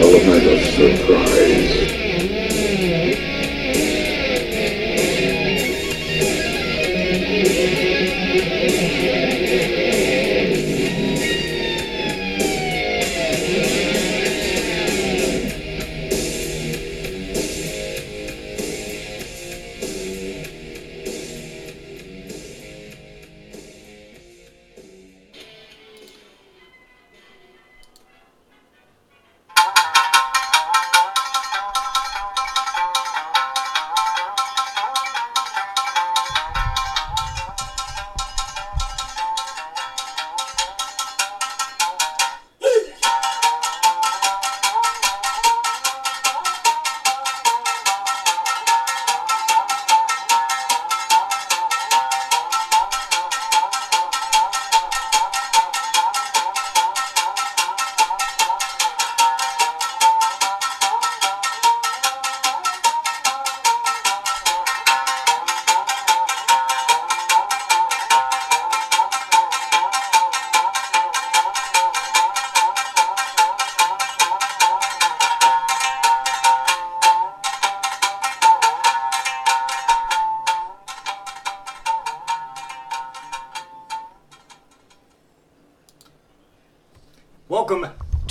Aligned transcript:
Element 0.00 0.46
of 0.46 0.60
surprise. 0.64 1.79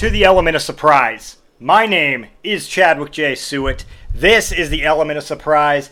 The 0.09 0.23
Element 0.23 0.55
of 0.55 0.61
Surprise. 0.61 1.37
My 1.59 1.85
name 1.85 2.27
is 2.43 2.67
Chadwick 2.67 3.11
J. 3.11 3.33
Sewitt. 3.33 3.85
This 4.13 4.51
is 4.51 4.69
the 4.69 4.83
Element 4.83 5.17
of 5.17 5.23
Surprise. 5.23 5.91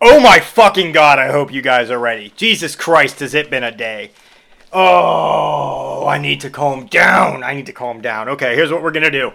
Oh 0.00 0.20
my 0.20 0.38
fucking 0.38 0.92
god, 0.92 1.18
I 1.18 1.32
hope 1.32 1.52
you 1.52 1.62
guys 1.62 1.90
are 1.90 1.98
ready. 1.98 2.32
Jesus 2.36 2.76
Christ, 2.76 3.20
has 3.20 3.34
it 3.34 3.50
been 3.50 3.64
a 3.64 3.74
day? 3.74 4.12
Oh, 4.72 6.06
I 6.06 6.18
need 6.18 6.40
to 6.42 6.50
calm 6.50 6.86
down. 6.86 7.42
I 7.42 7.54
need 7.54 7.66
to 7.66 7.72
calm 7.72 8.00
down. 8.00 8.28
Okay, 8.28 8.54
here's 8.54 8.70
what 8.70 8.82
we're 8.82 8.92
gonna 8.92 9.10
do. 9.10 9.32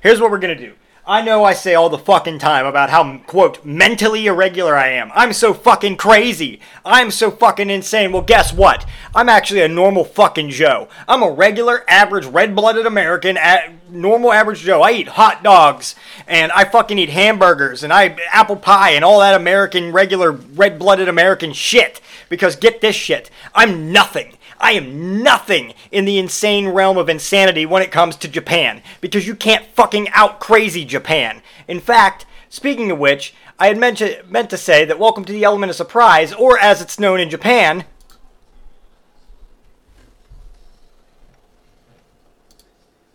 Here's 0.00 0.20
what 0.20 0.30
we're 0.30 0.38
gonna 0.38 0.54
do. 0.54 0.74
I 1.08 1.22
know 1.22 1.42
I 1.42 1.54
say 1.54 1.74
all 1.74 1.88
the 1.88 1.96
fucking 1.96 2.38
time 2.38 2.66
about 2.66 2.90
how, 2.90 3.16
quote, 3.26 3.64
mentally 3.64 4.26
irregular 4.26 4.76
I 4.76 4.88
am. 4.88 5.10
I'm 5.14 5.32
so 5.32 5.54
fucking 5.54 5.96
crazy. 5.96 6.60
I'm 6.84 7.10
so 7.10 7.30
fucking 7.30 7.70
insane. 7.70 8.12
Well, 8.12 8.20
guess 8.20 8.52
what? 8.52 8.84
I'm 9.14 9.30
actually 9.30 9.62
a 9.62 9.68
normal 9.68 10.04
fucking 10.04 10.50
Joe. 10.50 10.86
I'm 11.08 11.22
a 11.22 11.30
regular, 11.30 11.82
average, 11.88 12.26
red 12.26 12.54
blooded 12.54 12.84
American, 12.84 13.38
a- 13.38 13.72
normal, 13.88 14.34
average 14.34 14.60
Joe. 14.60 14.82
I 14.82 14.90
eat 14.90 15.08
hot 15.08 15.42
dogs, 15.42 15.94
and 16.26 16.52
I 16.52 16.64
fucking 16.64 16.98
eat 16.98 17.08
hamburgers, 17.08 17.82
and 17.82 17.90
I 17.90 18.14
apple 18.30 18.56
pie, 18.56 18.90
and 18.90 19.02
all 19.02 19.20
that 19.20 19.34
American, 19.34 19.92
regular, 19.92 20.32
red 20.32 20.78
blooded 20.78 21.08
American 21.08 21.54
shit. 21.54 22.02
Because 22.28 22.54
get 22.54 22.82
this 22.82 22.94
shit, 22.94 23.30
I'm 23.54 23.90
nothing. 23.90 24.34
I 24.60 24.72
am 24.72 25.22
nothing 25.22 25.74
in 25.90 26.04
the 26.04 26.18
insane 26.18 26.68
realm 26.68 26.98
of 26.98 27.08
insanity 27.08 27.64
when 27.64 27.82
it 27.82 27.92
comes 27.92 28.16
to 28.16 28.28
Japan, 28.28 28.82
because 29.00 29.26
you 29.26 29.34
can't 29.34 29.66
fucking 29.66 30.08
out 30.10 30.40
crazy 30.40 30.84
Japan. 30.84 31.42
In 31.68 31.80
fact, 31.80 32.26
speaking 32.48 32.90
of 32.90 32.98
which, 32.98 33.34
I 33.58 33.68
had 33.68 33.78
meant 33.78 33.98
to, 33.98 34.22
meant 34.28 34.50
to 34.50 34.56
say 34.56 34.84
that 34.84 34.98
Welcome 34.98 35.24
to 35.26 35.32
the 35.32 35.44
Element 35.44 35.70
of 35.70 35.76
Surprise, 35.76 36.32
or 36.32 36.58
as 36.58 36.80
it's 36.82 36.98
known 36.98 37.20
in 37.20 37.30
Japan, 37.30 37.84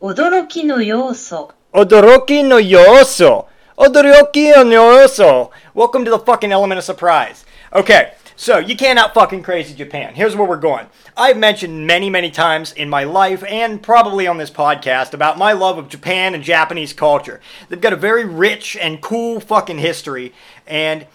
Odoroki 0.02 0.66
no 0.66 0.78
Yoso. 0.78 1.52
Odoroki 1.74 2.46
no 2.46 2.58
Yoso. 2.58 3.48
Odoroki 3.78 4.52
no 4.52 4.66
Yoso. 4.66 5.52
Welcome 5.74 6.04
to 6.04 6.12
the 6.12 6.20
fucking 6.20 6.52
Element 6.52 6.78
of 6.78 6.84
Surprise. 6.84 7.46
Okay 7.72 8.14
so 8.36 8.58
you 8.58 8.76
can't 8.76 9.00
out 9.00 9.14
fucking 9.14 9.44
crazy 9.44 9.74
Japan. 9.74 10.14
Here's 10.16 10.36
where 10.36 10.48
we're 10.48 10.58
going. 10.58 10.88
I've 11.16 11.38
mentioned 11.38 11.86
many, 11.88 12.10
many 12.10 12.32
times 12.32 12.74
in 12.74 12.90
my 12.90 13.04
life 13.04 13.44
and 13.44 13.82
probably 13.82 14.28
on 14.28 14.38
this 14.38 14.50
podcast 14.50 15.14
about 15.14 15.38
my 15.38 15.54
love 15.54 15.78
of 15.78 15.90
Japan 15.90 16.34
and 16.34 16.44
Japanese 16.44 16.94
culture. 16.94 17.40
They've 17.70 17.80
got 17.80 17.94
a 17.94 17.98
very 17.98 18.26
rich 18.26 18.76
and 18.78 19.02
cool 19.02 19.40
fucking 19.40 19.80
history 19.80 20.34
and 20.66 21.06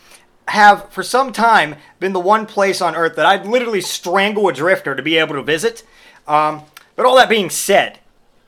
have 0.49 0.91
for 0.91 1.03
some 1.03 1.33
time 1.33 1.77
been 2.01 2.13
the 2.13 2.21
one 2.21 2.47
place 2.47 2.81
on 2.81 2.97
earth 2.97 3.17
that 3.17 3.27
I'd 3.27 3.47
literally 3.47 3.81
strangle 3.81 4.49
a 4.49 4.53
drifter 4.53 4.95
to 4.95 5.03
be 5.03 5.19
able 5.19 5.35
to 5.35 5.43
visit. 5.43 5.85
Um, 6.27 6.63
but 6.97 7.07
all 7.07 7.17
that 7.17 7.29
being 7.29 7.51
said, 7.51 7.99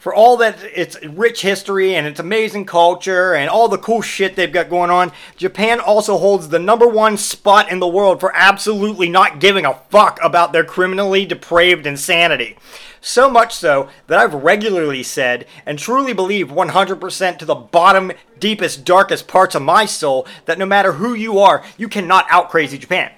for 0.01 0.15
all 0.15 0.39
that 0.39 0.59
its 0.75 0.97
rich 1.05 1.43
history 1.43 1.95
and 1.95 2.07
its 2.07 2.19
amazing 2.19 2.65
culture 2.65 3.35
and 3.35 3.51
all 3.51 3.69
the 3.69 3.77
cool 3.77 4.01
shit 4.01 4.35
they've 4.35 4.51
got 4.51 4.71
going 4.71 4.91
on, 4.91 5.13
Japan 5.37 5.79
also 5.79 6.17
holds 6.17 6.49
the 6.49 6.59
number 6.59 6.89
one 6.89 7.19
spot 7.19 7.71
in 7.71 7.81
the 7.81 7.87
world 7.87 8.19
for 8.19 8.35
absolutely 8.35 9.11
not 9.11 9.41
giving 9.41 9.67
a 9.67 9.75
fuck 9.91 10.19
about 10.23 10.55
their 10.55 10.65
criminally 10.65 11.27
depraved 11.27 11.87
insanity. 11.87 12.57
So 13.03 13.29
much 13.29 13.55
so 13.55 13.91
that 14.07 14.19
I've 14.19 14.33
regularly 14.33 15.03
said 15.03 15.47
and 15.67 15.79
truly 15.79 16.15
believe 16.15 16.49
100% 16.49 17.39
to 17.39 17.45
the 17.45 17.55
bottom, 17.55 18.13
deepest, 18.39 18.87
darkest 18.87 19.29
parts 19.29 19.55
of 19.55 19.61
my 19.61 19.85
soul 19.85 20.27
that 20.47 20.59
no 20.59 20.65
matter 20.65 20.95
who 20.95 21.13
you 21.13 21.39
are, 21.39 21.63
you 21.77 21.89
cannot 21.89 22.25
out 22.31 22.49
crazy 22.49 22.79
Japan. 22.79 23.13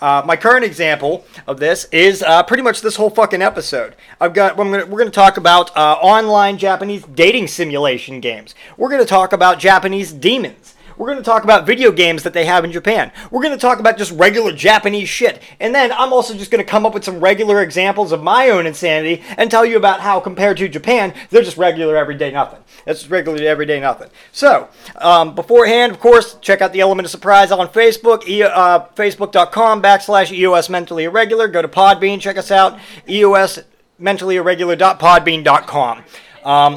Uh, 0.00 0.22
my 0.24 0.36
current 0.36 0.64
example 0.64 1.24
of 1.46 1.58
this 1.60 1.84
is 1.92 2.22
uh, 2.22 2.42
pretty 2.42 2.62
much 2.62 2.80
this 2.80 2.96
whole 2.96 3.10
fucking 3.10 3.42
episode. 3.42 3.94
I've 4.20 4.32
got 4.32 4.56
we're 4.56 4.64
gonna, 4.64 4.86
we're 4.86 4.98
gonna 4.98 5.10
talk 5.10 5.36
about 5.36 5.76
uh, 5.76 5.92
online 6.00 6.56
Japanese 6.58 7.04
dating 7.04 7.48
simulation 7.48 8.20
games. 8.20 8.54
We're 8.76 8.90
gonna 8.90 9.04
talk 9.04 9.32
about 9.32 9.58
Japanese 9.58 10.12
demons. 10.12 10.74
We're 11.00 11.08
gonna 11.08 11.22
talk 11.22 11.44
about 11.44 11.64
video 11.64 11.92
games 11.92 12.24
that 12.24 12.34
they 12.34 12.44
have 12.44 12.62
in 12.62 12.72
Japan. 12.72 13.10
We're 13.30 13.42
gonna 13.42 13.56
talk 13.56 13.80
about 13.80 13.96
just 13.96 14.12
regular 14.12 14.52
Japanese 14.52 15.08
shit. 15.08 15.40
And 15.58 15.74
then 15.74 15.92
I'm 15.92 16.12
also 16.12 16.34
just 16.34 16.50
gonna 16.50 16.62
come 16.62 16.84
up 16.84 16.92
with 16.92 17.04
some 17.04 17.20
regular 17.20 17.62
examples 17.62 18.12
of 18.12 18.22
my 18.22 18.50
own 18.50 18.66
insanity 18.66 19.22
and 19.38 19.50
tell 19.50 19.64
you 19.64 19.78
about 19.78 20.00
how 20.00 20.20
compared 20.20 20.58
to 20.58 20.68
Japan, 20.68 21.14
they're 21.30 21.42
just 21.42 21.56
regular 21.56 21.96
everyday 21.96 22.30
nothing. 22.30 22.58
That's 22.84 22.98
just 22.98 23.10
regular 23.10 23.42
everyday 23.48 23.80
nothing. 23.80 24.10
So, 24.30 24.68
um, 24.96 25.34
beforehand, 25.34 25.90
of 25.90 26.00
course, 26.00 26.34
check 26.42 26.60
out 26.60 26.74
the 26.74 26.80
Element 26.80 27.06
of 27.06 27.10
Surprise 27.10 27.50
on 27.50 27.68
Facebook, 27.68 28.28
e- 28.28 28.42
uh, 28.42 28.80
facebook.com 28.94 29.80
backslash 29.80 30.30
EOS 30.30 30.68
Mentally 30.68 31.04
Irregular. 31.04 31.48
Go 31.48 31.62
to 31.62 31.68
Podbean, 31.68 32.20
check 32.20 32.36
us 32.36 32.50
out, 32.50 32.78
EOS 33.08 33.60
Mentally 33.98 34.36
Irregular.podbean.com. 34.36 36.04
Um, 36.44 36.74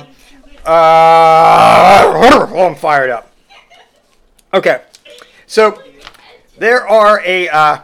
uh, 0.66 2.04
oh, 2.06 2.54
I'm 2.70 2.76
fired 2.76 3.10
up. 3.10 3.33
Okay, 4.54 4.84
so 5.48 5.82
there 6.60 6.88
are 6.88 7.20
a 7.26 7.50
uh, 7.50 7.80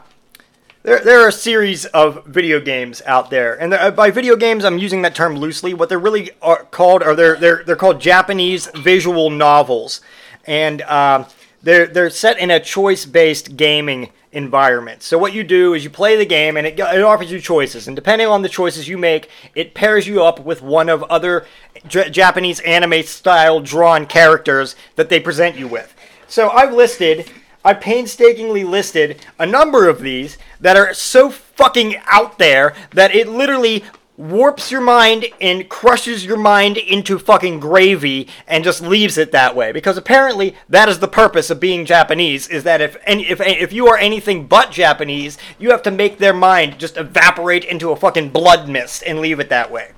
there, 0.83 0.99
there 0.99 1.19
are 1.21 1.29
a 1.29 1.31
series 1.31 1.85
of 1.85 2.27
video 2.27 2.59
games 2.59 3.01
out 3.07 3.31
there, 3.31 3.59
and 3.59 3.73
there, 3.73 3.91
by 3.91 4.11
video 4.11 4.35
games, 4.35 4.63
I'm 4.63 4.77
using 4.77 5.01
that 5.01 5.15
term 5.15 5.35
loosely. 5.35 5.73
What 5.73 5.89
they're 5.89 5.97
really 5.97 6.29
are 6.43 6.65
called 6.65 7.01
are 7.01 7.15
they're 7.15 7.37
they're 7.37 7.63
they're 7.63 7.75
called 7.75 7.99
Japanese 7.99 8.67
visual 8.75 9.31
novels, 9.31 10.01
and 10.45 10.83
um, 10.83 11.25
they're 11.63 11.87
they're 11.87 12.11
set 12.11 12.37
in 12.37 12.51
a 12.51 12.59
choice-based 12.59 13.57
gaming 13.57 14.11
environment. 14.31 15.01
So 15.01 15.17
what 15.17 15.33
you 15.33 15.43
do 15.43 15.73
is 15.73 15.83
you 15.83 15.89
play 15.89 16.17
the 16.17 16.25
game, 16.25 16.55
and 16.55 16.67
it, 16.67 16.77
it 16.77 17.01
offers 17.01 17.31
you 17.31 17.39
choices, 17.39 17.87
and 17.87 17.95
depending 17.95 18.27
on 18.27 18.43
the 18.43 18.49
choices 18.49 18.87
you 18.87 18.99
make, 18.99 19.31
it 19.55 19.73
pairs 19.73 20.05
you 20.05 20.23
up 20.23 20.39
with 20.39 20.61
one 20.61 20.87
of 20.87 21.01
other 21.05 21.47
J- 21.87 22.11
Japanese 22.11 22.59
anime-style 22.59 23.61
drawn 23.61 24.05
characters 24.05 24.75
that 24.97 25.09
they 25.09 25.19
present 25.19 25.57
you 25.57 25.67
with. 25.67 25.95
So 26.29 26.49
I've 26.49 26.73
listed. 26.73 27.29
I 27.65 27.73
painstakingly 27.73 28.63
listed 28.63 29.25
a 29.37 29.45
number 29.45 29.89
of 29.89 29.99
these 29.99 30.37
that 30.61 30.77
are 30.77 30.93
so 30.93 31.29
fucking 31.29 31.97
out 32.05 32.37
there 32.37 32.73
that 32.91 33.13
it 33.13 33.27
literally 33.27 33.83
warps 34.15 34.69
your 34.69 34.81
mind 34.81 35.25
and 35.41 35.67
crushes 35.69 36.25
your 36.25 36.37
mind 36.37 36.77
into 36.77 37.17
fucking 37.17 37.59
gravy 37.59 38.27
and 38.47 38.63
just 38.63 38.81
leaves 38.81 39.17
it 39.17 39.31
that 39.31 39.55
way 39.55 39.71
because 39.71 39.97
apparently 39.97 40.55
that 40.67 40.89
is 40.89 40.99
the 40.99 41.07
purpose 41.07 41.49
of 41.49 41.59
being 41.59 41.85
Japanese 41.85 42.47
is 42.47 42.63
that 42.63 42.81
if 42.81 42.97
any, 43.05 43.25
if 43.29 43.39
if 43.39 43.71
you 43.71 43.87
are 43.87 43.97
anything 43.97 44.45
but 44.45 44.71
Japanese 44.71 45.37
you 45.57 45.71
have 45.71 45.81
to 45.81 45.91
make 45.91 46.17
their 46.17 46.33
mind 46.33 46.77
just 46.77 46.97
evaporate 46.97 47.63
into 47.63 47.91
a 47.91 47.95
fucking 47.95 48.29
blood 48.29 48.67
mist 48.67 49.03
and 49.07 49.19
leave 49.19 49.39
it 49.39 49.49
that 49.49 49.71
way. 49.71 49.91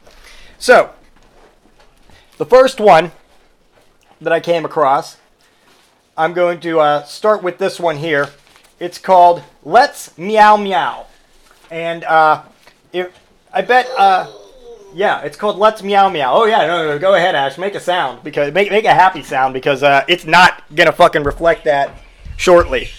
So, 0.59 0.91
the 2.37 2.45
first 2.45 2.79
one 2.79 3.11
that 4.19 4.31
I 4.31 4.39
came 4.39 4.65
across 4.65 5.17
I'm 6.17 6.33
going 6.33 6.59
to 6.61 6.79
uh, 6.79 7.03
start 7.03 7.41
with 7.41 7.57
this 7.57 7.79
one 7.79 7.97
here. 7.97 8.29
It's 8.79 8.97
called 8.97 9.43
Let's 9.63 10.17
Meow 10.17 10.57
Meow. 10.57 11.05
And 11.69 12.03
uh, 12.03 12.43
if 12.91 13.17
I 13.53 13.61
bet, 13.61 13.87
uh, 13.97 14.29
yeah, 14.93 15.21
it's 15.21 15.37
called 15.37 15.57
Let's 15.57 15.81
Meow 15.81 16.09
Meow. 16.09 16.33
Oh 16.33 16.45
yeah, 16.45 16.65
no, 16.67 16.83
no, 16.83 16.87
no, 16.89 16.99
go 16.99 17.15
ahead, 17.15 17.33
Ash, 17.33 17.57
make 17.57 17.75
a 17.75 17.79
sound 17.79 18.23
because 18.23 18.53
make 18.53 18.69
make 18.71 18.85
a 18.85 18.93
happy 18.93 19.23
sound 19.23 19.53
because 19.53 19.83
uh, 19.83 20.03
it's 20.09 20.25
not 20.25 20.63
gonna 20.75 20.91
fucking 20.91 21.23
reflect 21.23 21.63
that 21.63 21.97
shortly. 22.35 22.89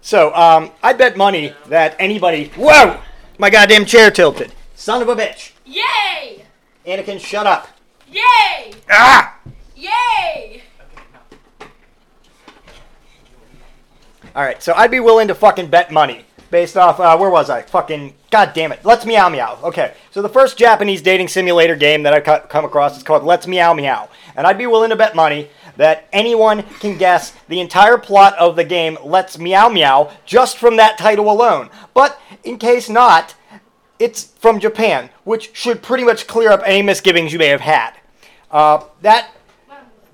So 0.00 0.34
um, 0.34 0.70
I 0.82 0.94
bet 0.94 1.16
money 1.16 1.54
that 1.66 1.94
anybody. 1.98 2.48
Whoa, 2.56 3.00
my 3.38 3.50
goddamn 3.50 3.84
chair 3.84 4.10
tilted. 4.10 4.52
Son 4.74 5.02
of 5.02 5.08
a 5.08 5.14
bitch. 5.14 5.52
Yay! 5.66 6.44
Anakin, 6.86 7.20
shut 7.20 7.46
up. 7.46 7.68
Yay! 8.10 8.72
Ah. 8.90 9.38
Yay! 9.76 10.62
All 14.34 14.42
right, 14.42 14.62
so 14.62 14.72
I'd 14.74 14.90
be 14.90 15.00
willing 15.00 15.28
to 15.28 15.34
fucking 15.34 15.66
bet 15.66 15.92
money 15.92 16.24
based 16.50 16.78
off 16.78 16.98
uh, 16.98 17.18
where 17.18 17.28
was 17.28 17.50
I? 17.50 17.60
Fucking 17.60 18.14
god 18.30 18.52
damn 18.54 18.72
it. 18.72 18.82
Let's 18.82 19.04
Meow 19.04 19.28
Meow. 19.28 19.58
Okay, 19.62 19.92
so 20.10 20.22
the 20.22 20.28
first 20.28 20.56
Japanese 20.56 21.02
dating 21.02 21.28
simulator 21.28 21.76
game 21.76 22.02
that 22.04 22.14
I've 22.14 22.48
come 22.48 22.64
across 22.64 22.96
is 22.96 23.02
called 23.02 23.24
Let's 23.24 23.46
Meow 23.46 23.74
Meow, 23.74 24.08
and 24.34 24.46
I'd 24.46 24.56
be 24.56 24.66
willing 24.66 24.88
to 24.88 24.96
bet 24.96 25.14
money 25.14 25.50
that 25.76 26.08
anyone 26.14 26.62
can 26.80 26.96
guess 26.96 27.34
the 27.48 27.60
entire 27.60 27.98
plot 27.98 28.34
of 28.38 28.56
the 28.56 28.64
game 28.64 28.96
Let's 29.04 29.38
Meow 29.38 29.68
Meow 29.68 30.10
just 30.24 30.56
from 30.56 30.76
that 30.76 30.96
title 30.96 31.30
alone. 31.30 31.68
But 31.92 32.18
in 32.42 32.56
case 32.56 32.88
not, 32.88 33.34
it's 33.98 34.24
from 34.24 34.60
Japan, 34.60 35.10
which 35.24 35.54
should 35.54 35.82
pretty 35.82 36.04
much 36.04 36.26
clear 36.26 36.50
up 36.50 36.62
any 36.64 36.80
misgivings 36.80 37.34
you 37.34 37.38
may 37.38 37.48
have 37.48 37.60
had. 37.60 37.92
Uh, 38.50 38.84
that 39.02 39.30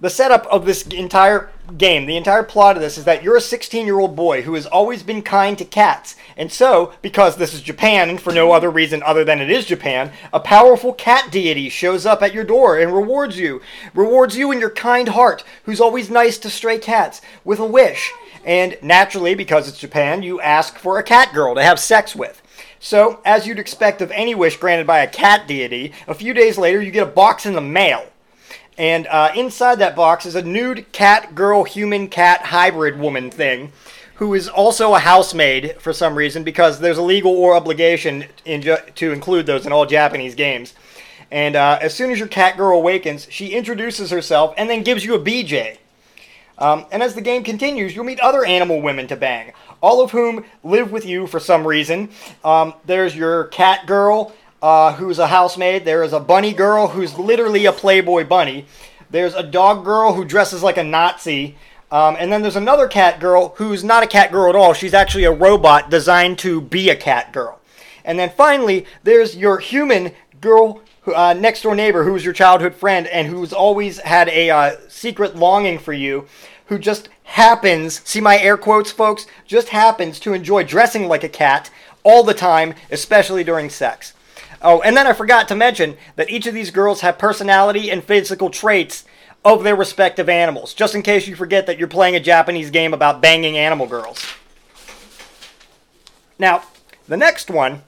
the 0.00 0.10
setup 0.10 0.46
of 0.46 0.66
this 0.66 0.86
entire 0.88 1.50
game, 1.76 2.06
the 2.06 2.16
entire 2.16 2.42
plot 2.42 2.76
of 2.76 2.82
this 2.82 2.96
is 2.96 3.04
that 3.04 3.22
you're 3.22 3.36
a 3.36 3.40
16 3.40 3.84
year 3.84 3.98
old 3.98 4.16
boy 4.16 4.42
who 4.42 4.54
has 4.54 4.66
always 4.66 5.02
been 5.02 5.22
kind 5.22 5.58
to 5.58 5.64
cats. 5.64 6.16
And 6.36 6.50
so, 6.50 6.94
because 7.02 7.36
this 7.36 7.52
is 7.52 7.60
Japan, 7.60 8.08
and 8.08 8.20
for 8.20 8.32
no 8.32 8.52
other 8.52 8.70
reason 8.70 9.02
other 9.02 9.24
than 9.24 9.40
it 9.40 9.50
is 9.50 9.66
Japan, 9.66 10.12
a 10.32 10.40
powerful 10.40 10.92
cat 10.92 11.30
deity 11.30 11.68
shows 11.68 12.06
up 12.06 12.22
at 12.22 12.32
your 12.32 12.44
door 12.44 12.78
and 12.78 12.94
rewards 12.94 13.38
you. 13.38 13.60
Rewards 13.94 14.36
you 14.36 14.50
and 14.50 14.60
your 14.60 14.70
kind 14.70 15.10
heart, 15.10 15.44
who's 15.64 15.80
always 15.80 16.10
nice 16.10 16.38
to 16.38 16.50
stray 16.50 16.78
cats, 16.78 17.20
with 17.44 17.58
a 17.58 17.66
wish. 17.66 18.12
And 18.44 18.78
naturally, 18.80 19.34
because 19.34 19.68
it's 19.68 19.78
Japan, 19.78 20.22
you 20.22 20.40
ask 20.40 20.78
for 20.78 20.98
a 20.98 21.02
cat 21.02 21.34
girl 21.34 21.54
to 21.54 21.62
have 21.62 21.78
sex 21.78 22.16
with. 22.16 22.40
So, 22.80 23.20
as 23.24 23.46
you'd 23.46 23.58
expect 23.58 24.00
of 24.00 24.10
any 24.12 24.34
wish 24.34 24.56
granted 24.56 24.86
by 24.86 25.00
a 25.00 25.08
cat 25.08 25.48
deity, 25.48 25.92
a 26.06 26.14
few 26.14 26.32
days 26.32 26.56
later 26.56 26.80
you 26.80 26.90
get 26.90 27.08
a 27.08 27.10
box 27.10 27.44
in 27.44 27.54
the 27.54 27.60
mail. 27.60 28.06
And 28.78 29.08
uh, 29.08 29.32
inside 29.34 29.80
that 29.80 29.96
box 29.96 30.24
is 30.24 30.36
a 30.36 30.42
nude 30.42 30.90
cat, 30.92 31.34
girl, 31.34 31.64
human 31.64 32.08
cat 32.08 32.42
hybrid 32.42 32.98
woman 32.98 33.28
thing, 33.30 33.72
who 34.14 34.34
is 34.34 34.48
also 34.48 34.94
a 34.94 35.00
housemaid 35.00 35.76
for 35.80 35.92
some 35.92 36.14
reason 36.14 36.44
because 36.44 36.78
there's 36.78 36.96
a 36.96 37.02
legal 37.02 37.32
or 37.32 37.56
obligation 37.56 38.26
in 38.44 38.62
ju- 38.62 38.76
to 38.94 39.10
include 39.12 39.46
those 39.46 39.66
in 39.66 39.72
all 39.72 39.84
Japanese 39.84 40.36
games. 40.36 40.74
And 41.30 41.56
uh, 41.56 41.78
as 41.82 41.92
soon 41.92 42.12
as 42.12 42.20
your 42.20 42.28
cat 42.28 42.56
girl 42.56 42.78
awakens, 42.78 43.26
she 43.30 43.48
introduces 43.48 44.10
herself 44.10 44.54
and 44.56 44.70
then 44.70 44.84
gives 44.84 45.04
you 45.04 45.14
a 45.14 45.18
BJ. 45.18 45.78
Um, 46.56 46.86
and 46.90 47.02
as 47.02 47.14
the 47.14 47.20
game 47.20 47.44
continues, 47.44 47.94
you'll 47.94 48.04
meet 48.04 48.20
other 48.20 48.44
animal 48.44 48.80
women 48.80 49.06
to 49.08 49.16
bang, 49.16 49.52
all 49.80 50.02
of 50.02 50.12
whom 50.12 50.44
live 50.64 50.90
with 50.90 51.04
you 51.04 51.26
for 51.26 51.38
some 51.38 51.66
reason. 51.66 52.10
Um, 52.44 52.74
there's 52.84 53.14
your 53.14 53.44
cat 53.44 53.86
girl, 53.86 54.32
uh, 54.62 54.94
who's 54.94 55.18
a 55.18 55.28
housemaid. 55.28 55.84
There 55.84 56.02
is 56.02 56.12
a 56.12 56.20
bunny 56.20 56.52
girl 56.52 56.88
who's 56.88 57.18
literally 57.18 57.66
a 57.66 57.72
Playboy 57.72 58.24
bunny. 58.24 58.66
There's 59.10 59.34
a 59.34 59.42
dog 59.42 59.84
girl 59.84 60.14
who 60.14 60.24
dresses 60.24 60.62
like 60.62 60.76
a 60.76 60.84
Nazi. 60.84 61.56
Um, 61.90 62.16
and 62.18 62.30
then 62.30 62.42
there's 62.42 62.56
another 62.56 62.86
cat 62.86 63.18
girl 63.18 63.54
who's 63.56 63.82
not 63.82 64.02
a 64.02 64.06
cat 64.06 64.30
girl 64.30 64.50
at 64.50 64.56
all. 64.56 64.74
She's 64.74 64.94
actually 64.94 65.24
a 65.24 65.32
robot 65.32 65.90
designed 65.90 66.38
to 66.40 66.60
be 66.60 66.90
a 66.90 66.96
cat 66.96 67.32
girl. 67.32 67.60
And 68.04 68.18
then 68.18 68.30
finally, 68.30 68.86
there's 69.04 69.36
your 69.36 69.58
human 69.58 70.12
girl, 70.40 70.82
uh, 71.06 71.34
next 71.34 71.62
door 71.62 71.74
neighbor, 71.74 72.04
who's 72.04 72.24
your 72.24 72.34
childhood 72.34 72.74
friend 72.74 73.06
and 73.06 73.26
who's 73.26 73.52
always 73.52 73.98
had 73.98 74.28
a 74.28 74.50
uh, 74.50 74.76
secret 74.88 75.36
longing 75.36 75.78
for 75.78 75.92
you, 75.92 76.26
who 76.66 76.78
just 76.78 77.08
happens, 77.24 78.02
see 78.04 78.20
my 78.20 78.38
air 78.38 78.56
quotes, 78.56 78.90
folks, 78.90 79.26
just 79.46 79.68
happens 79.70 80.20
to 80.20 80.34
enjoy 80.34 80.64
dressing 80.64 81.08
like 81.08 81.24
a 81.24 81.28
cat 81.28 81.70
all 82.02 82.22
the 82.22 82.34
time, 82.34 82.74
especially 82.90 83.44
during 83.44 83.70
sex. 83.70 84.12
Oh, 84.60 84.80
and 84.80 84.96
then 84.96 85.06
I 85.06 85.12
forgot 85.12 85.48
to 85.48 85.54
mention 85.54 85.96
that 86.16 86.30
each 86.30 86.46
of 86.46 86.54
these 86.54 86.70
girls 86.70 87.00
have 87.02 87.18
personality 87.18 87.90
and 87.90 88.02
physical 88.02 88.50
traits 88.50 89.04
of 89.44 89.62
their 89.62 89.76
respective 89.76 90.28
animals, 90.28 90.74
just 90.74 90.94
in 90.94 91.02
case 91.02 91.28
you 91.28 91.36
forget 91.36 91.66
that 91.66 91.78
you're 91.78 91.88
playing 91.88 92.16
a 92.16 92.20
Japanese 92.20 92.70
game 92.70 92.92
about 92.92 93.22
banging 93.22 93.56
animal 93.56 93.86
girls. 93.86 94.24
Now, 96.38 96.62
the 97.06 97.16
next 97.16 97.50
one, 97.50 97.82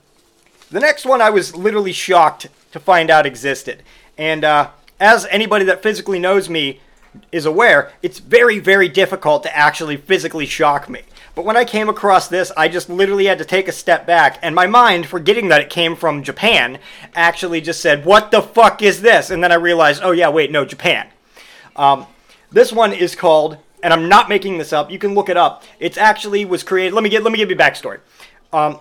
the 0.71 0.81
next 0.81 1.05
one 1.05 1.21
I 1.21 1.31
was 1.31 1.57
literally 1.57 1.93
shocked 1.93 2.49
to 2.73 2.81
find 2.81 3.11
out 3.11 3.27
existed. 3.27 3.83
And 4.17 4.45
uh, 4.45 4.71
as 5.01 5.27
anybody 5.27 5.65
that 5.65 5.83
physically 5.83 6.19
knows 6.19 6.49
me 6.49 6.81
is 7.33 7.47
aware, 7.47 7.93
it's 8.03 8.21
very, 8.21 8.61
very 8.61 8.89
difficult 8.89 9.43
to 9.43 9.57
actually 9.57 9.97
physically 9.97 10.47
shock 10.47 10.89
me. 10.89 11.03
But 11.41 11.47
when 11.47 11.57
I 11.57 11.65
came 11.65 11.89
across 11.89 12.29
this, 12.29 12.53
I 12.55 12.69
just 12.69 12.91
literally 12.91 13.25
had 13.25 13.39
to 13.39 13.47
take 13.47 13.67
a 13.67 13.73
step 13.73 14.07
back, 14.07 14.39
and 14.43 14.55
my 14.55 14.67
mind, 14.67 15.07
forgetting 15.07 15.49
that 15.49 15.63
it 15.63 15.71
came 15.71 15.97
from 15.97 16.23
Japan, 16.23 16.79
actually 17.15 17.63
just 17.63 17.81
said, 17.81 18.05
What 18.05 18.31
the 18.31 18.43
fuck 18.43 18.83
is 18.83 19.01
this? 19.01 19.31
And 19.31 19.43
then 19.43 19.51
I 19.51 19.55
realized, 19.55 20.03
Oh, 20.05 20.11
yeah, 20.11 20.29
wait, 20.29 20.51
no, 20.51 20.67
Japan. 20.67 21.09
Um, 21.77 22.07
this 22.53 22.75
one 22.75 22.93
is 22.93 23.15
called, 23.15 23.57
and 23.83 23.91
I'm 23.91 24.07
not 24.07 24.29
making 24.29 24.59
this 24.59 24.71
up. 24.75 24.91
You 24.91 24.99
can 24.99 25.15
look 25.15 25.31
it 25.31 25.39
up. 25.39 25.65
It's 25.79 25.97
actually 25.97 26.45
was 26.45 26.63
created. 26.63 26.93
Let 26.93 27.03
me 27.05 27.09
get. 27.09 27.23
Let 27.23 27.33
me 27.33 27.39
give 27.39 27.49
you 27.49 27.57
backstory. 27.57 28.01
Um, 28.53 28.79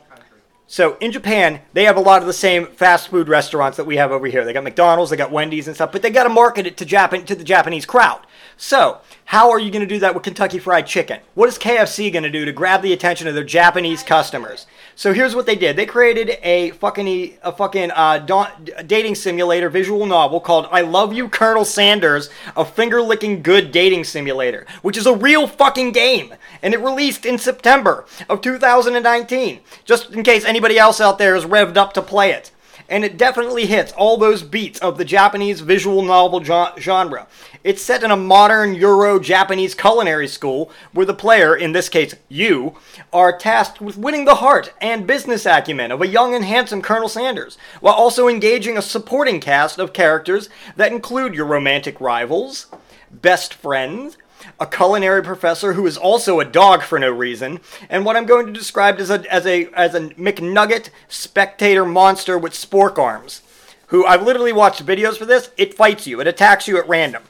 so 0.68 0.98
in 1.00 1.14
Japan, 1.14 1.62
they 1.72 1.86
have 1.86 1.96
a 1.96 2.02
lot 2.02 2.20
of 2.20 2.28
the 2.28 2.34
same 2.34 2.68
fast 2.68 3.08
food 3.08 3.30
restaurants 3.30 3.78
that 3.78 3.86
we 3.86 3.96
have 3.96 4.12
over 4.12 4.28
here. 4.28 4.44
They 4.44 4.52
got 4.52 4.66
McDonald's, 4.66 5.12
they 5.12 5.18
got 5.18 5.32
Wendy's 5.32 5.68
and 5.68 5.76
stuff, 5.76 5.94
but 5.94 6.02
they 6.02 6.10
got 6.10 6.26
to 6.26 6.30
market 6.30 6.68
it 6.68 6.76
to 6.76 6.86
Japan 6.86 7.24
to 7.24 7.36
the 7.36 7.46
Japanese 7.46 7.86
crowd. 7.86 8.20
So 8.58 9.00
how 9.30 9.52
are 9.52 9.60
you 9.60 9.70
going 9.70 9.82
to 9.82 9.86
do 9.86 10.00
that 10.00 10.16
with 10.16 10.24
Kentucky 10.24 10.58
Fried 10.58 10.88
Chicken? 10.88 11.20
What 11.36 11.50
is 11.50 11.60
KFC 11.60 12.12
going 12.12 12.24
to 12.24 12.32
do 12.32 12.46
to 12.46 12.52
grab 12.52 12.82
the 12.82 12.94
attention 12.94 13.28
of 13.28 13.36
their 13.36 13.44
Japanese 13.44 14.02
customers? 14.02 14.66
So 14.96 15.14
here's 15.14 15.36
what 15.36 15.46
they 15.46 15.56
did. 15.56 15.76
They 15.76 15.86
created 15.86 16.40
a 16.42 16.72
fucking 16.72 17.38
a 17.44 17.52
fucking 17.52 17.92
uh, 17.92 18.18
da- 18.26 18.50
dating 18.88 19.14
simulator 19.14 19.70
visual 19.70 20.08
novel 20.08 20.40
called 20.40 20.68
"I 20.72 20.82
Love 20.82 21.14
You, 21.14 21.30
Colonel 21.30 21.64
Sanders," 21.64 22.32
a 22.58 22.66
finger 22.66 23.04
licking 23.04 23.44
good 23.44 23.72
dating 23.72 24.06
simulator, 24.06 24.66
which 24.82 24.98
is 24.98 25.06
a 25.06 25.14
real 25.14 25.46
fucking 25.46 25.92
game, 25.92 26.34
and 26.64 26.74
it 26.74 26.80
released 26.80 27.24
in 27.24 27.38
September 27.38 28.06
of 28.30 28.42
2019. 28.42 29.60
Just 29.86 30.10
in 30.10 30.24
case 30.24 30.44
anybody 30.44 30.80
else 30.80 31.00
out 31.00 31.20
there 31.20 31.36
is 31.36 31.46
revved 31.46 31.78
up 31.78 31.94
to 31.94 32.02
play 32.02 32.32
it. 32.32 32.50
And 32.90 33.06
it 33.06 33.18
definitely 33.18 33.68
hits 33.68 33.92
all 33.92 34.18
those 34.18 34.42
beats 34.42 34.80
of 34.80 34.98
the 34.98 35.06
Japanese 35.06 35.62
visual 35.62 36.02
novel 36.02 36.40
gen- 36.40 36.72
genre. 36.80 37.28
It's 37.64 37.84
set 37.84 38.04
in 38.04 38.10
a 38.10 38.18
modern 38.18 38.74
Euro 38.74 39.20
Japanese 39.20 39.76
culinary 39.76 40.28
school 40.28 40.72
where 40.92 41.06
the 41.06 41.14
player, 41.14 41.56
in 41.56 41.72
this 41.72 41.88
case 41.88 42.16
you, 42.30 42.78
are 43.14 43.38
tasked 43.38 43.80
with 43.80 43.98
winning 43.98 44.26
the 44.26 44.36
heart 44.36 44.74
and 44.82 45.06
business 45.06 45.46
acumen 45.46 45.92
of 45.92 46.02
a 46.02 46.08
young 46.08 46.34
and 46.34 46.44
handsome 46.44 46.82
Colonel 46.82 47.10
Sanders, 47.10 47.60
while 47.80 47.94
also 47.94 48.28
engaging 48.28 48.78
a 48.78 48.82
supporting 48.82 49.40
cast 49.40 49.78
of 49.78 49.94
characters 49.94 50.50
that 50.76 50.92
include 50.92 51.36
your 51.36 51.46
romantic 51.46 52.02
rivals, 52.02 52.68
best 53.12 53.54
friends, 53.54 54.18
a 54.60 54.66
culinary 54.66 55.24
professor 55.24 55.74
who 55.74 55.86
is 55.86 55.98
also 55.98 56.40
a 56.40 56.46
dog 56.46 56.82
for 56.84 57.00
no 57.00 57.10
reason, 57.10 57.60
and 57.90 58.06
what 58.06 58.16
I'm 58.16 58.26
going 58.26 58.46
to 58.46 58.54
describe 58.54 59.00
as 59.00 59.10
a 59.10 59.34
as 59.34 59.46
a 59.46 59.68
as 59.74 59.96
a 59.96 60.10
McNugget 60.12 60.90
spectator 61.08 61.86
monster 61.86 62.38
with 62.38 62.54
spork 62.54 62.98
arms, 62.98 63.42
who 63.88 64.06
I've 64.06 64.24
literally 64.24 64.54
watched 64.54 64.86
videos 64.86 65.18
for 65.18 65.26
this. 65.26 65.52
It 65.58 65.74
fights 65.74 66.08
you. 66.08 66.20
It 66.22 66.28
attacks 66.28 66.68
you 66.68 66.78
at 66.78 66.88
random. 66.88 67.24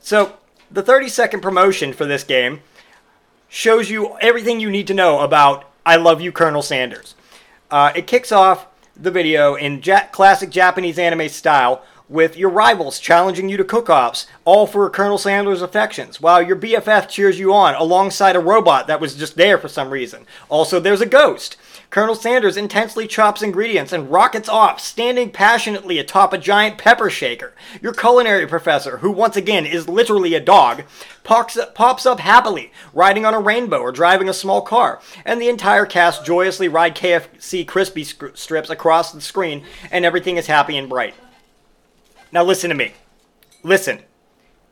So 0.00 0.36
the 0.70 0.82
30 0.82 1.08
second 1.08 1.40
promotion 1.40 1.92
for 1.92 2.04
this 2.04 2.24
game 2.24 2.60
shows 3.48 3.90
you 3.90 4.16
everything 4.20 4.60
you 4.60 4.70
need 4.70 4.86
to 4.88 4.94
know 4.94 5.20
about 5.20 5.70
I 5.86 5.96
Love 5.96 6.20
You, 6.20 6.32
Colonel 6.32 6.62
Sanders. 6.62 7.14
Uh, 7.70 7.92
it 7.94 8.06
kicks 8.06 8.32
off 8.32 8.66
the 8.96 9.10
video 9.10 9.54
in 9.54 9.80
ja- 9.82 10.06
classic 10.12 10.50
Japanese 10.50 10.98
anime 10.98 11.28
style 11.28 11.82
with 12.08 12.36
your 12.36 12.50
rivals 12.50 12.98
challenging 12.98 13.48
you 13.48 13.56
to 13.56 13.64
cook-offs, 13.64 14.26
all 14.44 14.66
for 14.66 14.88
Colonel 14.90 15.16
Sanders' 15.16 15.62
affections, 15.62 16.20
while 16.20 16.42
your 16.42 16.56
BFF 16.56 17.08
cheers 17.08 17.38
you 17.38 17.52
on 17.52 17.74
alongside 17.74 18.36
a 18.36 18.40
robot 18.40 18.86
that 18.86 19.00
was 19.00 19.14
just 19.14 19.36
there 19.36 19.56
for 19.56 19.68
some 19.68 19.90
reason. 19.90 20.26
Also, 20.50 20.78
there's 20.78 21.00
a 21.00 21.06
ghost. 21.06 21.56
Colonel 21.88 22.14
Sanders 22.16 22.56
intensely 22.56 23.06
chops 23.06 23.40
ingredients 23.40 23.92
and 23.92 24.10
rockets 24.10 24.48
off, 24.48 24.80
standing 24.80 25.30
passionately 25.30 25.98
atop 25.98 26.32
a 26.32 26.38
giant 26.38 26.76
pepper 26.76 27.08
shaker. 27.08 27.54
Your 27.80 27.92
culinary 27.92 28.46
professor, 28.46 28.98
who 28.98 29.10
once 29.12 29.36
again 29.36 29.64
is 29.64 29.88
literally 29.88 30.34
a 30.34 30.40
dog, 30.40 30.82
pops 31.22 31.56
up, 31.56 31.74
pops 31.74 32.04
up 32.04 32.20
happily, 32.20 32.72
riding 32.92 33.24
on 33.24 33.32
a 33.32 33.40
rainbow 33.40 33.78
or 33.78 33.92
driving 33.92 34.28
a 34.28 34.34
small 34.34 34.60
car, 34.60 35.00
and 35.24 35.40
the 35.40 35.48
entire 35.48 35.86
cast 35.86 36.26
joyously 36.26 36.68
ride 36.68 36.96
KFC 36.96 37.66
crispy 37.66 38.04
stri- 38.04 38.36
strips 38.36 38.70
across 38.70 39.12
the 39.12 39.20
screen, 39.20 39.64
and 39.90 40.04
everything 40.04 40.36
is 40.36 40.48
happy 40.48 40.76
and 40.76 40.88
bright. 40.88 41.14
Now 42.34 42.42
listen 42.42 42.68
to 42.68 42.74
me. 42.74 42.94
Listen. 43.62 44.00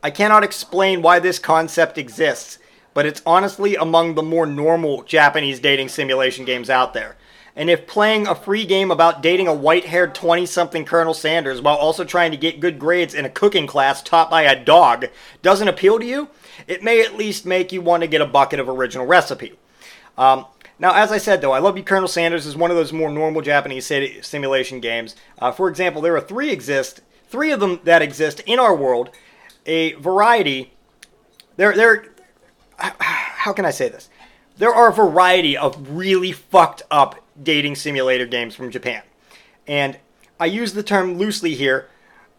I 0.02 0.10
cannot 0.10 0.42
explain 0.42 1.00
why 1.00 1.20
this 1.20 1.38
concept 1.38 1.96
exists, 1.96 2.58
but 2.92 3.06
it's 3.06 3.22
honestly 3.24 3.76
among 3.76 4.16
the 4.16 4.22
more 4.22 4.46
normal 4.46 5.04
Japanese 5.04 5.60
dating 5.60 5.88
simulation 5.88 6.44
games 6.44 6.68
out 6.68 6.92
there. 6.92 7.16
And 7.54 7.70
if 7.70 7.86
playing 7.86 8.26
a 8.26 8.34
free 8.34 8.66
game 8.66 8.90
about 8.90 9.22
dating 9.22 9.46
a 9.46 9.54
white 9.54 9.84
haired 9.84 10.12
20 10.12 10.44
something 10.44 10.84
Colonel 10.84 11.14
Sanders 11.14 11.60
while 11.60 11.76
also 11.76 12.02
trying 12.02 12.32
to 12.32 12.36
get 12.36 12.58
good 12.58 12.80
grades 12.80 13.14
in 13.14 13.24
a 13.24 13.30
cooking 13.30 13.68
class 13.68 14.02
taught 14.02 14.28
by 14.28 14.42
a 14.42 14.64
dog 14.64 15.06
doesn't 15.42 15.68
appeal 15.68 16.00
to 16.00 16.04
you, 16.04 16.30
it 16.66 16.82
may 16.82 17.00
at 17.00 17.16
least 17.16 17.46
make 17.46 17.70
you 17.70 17.80
want 17.80 18.02
to 18.02 18.08
get 18.08 18.20
a 18.20 18.26
bucket 18.26 18.58
of 18.58 18.68
original 18.68 19.06
recipe. 19.06 19.52
Um, 20.18 20.46
now, 20.80 20.94
as 20.94 21.12
I 21.12 21.18
said, 21.18 21.40
though, 21.40 21.52
I 21.52 21.60
Love 21.60 21.76
You, 21.76 21.84
Colonel 21.84 22.08
Sanders 22.08 22.44
is 22.44 22.56
one 22.56 22.72
of 22.72 22.76
those 22.76 22.92
more 22.92 23.08
normal 23.08 23.40
Japanese 23.40 23.86
si- 23.86 24.20
simulation 24.20 24.80
games. 24.80 25.14
Uh, 25.38 25.52
for 25.52 25.68
example, 25.68 26.02
there 26.02 26.16
are 26.16 26.20
three 26.20 26.50
exist, 26.50 27.02
three 27.32 27.50
of 27.50 27.58
them 27.58 27.80
that 27.84 28.02
exist 28.02 28.40
in 28.46 28.60
our 28.60 28.76
world. 28.76 29.10
A 29.66 29.94
variety. 29.94 30.72
There, 31.56 31.74
there. 31.74 32.04
How 32.78 33.52
can 33.52 33.64
I 33.64 33.70
say 33.70 33.88
this? 33.88 34.08
There 34.58 34.72
are 34.72 34.90
a 34.90 34.92
variety 34.92 35.56
of 35.56 35.90
really 35.90 36.30
fucked 36.30 36.82
up 36.90 37.24
dating 37.42 37.76
simulator 37.76 38.26
games 38.26 38.54
from 38.54 38.70
Japan, 38.70 39.02
and 39.66 39.98
I 40.38 40.46
use 40.46 40.74
the 40.74 40.82
term 40.82 41.16
loosely 41.16 41.54
here. 41.54 41.88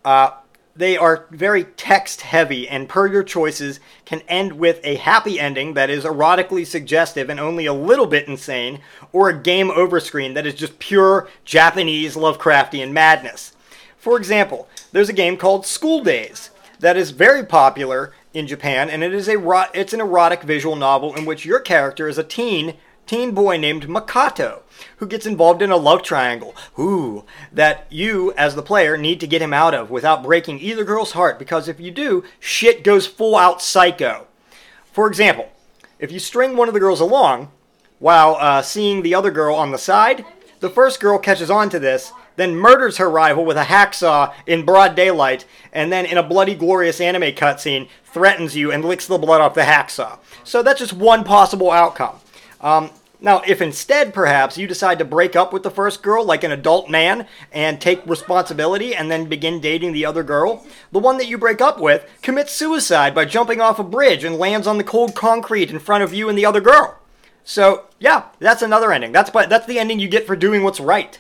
Uh, 0.06 0.32
they 0.76 0.98
are 0.98 1.28
very 1.30 1.66
text 1.66 2.22
heavy 2.22 2.68
and 2.68 2.90
per 2.90 3.08
your 3.08 3.24
choices 3.24 3.80
can 4.06 4.22
end 4.22 4.54
with 4.54 4.80
a 4.84 4.96
happy 4.96 5.40
ending 5.40 5.76
that 5.76 5.90
is 5.90 6.04
erotically 6.04 6.66
suggestive 6.66 7.30
and 7.30 7.40
only 7.40 7.68
a 7.68 7.74
little 7.74 8.08
bit 8.08 8.28
insane 8.28 8.80
or 9.12 9.30
a 9.30 9.40
game 9.40 9.70
over 9.70 10.00
screen 10.00 10.34
that 10.34 10.48
is 10.48 10.56
just 10.56 10.80
pure 10.80 11.30
Japanese 11.46 12.16
Lovecraftian 12.16 12.92
madness. 12.92 13.54
For 13.98 14.18
example, 14.18 14.68
there's 14.94 15.10
a 15.10 15.14
game 15.14 15.36
called 15.36 15.66
School 15.66 16.02
Days 16.02 16.52
that 16.80 16.96
is 16.96 17.12
very 17.12 17.44
popular 17.44 18.14
in 18.34 18.48
Japan 18.48 18.90
and 18.90 19.04
it 19.04 19.14
is 19.14 19.28
a 19.28 19.38
ro- 19.38 19.66
it's 19.74 19.92
an 19.92 20.00
erotic 20.00 20.44
visual 20.44 20.76
novel 20.76 21.14
in 21.16 21.26
which 21.26 21.46
your 21.46 21.60
character 21.60 22.08
is 22.08 22.18
a 22.18 22.24
teen 22.24 22.76
teen 23.06 23.32
boy 23.32 23.58
named 23.58 23.88
Makoto 23.88 24.62
who 24.98 25.08
gets 25.08 25.26
involved 25.26 25.62
in 25.62 25.72
a 25.72 25.78
love 25.78 26.04
triangle. 26.04 26.56
Ooh, 26.80 27.26
that 27.52 27.86
you 27.90 28.34
as 28.34 28.56
the 28.56 28.62
player 28.62 28.96
need 28.96 29.20
to 29.20 29.28
get 29.28 29.42
him 29.42 29.54
out 29.54 29.74
of 29.74 29.90
without 29.90 30.24
breaking 30.24 30.60
either 30.60 30.86
girl's 30.86 31.12
heart 31.12 31.38
because 31.38 31.68
if 31.68 31.80
you 31.80 31.92
do, 31.92 32.24
shit 32.40 32.84
goes 32.84 33.08
full 33.08 33.36
out 33.36 33.62
psycho. 33.62 34.28
For 34.92 35.08
example, 35.08 35.52
if 36.00 36.12
you 36.12 36.20
string 36.20 36.56
one 36.56 36.68
of 36.68 36.74
the 36.74 36.80
girls 36.80 37.02
along 37.02 37.52
while 38.00 38.36
uh, 38.40 38.62
seeing 38.62 39.02
the 39.02 39.16
other 39.16 39.32
girl 39.32 39.56
on 39.56 39.72
the 39.72 39.78
side, 39.78 40.24
the 40.60 40.70
first 40.70 41.00
girl 41.00 41.18
catches 41.18 41.50
on 41.50 41.70
to 41.72 41.80
this, 41.80 42.12
then 42.36 42.56
murders 42.56 42.98
her 42.98 43.10
rival 43.10 43.46
with 43.46 43.58
a 43.58 43.64
hacksaw 43.64 44.34
in 44.46 44.66
broad 44.66 44.96
daylight, 44.96 45.46
and 45.72 45.92
then 45.92 46.06
in 46.06 46.18
a 46.18 46.24
bloody 46.24 46.56
glorious 46.56 47.00
anime 47.02 47.34
cutscene 47.34 47.88
threatens 48.06 48.56
you 48.56 48.72
and 48.72 48.86
licks 48.86 49.08
the 49.08 49.18
blood 49.18 49.42
off 49.42 49.54
the 49.54 49.62
hacksaw. 49.62 50.18
So 50.44 50.62
that's 50.64 50.80
just 50.80 50.94
one 50.94 51.24
possible 51.24 51.72
outcome. 51.72 52.20
Um, 52.62 52.92
now, 53.24 53.42
if 53.48 53.62
instead, 53.62 54.14
perhaps, 54.14 54.58
you 54.58 54.68
decide 54.68 55.00
to 55.00 55.06
break 55.06 55.34
up 55.34 55.54
with 55.54 55.64
the 55.64 55.72
first 55.72 56.04
girl 56.04 56.26
like 56.26 56.44
an 56.44 56.52
adult 56.52 56.90
man 56.90 57.26
and 57.54 57.80
take 57.80 58.06
responsibility 58.06 58.94
and 58.94 59.10
then 59.10 59.30
begin 59.30 59.62
dating 59.62 59.94
the 59.94 60.06
other 60.06 60.24
girl, 60.24 60.66
the 60.92 61.00
one 61.00 61.18
that 61.18 61.28
you 61.28 61.38
break 61.38 61.62
up 61.62 61.80
with 61.80 62.06
commits 62.22 62.52
suicide 62.52 63.16
by 63.16 63.24
jumping 63.24 63.62
off 63.62 63.80
a 63.80 63.84
bridge 63.84 64.26
and 64.26 64.36
lands 64.36 64.68
on 64.68 64.78
the 64.78 64.84
cold 64.84 65.16
concrete 65.16 65.72
in 65.72 65.80
front 65.80 66.04
of 66.04 66.14
you 66.14 66.28
and 66.28 66.38
the 66.38 66.46
other 66.46 66.60
girl. 66.60 67.00
So, 67.46 67.86
yeah, 67.98 68.26
that's 68.40 68.62
another 68.62 68.92
ending. 68.92 69.14
That's, 69.14 69.30
that's 69.30 69.68
the 69.68 69.80
ending 69.80 70.00
you 70.00 70.10
get 70.10 70.28
for 70.28 70.36
doing 70.36 70.62
what's 70.62 70.82
right. 70.82 71.18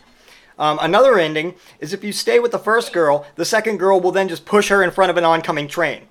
Um, 0.63 0.79
another 0.82 1.20
ending 1.20 1.55
is 1.82 1.91
if 1.91 2.05
you 2.05 2.13
stay 2.13 2.39
with 2.39 2.53
the 2.53 2.58
first 2.58 2.93
girl, 2.93 3.25
the 3.36 3.43
second 3.43 3.79
girl 3.79 4.00
will 4.00 4.13
then 4.13 4.29
just 4.29 4.46
push 4.46 4.70
her 4.70 4.82
in 4.82 4.91
front 4.91 5.12
of 5.12 5.17
an 5.17 5.25
oncoming 5.25 5.67
train. 5.67 6.03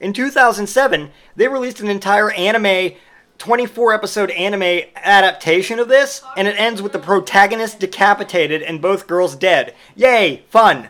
In 0.00 0.14
2007, 0.14 1.10
they 1.36 1.46
released 1.46 1.80
an 1.80 1.88
entire 1.88 2.30
anime 2.30 2.96
24 3.36 3.92
episode 3.92 4.30
anime 4.30 4.86
adaptation 4.96 5.78
of 5.78 5.88
this, 5.88 6.22
and 6.38 6.48
it 6.48 6.58
ends 6.58 6.80
with 6.80 6.92
the 6.92 6.98
protagonist 6.98 7.80
decapitated 7.80 8.62
and 8.62 8.80
both 8.80 9.06
girls 9.06 9.36
dead. 9.36 9.74
Yay, 9.94 10.42
fun! 10.48 10.88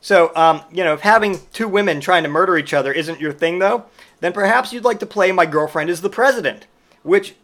So, 0.00 0.34
um, 0.34 0.62
you 0.72 0.82
know, 0.82 0.94
if 0.94 1.02
having 1.02 1.38
two 1.52 1.68
women 1.68 2.00
trying 2.00 2.24
to 2.24 2.28
murder 2.28 2.58
each 2.58 2.74
other 2.74 2.92
isn't 2.92 3.20
your 3.20 3.32
thing, 3.32 3.60
though, 3.60 3.84
then 4.18 4.32
perhaps 4.32 4.72
you'd 4.72 4.82
like 4.82 4.98
to 4.98 5.06
play 5.06 5.30
My 5.30 5.46
Girlfriend 5.46 5.88
is 5.88 6.00
the 6.00 6.10
President, 6.10 6.66
which, 7.04 7.36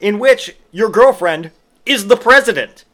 in 0.00 0.18
which 0.18 0.56
your 0.72 0.88
girlfriend 0.88 1.50
is 1.84 2.06
the 2.06 2.16
president. 2.16 2.86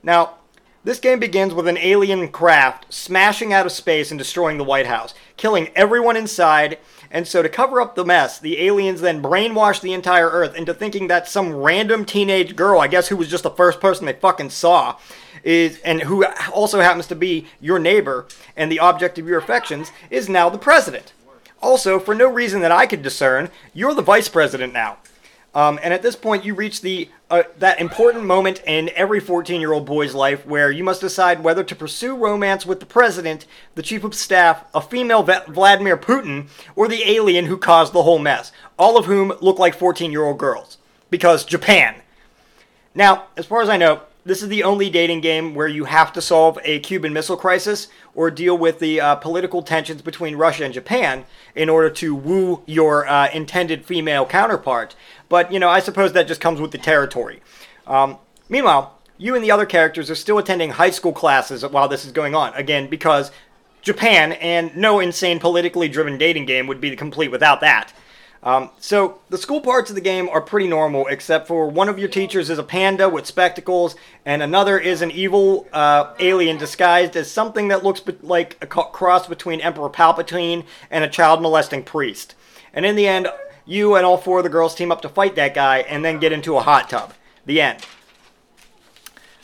Now, 0.00 0.37
this 0.84 1.00
game 1.00 1.18
begins 1.18 1.52
with 1.54 1.66
an 1.66 1.78
alien 1.78 2.28
craft 2.28 2.92
smashing 2.92 3.52
out 3.52 3.66
of 3.66 3.72
space 3.72 4.10
and 4.10 4.18
destroying 4.18 4.58
the 4.58 4.64
White 4.64 4.86
House, 4.86 5.12
killing 5.36 5.68
everyone 5.74 6.16
inside. 6.16 6.78
And 7.10 7.26
so, 7.26 7.42
to 7.42 7.48
cover 7.48 7.80
up 7.80 7.94
the 7.94 8.04
mess, 8.04 8.38
the 8.38 8.60
aliens 8.60 9.00
then 9.00 9.22
brainwash 9.22 9.80
the 9.80 9.92
entire 9.92 10.28
Earth 10.28 10.54
into 10.54 10.74
thinking 10.74 11.08
that 11.08 11.28
some 11.28 11.54
random 11.54 12.04
teenage 12.04 12.54
girl, 12.54 12.80
I 12.80 12.86
guess 12.86 13.08
who 13.08 13.16
was 13.16 13.28
just 13.28 13.42
the 13.42 13.50
first 13.50 13.80
person 13.80 14.06
they 14.06 14.12
fucking 14.12 14.50
saw, 14.50 14.98
is 15.42 15.80
and 15.80 16.02
who 16.02 16.24
also 16.52 16.80
happens 16.80 17.06
to 17.08 17.16
be 17.16 17.46
your 17.60 17.78
neighbor 17.78 18.26
and 18.56 18.70
the 18.70 18.80
object 18.80 19.18
of 19.18 19.26
your 19.26 19.38
affections, 19.38 19.90
is 20.10 20.28
now 20.28 20.48
the 20.48 20.58
president. 20.58 21.12
Also, 21.60 21.98
for 21.98 22.14
no 22.14 22.28
reason 22.28 22.60
that 22.60 22.72
I 22.72 22.86
could 22.86 23.02
discern, 23.02 23.50
you're 23.74 23.94
the 23.94 24.02
vice 24.02 24.28
president 24.28 24.72
now. 24.72 24.98
Um, 25.58 25.80
and 25.82 25.92
at 25.92 26.02
this 26.02 26.14
point, 26.14 26.44
you 26.44 26.54
reach 26.54 26.82
the 26.82 27.08
uh, 27.30 27.42
that 27.58 27.80
important 27.80 28.24
moment 28.24 28.62
in 28.64 28.90
every 28.94 29.20
14-year-old 29.20 29.84
boy's 29.84 30.14
life 30.14 30.46
where 30.46 30.70
you 30.70 30.84
must 30.84 31.00
decide 31.00 31.42
whether 31.42 31.64
to 31.64 31.74
pursue 31.74 32.16
romance 32.16 32.64
with 32.64 32.78
the 32.78 32.86
president, 32.86 33.44
the 33.74 33.82
chief 33.82 34.04
of 34.04 34.14
staff, 34.14 34.64
a 34.72 34.80
female 34.80 35.24
Va- 35.24 35.42
Vladimir 35.48 35.96
Putin, 35.96 36.46
or 36.76 36.86
the 36.86 37.02
alien 37.10 37.46
who 37.46 37.56
caused 37.56 37.92
the 37.92 38.04
whole 38.04 38.20
mess. 38.20 38.52
All 38.78 38.96
of 38.96 39.06
whom 39.06 39.32
look 39.40 39.58
like 39.58 39.76
14-year-old 39.76 40.38
girls 40.38 40.78
because 41.10 41.44
Japan. 41.44 42.02
Now, 42.94 43.24
as 43.36 43.44
far 43.44 43.60
as 43.60 43.68
I 43.68 43.78
know, 43.78 44.02
this 44.28 44.42
is 44.42 44.48
the 44.48 44.62
only 44.62 44.90
dating 44.90 45.22
game 45.22 45.54
where 45.54 45.66
you 45.66 45.84
have 45.84 46.12
to 46.12 46.20
solve 46.20 46.58
a 46.62 46.80
Cuban 46.80 47.14
Missile 47.14 47.36
Crisis 47.36 47.88
or 48.14 48.30
deal 48.30 48.58
with 48.58 48.78
the 48.78 49.00
uh, 49.00 49.14
political 49.16 49.62
tensions 49.62 50.02
between 50.02 50.36
Russia 50.36 50.64
and 50.64 50.74
Japan 50.74 51.24
in 51.54 51.70
order 51.70 51.88
to 51.88 52.14
woo 52.14 52.62
your 52.66 53.08
uh, 53.08 53.30
intended 53.32 53.86
female 53.86 54.26
counterpart. 54.26 54.94
But, 55.28 55.52
you 55.52 55.58
know, 55.58 55.68
I 55.68 55.80
suppose 55.80 56.12
that 56.12 56.26
just 56.26 56.40
comes 56.40 56.60
with 56.60 56.70
the 56.70 56.78
territory. 56.78 57.40
Um, 57.86 58.18
meanwhile, 58.48 58.98
you 59.18 59.34
and 59.34 59.44
the 59.44 59.50
other 59.50 59.66
characters 59.66 60.10
are 60.10 60.14
still 60.14 60.38
attending 60.38 60.70
high 60.70 60.90
school 60.90 61.12
classes 61.12 61.66
while 61.66 61.88
this 61.88 62.04
is 62.04 62.12
going 62.12 62.34
on. 62.34 62.54
Again, 62.54 62.88
because 62.88 63.30
Japan 63.82 64.32
and 64.32 64.76
no 64.76 65.00
insane 65.00 65.38
politically 65.38 65.88
driven 65.88 66.18
dating 66.18 66.46
game 66.46 66.66
would 66.66 66.80
be 66.80 66.94
complete 66.96 67.30
without 67.30 67.60
that. 67.60 67.92
Um, 68.42 68.70
so 68.78 69.20
the 69.30 69.38
school 69.38 69.60
parts 69.60 69.90
of 69.90 69.96
the 69.96 70.00
game 70.00 70.28
are 70.28 70.40
pretty 70.40 70.68
normal, 70.68 71.08
except 71.08 71.48
for 71.48 71.68
one 71.68 71.88
of 71.88 71.98
your 71.98 72.08
teachers 72.08 72.50
is 72.50 72.58
a 72.58 72.62
panda 72.62 73.08
with 73.08 73.26
spectacles, 73.26 73.96
and 74.24 74.42
another 74.42 74.78
is 74.78 75.02
an 75.02 75.10
evil 75.10 75.66
uh, 75.72 76.14
alien 76.20 76.56
disguised 76.56 77.16
as 77.16 77.28
something 77.28 77.68
that 77.68 77.82
looks 77.82 77.98
be- 77.98 78.16
like 78.22 78.56
a 78.62 78.66
cross 78.66 79.26
between 79.26 79.60
Emperor 79.60 79.90
Palpatine 79.90 80.64
and 80.88 81.02
a 81.02 81.08
child 81.08 81.42
molesting 81.42 81.82
priest. 81.82 82.36
And 82.72 82.86
in 82.86 82.94
the 82.94 83.08
end, 83.08 83.26
you 83.68 83.94
and 83.94 84.04
all 84.04 84.16
four 84.16 84.38
of 84.38 84.44
the 84.44 84.50
girls 84.50 84.74
team 84.74 84.90
up 84.90 85.02
to 85.02 85.08
fight 85.08 85.36
that 85.36 85.54
guy, 85.54 85.78
and 85.80 86.04
then 86.04 86.18
get 86.18 86.32
into 86.32 86.56
a 86.56 86.62
hot 86.62 86.90
tub. 86.90 87.12
The 87.46 87.60
end. 87.60 87.84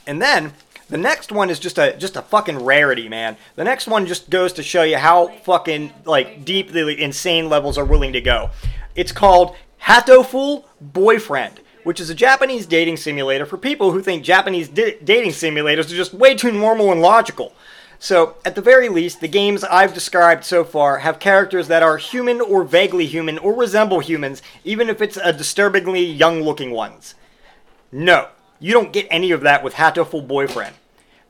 And 0.06 0.20
then 0.20 0.54
the 0.88 0.98
next 0.98 1.30
one 1.30 1.50
is 1.50 1.58
just 1.58 1.78
a 1.78 1.96
just 1.96 2.16
a 2.16 2.22
fucking 2.22 2.64
rarity, 2.64 3.08
man. 3.08 3.36
The 3.54 3.64
next 3.64 3.86
one 3.86 4.06
just 4.06 4.30
goes 4.30 4.52
to 4.54 4.62
show 4.62 4.82
you 4.82 4.96
how 4.96 5.28
fucking 5.28 5.92
like 6.04 6.44
deep 6.44 6.72
the 6.72 6.88
insane 6.88 7.48
levels 7.48 7.78
are 7.78 7.84
willing 7.84 8.12
to 8.14 8.20
go. 8.20 8.50
It's 8.94 9.12
called 9.12 9.56
Hatoful 9.82 10.64
Boyfriend, 10.80 11.60
which 11.84 12.00
is 12.00 12.10
a 12.10 12.14
Japanese 12.14 12.66
dating 12.66 12.96
simulator 12.96 13.46
for 13.46 13.58
people 13.58 13.92
who 13.92 14.02
think 14.02 14.24
Japanese 14.24 14.68
di- 14.68 14.98
dating 15.02 15.30
simulators 15.30 15.86
are 15.86 15.96
just 15.96 16.14
way 16.14 16.34
too 16.34 16.52
normal 16.52 16.92
and 16.92 17.00
logical. 17.00 17.54
So, 18.04 18.34
at 18.44 18.54
the 18.54 18.60
very 18.60 18.90
least, 18.90 19.22
the 19.22 19.28
games 19.28 19.64
I've 19.64 19.94
described 19.94 20.44
so 20.44 20.62
far 20.62 20.98
have 20.98 21.18
characters 21.18 21.68
that 21.68 21.82
are 21.82 21.96
human 21.96 22.38
or 22.38 22.62
vaguely 22.62 23.06
human 23.06 23.38
or 23.38 23.54
resemble 23.54 24.00
humans, 24.00 24.42
even 24.62 24.90
if 24.90 25.00
it's 25.00 25.16
a 25.16 25.32
disturbingly 25.32 26.04
young 26.04 26.42
looking 26.42 26.72
ones. 26.72 27.14
No, 27.90 28.28
you 28.60 28.74
don't 28.74 28.92
get 28.92 29.08
any 29.10 29.30
of 29.30 29.40
that 29.40 29.64
with 29.64 29.76
Hatoful 29.76 30.28
Boyfriend. 30.28 30.74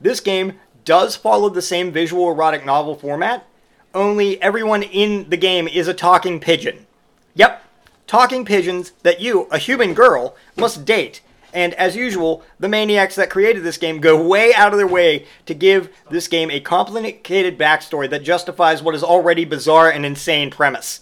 This 0.01 0.19
game 0.19 0.59
does 0.83 1.15
follow 1.15 1.47
the 1.47 1.61
same 1.61 1.93
visual 1.93 2.29
erotic 2.29 2.65
novel 2.65 2.95
format, 2.95 3.47
only 3.93 4.41
everyone 4.41 4.83
in 4.83 5.29
the 5.29 5.37
game 5.37 5.69
is 5.69 5.87
a 5.87 5.93
talking 5.93 6.41
pigeon. 6.41 6.87
Yep, 7.35 7.63
talking 8.05 8.43
pigeons 8.43 8.91
that 9.03 9.21
you, 9.21 9.43
a 9.43 9.59
human 9.59 9.93
girl, 9.93 10.35
must 10.57 10.83
date. 10.83 11.21
And 11.55 11.73
as 11.75 11.95
usual, 11.95 12.43
the 12.59 12.67
maniacs 12.67 13.15
that 13.15 13.29
created 13.29 13.63
this 13.63 13.77
game 13.77 14.01
go 14.01 14.21
way 14.21 14.53
out 14.53 14.73
of 14.73 14.77
their 14.77 14.85
way 14.85 15.25
to 15.45 15.53
give 15.53 15.89
this 16.11 16.27
game 16.27 16.51
a 16.51 16.59
complicated 16.59 17.57
backstory 17.57 18.09
that 18.09 18.23
justifies 18.23 18.83
what 18.83 18.93
is 18.93 19.03
already 19.03 19.45
bizarre 19.45 19.89
and 19.89 20.05
insane 20.05 20.51
premise. 20.51 20.99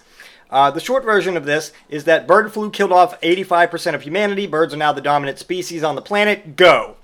Uh, 0.51 0.69
the 0.69 0.79
short 0.79 1.03
version 1.03 1.35
of 1.35 1.45
this 1.45 1.73
is 1.89 2.03
that 2.03 2.27
bird 2.27 2.53
flu 2.53 2.69
killed 2.69 2.91
off 2.91 3.19
85% 3.21 3.95
of 3.95 4.03
humanity. 4.03 4.45
Birds 4.45 4.75
are 4.75 4.77
now 4.77 4.93
the 4.93 5.01
dominant 5.01 5.39
species 5.39 5.83
on 5.83 5.95
the 5.95 6.01
planet. 6.03 6.55
Go. 6.55 6.97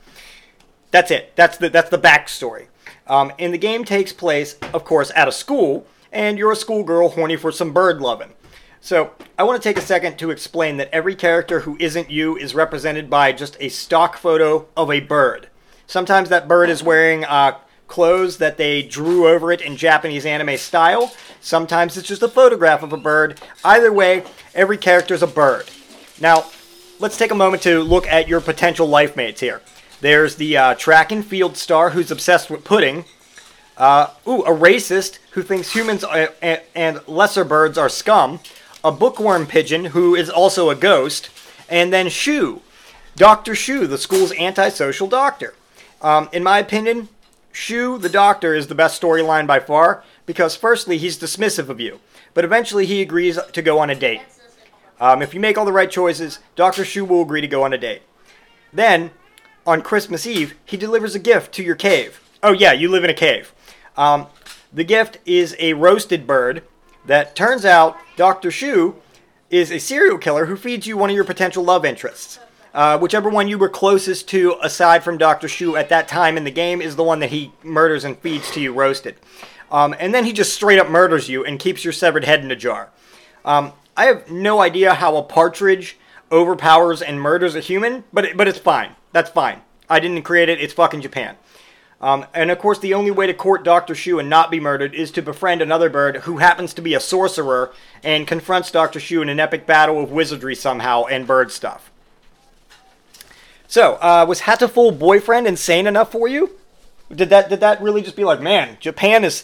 That's 0.92 1.10
it. 1.10 1.36
That's 1.36 1.58
the 1.58 1.70
that's 1.70 1.90
the 1.90 1.98
backstory. 1.98 2.68
Um, 3.08 3.34
and 3.40 3.52
the 3.52 3.58
game 3.58 3.84
takes 3.84 4.14
place, 4.14 4.58
of 4.74 4.86
course, 4.86 5.12
at 5.16 5.28
a 5.28 5.32
school, 5.32 5.88
and 6.12 6.38
you're 6.38 6.52
a 6.52 6.56
schoolgirl 6.56 7.10
horny 7.10 7.36
for 7.36 7.52
some 7.52 7.74
bird 7.74 8.00
loving. 8.00 8.34
So 8.82 9.12
I 9.38 9.44
want 9.44 9.62
to 9.62 9.68
take 9.68 9.78
a 9.78 9.86
second 9.86 10.18
to 10.20 10.32
explain 10.32 10.78
that 10.78 10.90
every 10.94 11.16
character 11.16 11.62
who 11.62 11.78
isn't 11.80 12.10
you 12.10 12.38
is 12.38 12.56
represented 12.56 13.10
by 13.10 13.32
just 13.32 13.58
a 13.60 13.70
stock 13.70 14.18
photo 14.18 14.68
of 14.76 14.90
a 14.90 15.00
bird. 15.02 15.50
Sometimes 15.86 16.30
that 16.30 16.48
bird 16.48 16.70
is 16.70 16.84
wearing 16.84 17.26
uh, 17.26 17.58
clothes 17.88 18.38
that 18.38 18.58
they 18.58 18.82
drew 18.82 19.28
over 19.28 19.52
it 19.52 19.62
in 19.62 19.76
Japanese 19.76 20.26
anime 20.26 20.58
style. 20.58 21.14
Sometimes 21.42 21.98
it's 21.98 22.08
just 22.08 22.24
a 22.24 22.28
photograph 22.30 22.84
of 22.84 22.94
a 22.94 22.98
bird. 22.98 23.42
Either 23.64 23.92
way, 23.92 24.24
every 24.56 24.78
character 24.78 25.14
is 25.14 25.24
a 25.24 25.28
bird. 25.28 25.70
Now, 26.22 26.46
let's 27.00 27.18
take 27.18 27.32
a 27.32 27.36
moment 27.36 27.64
to 27.64 27.82
look 27.82 28.08
at 28.08 28.28
your 28.28 28.40
potential 28.40 28.88
life 28.88 29.16
mates 29.16 29.42
here. 29.42 29.62
There's 30.02 30.36
the 30.36 30.56
uh, 30.56 30.76
track 30.76 31.12
and 31.12 31.26
field 31.26 31.58
star 31.58 31.90
who's 31.90 32.12
obsessed 32.12 32.50
with 32.50 32.64
pudding. 32.64 33.04
Uh, 33.76 34.08
ooh, 34.28 34.44
a 34.44 34.56
racist 34.56 35.20
who 35.32 35.42
thinks 35.42 35.74
humans 35.74 36.04
are, 36.04 36.30
and, 36.42 36.62
and 36.76 37.08
lesser 37.08 37.44
birds 37.44 37.78
are 37.78 37.90
scum. 37.90 38.40
A 38.84 38.92
bookworm 38.92 39.46
pigeon 39.46 39.86
who 39.86 40.16
is 40.16 40.30
also 40.30 40.70
a 40.70 40.76
ghost. 40.76 41.30
And 41.68 41.94
then 41.94 42.10
Shu, 42.10 42.62
Dr. 43.16 43.54
Shu, 43.54 43.86
the 43.86 43.98
school's 43.98 44.32
antisocial 44.34 45.08
doctor. 45.08 45.54
Um, 46.02 46.30
in 46.32 46.44
my 46.44 46.60
opinion, 46.60 47.10
Shu, 47.52 47.98
the 47.98 48.10
doctor, 48.10 48.56
is 48.56 48.68
the 48.68 48.76
best 48.76 49.02
storyline 49.02 49.46
by 49.46 49.60
far 49.60 50.04
because, 50.26 50.56
firstly, 50.56 50.98
he's 50.98 51.20
dismissive 51.20 51.68
of 51.68 51.80
you, 51.80 52.00
but 52.34 52.46
eventually 52.46 52.86
he 52.86 53.02
agrees 53.02 53.38
to 53.52 53.62
go 53.62 53.80
on 53.80 53.90
a 53.90 53.96
date. 53.96 54.22
Um, 55.00 55.22
if 55.22 55.34
you 55.34 55.40
make 55.40 55.58
all 55.58 55.66
the 55.66 55.74
right 55.74 55.92
choices, 55.92 56.40
Dr. 56.56 56.86
Shu 56.86 57.04
will 57.04 57.22
agree 57.22 57.42
to 57.42 57.48
go 57.48 57.64
on 57.64 57.74
a 57.74 57.78
date. 57.78 58.04
Then, 58.72 59.12
on 59.66 59.82
Christmas 59.82 60.26
Eve, 60.26 60.56
he 60.66 60.78
delivers 60.78 61.16
a 61.16 61.20
gift 61.20 61.54
to 61.56 61.64
your 61.64 61.76
cave. 61.76 62.22
Oh, 62.42 62.54
yeah, 62.54 62.74
you 62.74 62.90
live 62.90 63.04
in 63.04 63.10
a 63.10 63.16
cave. 63.16 63.54
Um, 63.98 64.28
the 64.72 64.84
gift 64.84 65.20
is 65.26 65.56
a 65.60 65.74
roasted 65.74 66.26
bird 66.26 66.64
that 67.10 67.36
turns 67.36 67.66
out 67.66 67.98
Dr. 68.18 68.52
Shu 68.52 68.96
is 69.50 69.72
a 69.72 69.80
serial 69.80 70.20
killer 70.20 70.46
who 70.46 70.56
feeds 70.56 70.86
you 70.86 70.96
one 70.96 71.10
of 71.10 71.16
your 71.16 71.26
potential 71.26 71.64
love 71.64 71.84
interests. 71.84 72.38
Uh, 72.72 73.00
whichever 73.00 73.32
one 73.32 73.48
you 73.48 73.58
were 73.58 73.68
closest 73.68 74.28
to, 74.30 74.56
aside 74.62 75.04
from 75.04 75.18
Dr. 75.18 75.48
Shu 75.48 75.76
at 75.76 75.90
that 75.90 76.08
time 76.08 76.38
in 76.38 76.44
the 76.44 76.52
game, 76.52 76.84
is 76.84 76.96
the 76.96 77.04
one 77.04 77.18
that 77.20 77.32
he 77.32 77.52
murders 77.64 78.04
and 78.04 78.16
feeds 78.20 78.52
to 78.52 78.62
you 78.62 78.72
roasted. 78.74 79.16
Um, 79.72 79.96
and 80.00 80.14
then 80.14 80.24
he 80.24 80.34
just 80.34 80.54
straight 80.54 80.78
up 80.78 80.88
murders 80.88 81.28
you 81.28 81.44
and 81.44 81.60
keeps 81.60 81.84
your 81.84 81.94
severed 81.94 82.26
head 82.26 82.44
in 82.44 82.52
a 82.52 82.56
jar. 82.56 82.92
Um, 83.44 83.74
I 83.98 84.06
have 84.06 84.30
no 84.30 84.62
idea 84.62 84.94
how 84.94 85.18
a 85.18 85.24
partridge 85.24 85.98
overpowers 86.32 87.02
and 87.02 87.20
murders 87.20 87.56
a 87.56 87.60
human, 87.60 88.04
but 88.14 88.24
it, 88.24 88.38
but 88.38 88.48
it's 88.48 88.60
fine. 88.60 88.92
That's 89.14 89.32
fine. 89.32 89.64
I 89.90 90.00
didn't 90.00 90.22
create 90.22 90.48
it. 90.48 90.62
It's 90.62 90.74
fucking 90.74 91.02
Japan. 91.02 91.38
Um, 92.02 92.26
and 92.34 92.50
of 92.50 92.60
course, 92.60 92.80
the 92.80 92.94
only 92.94 93.12
way 93.12 93.28
to 93.28 93.34
court 93.34 93.64
Dr. 93.64 93.94
Shu 93.94 94.20
and 94.20 94.30
not 94.30 94.50
be 94.50 94.60
murdered 94.60 94.96
is 94.96 95.12
to 95.12 95.22
befriend 95.22 95.62
another 95.62 95.90
bird 95.90 96.18
who 96.18 96.38
happens 96.38 96.74
to 96.76 96.82
be 96.82 96.94
a 96.94 97.00
sorcerer 97.00 97.74
and 98.04 98.26
confronts 98.26 98.72
Dr. 98.72 99.00
Shu 99.00 99.22
in 99.22 99.28
an 99.28 99.40
epic 99.40 99.66
battle 99.66 100.02
of 100.02 100.12
wizardry 100.12 100.56
somehow 100.56 101.04
and 101.06 101.28
bird 101.28 101.52
stuff. 101.52 101.92
So, 103.68 103.96
uh, 103.96 104.26
was 104.28 104.42
Hatoful 104.42 104.98
Boyfriend 104.98 105.46
insane 105.46 105.88
enough 105.88 106.12
for 106.12 106.28
you? 106.28 106.52
Did 107.14 107.30
that 107.30 107.50
did 107.50 107.60
that 107.60 107.82
really 107.82 108.02
just 108.02 108.16
be 108.16 108.24
like, 108.24 108.40
man, 108.40 108.78
Japan 108.80 109.24
is 109.24 109.44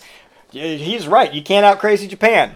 he's 0.51 1.07
right, 1.07 1.33
you 1.33 1.43
can't 1.43 1.65
out 1.65 1.79
crazy 1.79 2.07
Japan. 2.07 2.55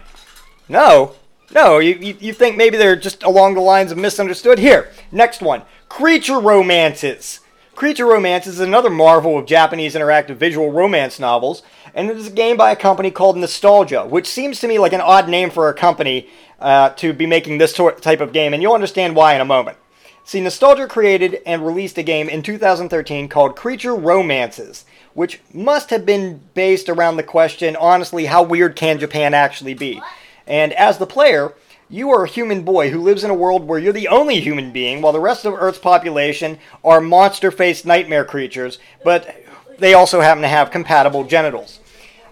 No. 0.68 1.14
No, 1.52 1.80
you, 1.80 1.94
you, 1.96 2.16
you 2.20 2.32
think 2.32 2.56
maybe 2.56 2.76
they're 2.76 2.94
just 2.94 3.24
along 3.24 3.54
the 3.54 3.60
lines 3.60 3.90
of 3.90 3.98
misunderstood. 3.98 4.60
Here, 4.60 4.88
next 5.10 5.42
one. 5.42 5.62
Creature 5.88 6.38
romances. 6.38 7.40
Creature 7.80 8.04
Romance 8.04 8.46
is 8.46 8.60
another 8.60 8.90
marvel 8.90 9.38
of 9.38 9.46
Japanese 9.46 9.94
interactive 9.94 10.36
visual 10.36 10.70
romance 10.70 11.18
novels, 11.18 11.62
and 11.94 12.10
it 12.10 12.16
is 12.18 12.26
a 12.26 12.30
game 12.30 12.58
by 12.58 12.70
a 12.70 12.76
company 12.76 13.10
called 13.10 13.38
Nostalgia, 13.38 14.04
which 14.04 14.26
seems 14.26 14.60
to 14.60 14.68
me 14.68 14.78
like 14.78 14.92
an 14.92 15.00
odd 15.00 15.30
name 15.30 15.48
for 15.48 15.66
a 15.66 15.72
company 15.72 16.28
uh, 16.60 16.90
to 16.90 17.14
be 17.14 17.24
making 17.24 17.56
this 17.56 17.72
type 17.72 18.20
of 18.20 18.34
game, 18.34 18.52
and 18.52 18.62
you'll 18.62 18.74
understand 18.74 19.16
why 19.16 19.34
in 19.34 19.40
a 19.40 19.46
moment. 19.46 19.78
See, 20.24 20.42
Nostalgia 20.42 20.86
created 20.88 21.40
and 21.46 21.64
released 21.64 21.96
a 21.96 22.02
game 22.02 22.28
in 22.28 22.42
2013 22.42 23.30
called 23.30 23.56
Creature 23.56 23.94
Romances, 23.94 24.84
which 25.14 25.40
must 25.54 25.88
have 25.88 26.04
been 26.04 26.42
based 26.52 26.90
around 26.90 27.16
the 27.16 27.22
question, 27.22 27.76
honestly, 27.76 28.26
how 28.26 28.42
weird 28.42 28.76
can 28.76 28.98
Japan 28.98 29.32
actually 29.32 29.72
be? 29.72 30.02
And 30.46 30.74
as 30.74 30.98
the 30.98 31.06
player, 31.06 31.54
you 31.90 32.10
are 32.10 32.24
a 32.24 32.28
human 32.28 32.62
boy 32.62 32.90
who 32.90 33.02
lives 33.02 33.24
in 33.24 33.30
a 33.30 33.34
world 33.34 33.66
where 33.66 33.78
you're 33.78 33.92
the 33.92 34.08
only 34.08 34.40
human 34.40 34.70
being, 34.70 35.02
while 35.02 35.12
the 35.12 35.20
rest 35.20 35.44
of 35.44 35.54
Earth's 35.54 35.78
population 35.78 36.58
are 36.84 37.00
monster 37.00 37.50
faced 37.50 37.84
nightmare 37.84 38.24
creatures, 38.24 38.78
but 39.04 39.44
they 39.78 39.92
also 39.92 40.20
happen 40.20 40.42
to 40.42 40.48
have 40.48 40.70
compatible 40.70 41.24
genitals. 41.24 41.80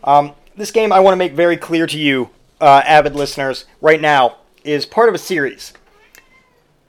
Um, 0.05 0.33
this 0.57 0.71
game, 0.71 0.93
I 0.93 1.01
want 1.01 1.13
to 1.13 1.19
make 1.19 1.33
very 1.33 1.57
clear 1.57 1.87
to 1.89 1.99
you, 1.99 2.31
uh, 2.61 2.83
avid 2.85 3.17
listeners, 3.17 3.65
right 3.81 4.01
now, 4.01 4.37
is 4.63 4.87
part 4.87 5.09
of 5.09 5.15
a 5.15 5.19
series. 5.19 5.73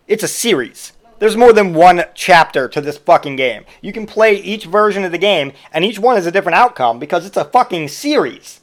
It's 0.08 0.23
a 0.23 0.27
series. 0.27 0.93
There's 1.17 1.36
more 1.36 1.53
than 1.53 1.73
one 1.73 2.05
chapter 2.13 2.67
to 2.69 2.82
this 2.82 2.97
fucking 2.97 3.36
game. 3.36 3.65
You 3.82 3.91
can 3.91 4.05
play 4.05 4.36
each 4.36 4.65
version 4.65 5.03
of 5.03 5.12
the 5.12 5.17
game, 5.17 5.53
and 5.73 5.84
each 5.84 5.99
one 5.99 6.17
is 6.17 6.25
a 6.25 6.32
different 6.32 6.55
outcome 6.55 6.99
because 6.99 7.25
it's 7.25 7.38
a 7.38 7.45
fucking 7.45 7.88
series. 7.89 8.62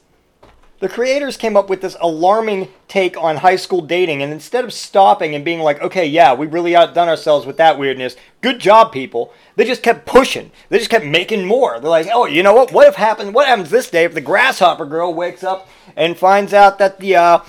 The 0.79 0.87
creators 0.87 1.37
came 1.37 1.57
up 1.57 1.69
with 1.69 1.81
this 1.81 1.97
alarming 1.99 2.67
take 2.87 3.17
on 3.17 3.37
high 3.37 3.55
school 3.55 3.81
dating, 3.81 4.21
and 4.21 4.31
instead 4.31 4.63
of 4.63 4.71
stopping 4.71 5.33
and 5.33 5.43
being 5.43 5.59
like, 5.59 5.81
okay, 5.81 6.05
yeah, 6.05 6.35
we 6.35 6.45
really 6.45 6.75
outdone 6.75 7.09
ourselves 7.09 7.47
with 7.47 7.57
that 7.57 7.79
weirdness, 7.79 8.15
good 8.41 8.59
job, 8.59 8.91
people, 8.91 9.33
they 9.55 9.65
just 9.65 9.81
kept 9.81 10.05
pushing. 10.05 10.51
They 10.69 10.77
just 10.77 10.91
kept 10.91 11.05
making 11.05 11.45
more. 11.45 11.79
They're 11.79 11.89
like, 11.89 12.07
oh, 12.13 12.25
you 12.25 12.43
know 12.43 12.53
what? 12.53 12.71
What 12.71 12.87
if 12.87 12.93
happens? 12.93 13.31
What 13.31 13.47
happens 13.47 13.71
this 13.71 13.89
day 13.89 14.03
if 14.03 14.13
the 14.13 14.21
grasshopper 14.21 14.85
girl 14.85 15.15
wakes 15.15 15.43
up 15.43 15.67
and 15.95 16.15
finds 16.15 16.53
out 16.53 16.77
that 16.77 16.99
the 16.99 17.15
uh, 17.15 17.39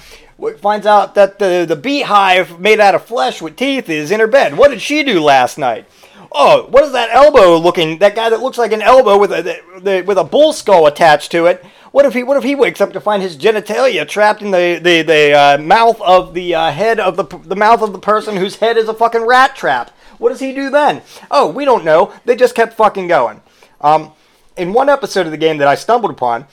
finds 0.58 0.86
out 0.86 1.14
that 1.14 1.38
the 1.38 1.66
the 1.68 1.76
beehive 1.76 2.58
made 2.58 2.80
out 2.80 2.94
of 2.94 3.04
flesh 3.04 3.42
with 3.42 3.56
teeth 3.56 3.90
is 3.90 4.10
in 4.10 4.20
her 4.20 4.26
bed? 4.26 4.56
What 4.56 4.68
did 4.68 4.80
she 4.80 5.02
do 5.02 5.20
last 5.20 5.58
night? 5.58 5.86
Oh, 6.32 6.66
what 6.68 6.84
is 6.84 6.92
that 6.92 7.10
elbow 7.10 7.58
looking? 7.58 7.98
That 7.98 8.14
guy 8.14 8.30
that 8.30 8.40
looks 8.40 8.58
like 8.58 8.72
an 8.72 8.82
elbow 8.82 9.18
with 9.18 9.32
a 9.32 10.02
with 10.06 10.16
a 10.16 10.24
bull 10.24 10.54
skull 10.54 10.86
attached 10.86 11.30
to 11.32 11.44
it 11.44 11.62
what 11.92 12.04
if 12.04 12.14
he 12.14 12.22
what 12.22 12.36
if 12.36 12.44
he 12.44 12.54
wakes 12.54 12.80
up 12.80 12.92
to 12.92 13.00
find 13.00 13.22
his 13.22 13.36
genitalia 13.36 14.06
trapped 14.06 14.42
in 14.42 14.50
the 14.50 14.80
the, 14.82 15.02
the 15.02 15.32
uh, 15.32 15.58
mouth 15.58 16.00
of 16.00 16.34
the 16.34 16.54
uh, 16.54 16.70
head 16.70 17.00
of 17.00 17.16
the 17.16 17.24
the 17.24 17.56
mouth 17.56 17.82
of 17.82 17.92
the 17.92 17.98
person 17.98 18.36
whose 18.36 18.56
head 18.56 18.76
is 18.76 18.88
a 18.88 18.94
fucking 18.94 19.26
rat 19.26 19.56
trap? 19.56 19.90
What 20.18 20.30
does 20.30 20.40
he 20.40 20.52
do 20.52 20.68
then? 20.70 21.02
Oh, 21.30 21.50
we 21.50 21.64
don't 21.64 21.84
know. 21.84 22.12
They 22.24 22.36
just 22.36 22.54
kept 22.54 22.74
fucking 22.74 23.06
going. 23.06 23.40
Um, 23.80 24.12
in 24.56 24.72
one 24.72 24.88
episode 24.88 25.26
of 25.26 25.30
the 25.30 25.38
game 25.38 25.58
that 25.58 25.68
I 25.68 25.76
stumbled 25.76 26.10
upon, 26.10 26.46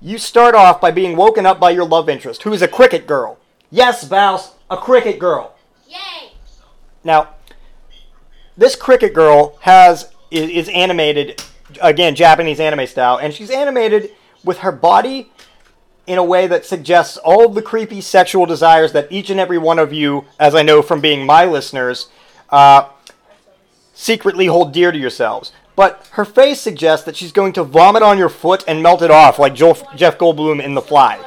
you 0.00 0.16
start 0.16 0.54
off 0.54 0.80
by 0.80 0.90
being 0.90 1.16
woken 1.16 1.44
up 1.44 1.60
by 1.60 1.70
your 1.70 1.84
love 1.84 2.08
interest, 2.08 2.42
who 2.42 2.52
is 2.52 2.62
a 2.62 2.68
cricket 2.68 3.06
girl. 3.06 3.38
Yes, 3.70 4.08
Bouse, 4.08 4.54
a 4.70 4.76
cricket 4.78 5.18
girl. 5.18 5.54
Yay! 5.86 6.32
Now, 7.04 7.34
this 8.56 8.74
cricket 8.74 9.12
girl 9.12 9.58
has 9.60 10.10
is, 10.30 10.48
is 10.50 10.68
animated 10.70 11.42
again 11.82 12.14
Japanese 12.14 12.58
anime 12.58 12.86
style, 12.86 13.18
and 13.18 13.32
she's 13.32 13.50
animated 13.50 14.12
with 14.44 14.58
her 14.58 14.72
body 14.72 15.30
in 16.06 16.18
a 16.18 16.24
way 16.24 16.46
that 16.46 16.66
suggests 16.66 17.16
all 17.18 17.48
the 17.48 17.62
creepy 17.62 18.00
sexual 18.00 18.46
desires 18.46 18.92
that 18.92 19.10
each 19.12 19.30
and 19.30 19.38
every 19.38 19.58
one 19.58 19.78
of 19.78 19.92
you, 19.92 20.24
as 20.38 20.54
I 20.54 20.62
know 20.62 20.82
from 20.82 21.00
being 21.00 21.24
my 21.24 21.44
listeners, 21.44 22.08
uh, 22.50 22.88
secretly 23.94 24.46
hold 24.46 24.72
dear 24.72 24.90
to 24.90 24.98
yourselves. 24.98 25.52
But 25.76 26.08
her 26.12 26.24
face 26.24 26.60
suggests 26.60 27.06
that 27.06 27.16
she's 27.16 27.32
going 27.32 27.52
to 27.54 27.62
vomit 27.62 28.02
on 28.02 28.18
your 28.18 28.28
foot 28.28 28.64
and 28.66 28.82
melt 28.82 29.02
it 29.02 29.10
off 29.10 29.38
like 29.38 29.54
Joel, 29.54 29.78
Jeff 29.94 30.18
Goldblum 30.18 30.62
in 30.62 30.74
The 30.74 30.82
Fly. 30.82 31.24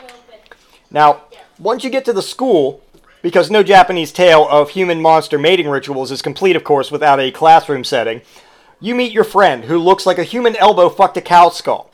Now, 0.91 1.23
once 1.57 1.83
you 1.83 1.89
get 1.89 2.05
to 2.05 2.13
the 2.13 2.21
school, 2.21 2.81
because 3.21 3.49
no 3.49 3.63
Japanese 3.63 4.11
tale 4.11 4.47
of 4.49 4.71
human 4.71 5.01
monster 5.01 5.39
mating 5.39 5.69
rituals 5.69 6.11
is 6.11 6.21
complete, 6.21 6.55
of 6.55 6.63
course, 6.63 6.91
without 6.91 7.19
a 7.19 7.31
classroom 7.31 7.83
setting, 7.83 8.21
you 8.81 8.95
meet 8.95 9.13
your 9.13 9.23
friend 9.23 9.63
who 9.63 9.77
looks 9.77 10.05
like 10.05 10.17
a 10.17 10.23
human 10.23 10.55
elbow 10.57 10.89
fucked 10.89 11.15
a 11.15 11.21
cow 11.21 11.49
skull. 11.49 11.89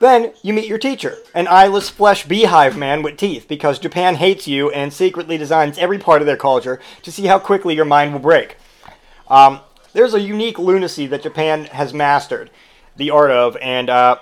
Then 0.00 0.32
you 0.42 0.54
meet 0.54 0.66
your 0.66 0.78
teacher, 0.78 1.18
an 1.34 1.46
eyeless 1.46 1.90
flesh 1.90 2.26
beehive 2.26 2.76
man 2.76 3.02
with 3.02 3.18
teeth, 3.18 3.46
because 3.46 3.78
Japan 3.78 4.14
hates 4.14 4.48
you 4.48 4.70
and 4.70 4.92
secretly 4.92 5.36
designs 5.36 5.76
every 5.76 5.98
part 5.98 6.22
of 6.22 6.26
their 6.26 6.38
culture 6.38 6.80
to 7.02 7.12
see 7.12 7.26
how 7.26 7.38
quickly 7.38 7.74
your 7.74 7.84
mind 7.84 8.14
will 8.14 8.20
break. 8.20 8.56
Um, 9.28 9.60
there's 9.92 10.14
a 10.14 10.20
unique 10.20 10.58
lunacy 10.58 11.06
that 11.08 11.22
Japan 11.22 11.66
has 11.66 11.92
mastered 11.92 12.50
the 12.96 13.10
art 13.10 13.30
of, 13.30 13.58
and 13.58 13.90
uh, 13.90 14.16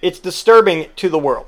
it's 0.00 0.18
disturbing 0.18 0.88
to 0.96 1.08
the 1.08 1.18
world. 1.18 1.46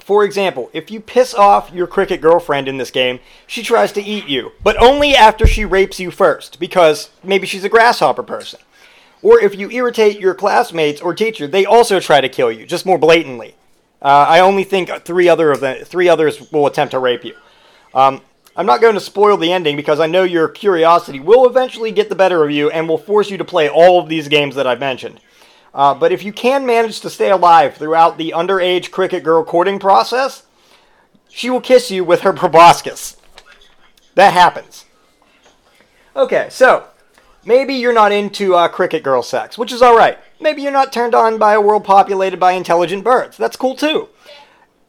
For 0.00 0.24
example, 0.24 0.68
if 0.72 0.90
you 0.90 1.00
piss 1.00 1.34
off 1.34 1.72
your 1.72 1.86
cricket 1.86 2.20
girlfriend 2.20 2.66
in 2.66 2.78
this 2.78 2.90
game, 2.90 3.20
she 3.46 3.62
tries 3.62 3.92
to 3.92 4.02
eat 4.02 4.26
you, 4.26 4.52
but 4.64 4.76
only 4.82 5.14
after 5.14 5.46
she 5.46 5.64
rapes 5.64 6.00
you 6.00 6.10
first, 6.10 6.58
because 6.58 7.10
maybe 7.22 7.46
she's 7.46 7.64
a 7.64 7.68
grasshopper 7.68 8.24
person. 8.24 8.58
Or 9.26 9.40
if 9.40 9.56
you 9.56 9.68
irritate 9.72 10.20
your 10.20 10.34
classmates 10.34 11.00
or 11.00 11.12
teacher, 11.12 11.48
they 11.48 11.66
also 11.66 11.98
try 11.98 12.20
to 12.20 12.28
kill 12.28 12.52
you, 12.52 12.64
just 12.64 12.86
more 12.86 12.96
blatantly. 12.96 13.56
Uh, 14.00 14.24
I 14.28 14.38
only 14.38 14.62
think 14.62 14.88
three 15.04 15.28
other 15.28 15.50
of 15.50 15.58
the 15.58 15.84
three 15.84 16.08
others 16.08 16.52
will 16.52 16.64
attempt 16.68 16.92
to 16.92 17.00
rape 17.00 17.24
you. 17.24 17.34
Um, 17.92 18.20
I'm 18.54 18.66
not 18.66 18.80
going 18.80 18.94
to 18.94 19.00
spoil 19.00 19.36
the 19.36 19.50
ending 19.52 19.74
because 19.74 19.98
I 19.98 20.06
know 20.06 20.22
your 20.22 20.46
curiosity 20.46 21.18
will 21.18 21.44
eventually 21.48 21.90
get 21.90 22.08
the 22.08 22.14
better 22.14 22.44
of 22.44 22.52
you 22.52 22.70
and 22.70 22.88
will 22.88 22.98
force 22.98 23.28
you 23.28 23.36
to 23.38 23.44
play 23.44 23.68
all 23.68 23.98
of 23.98 24.08
these 24.08 24.28
games 24.28 24.54
that 24.54 24.66
I've 24.68 24.78
mentioned. 24.78 25.18
Uh, 25.74 25.92
but 25.92 26.12
if 26.12 26.22
you 26.22 26.32
can 26.32 26.64
manage 26.64 27.00
to 27.00 27.10
stay 27.10 27.32
alive 27.32 27.74
throughout 27.74 28.18
the 28.18 28.32
underage 28.32 28.92
cricket 28.92 29.24
girl 29.24 29.42
courting 29.42 29.80
process, 29.80 30.44
she 31.28 31.50
will 31.50 31.60
kiss 31.60 31.90
you 31.90 32.04
with 32.04 32.20
her 32.20 32.32
proboscis. 32.32 33.16
That 34.14 34.34
happens. 34.34 34.84
Okay, 36.14 36.46
so 36.48 36.86
maybe 37.46 37.74
you're 37.74 37.94
not 37.94 38.12
into 38.12 38.54
uh, 38.54 38.68
cricket 38.68 39.02
girl 39.02 39.22
sex, 39.22 39.56
which 39.56 39.72
is 39.72 39.82
alright. 39.82 40.18
Maybe 40.40 40.62
you're 40.62 40.72
not 40.72 40.92
turned 40.92 41.14
on 41.14 41.38
by 41.38 41.54
a 41.54 41.60
world 41.60 41.84
populated 41.84 42.38
by 42.38 42.52
intelligent 42.52 43.04
birds. 43.04 43.36
That's 43.36 43.56
cool 43.56 43.76
too. 43.76 44.08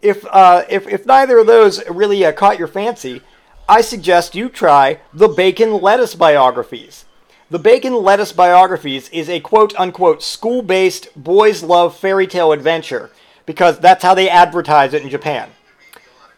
If, 0.01 0.25
uh, 0.25 0.63
if, 0.69 0.87
if 0.87 1.05
neither 1.05 1.39
of 1.39 1.47
those 1.47 1.87
really 1.89 2.25
uh, 2.25 2.31
caught 2.31 2.59
your 2.59 2.67
fancy, 2.67 3.21
I 3.69 3.81
suggest 3.81 4.35
you 4.35 4.49
try 4.49 4.99
the 5.13 5.27
Bacon 5.27 5.81
Lettuce 5.81 6.15
biographies. 6.15 7.05
The 7.49 7.59
Bacon 7.59 7.95
Lettuce 7.95 8.33
Biographies 8.33 9.07
is 9.09 9.29
a 9.29 9.39
quote 9.39 9.73
unquote 9.79 10.21
school 10.21 10.61
based 10.61 11.07
boys 11.15 11.63
love 11.63 11.95
fairy 11.95 12.27
tale 12.27 12.51
adventure 12.51 13.09
because 13.45 13.79
that's 13.79 14.03
how 14.03 14.13
they 14.13 14.29
advertise 14.29 14.93
it 14.93 15.01
in 15.01 15.09
Japan. 15.09 15.49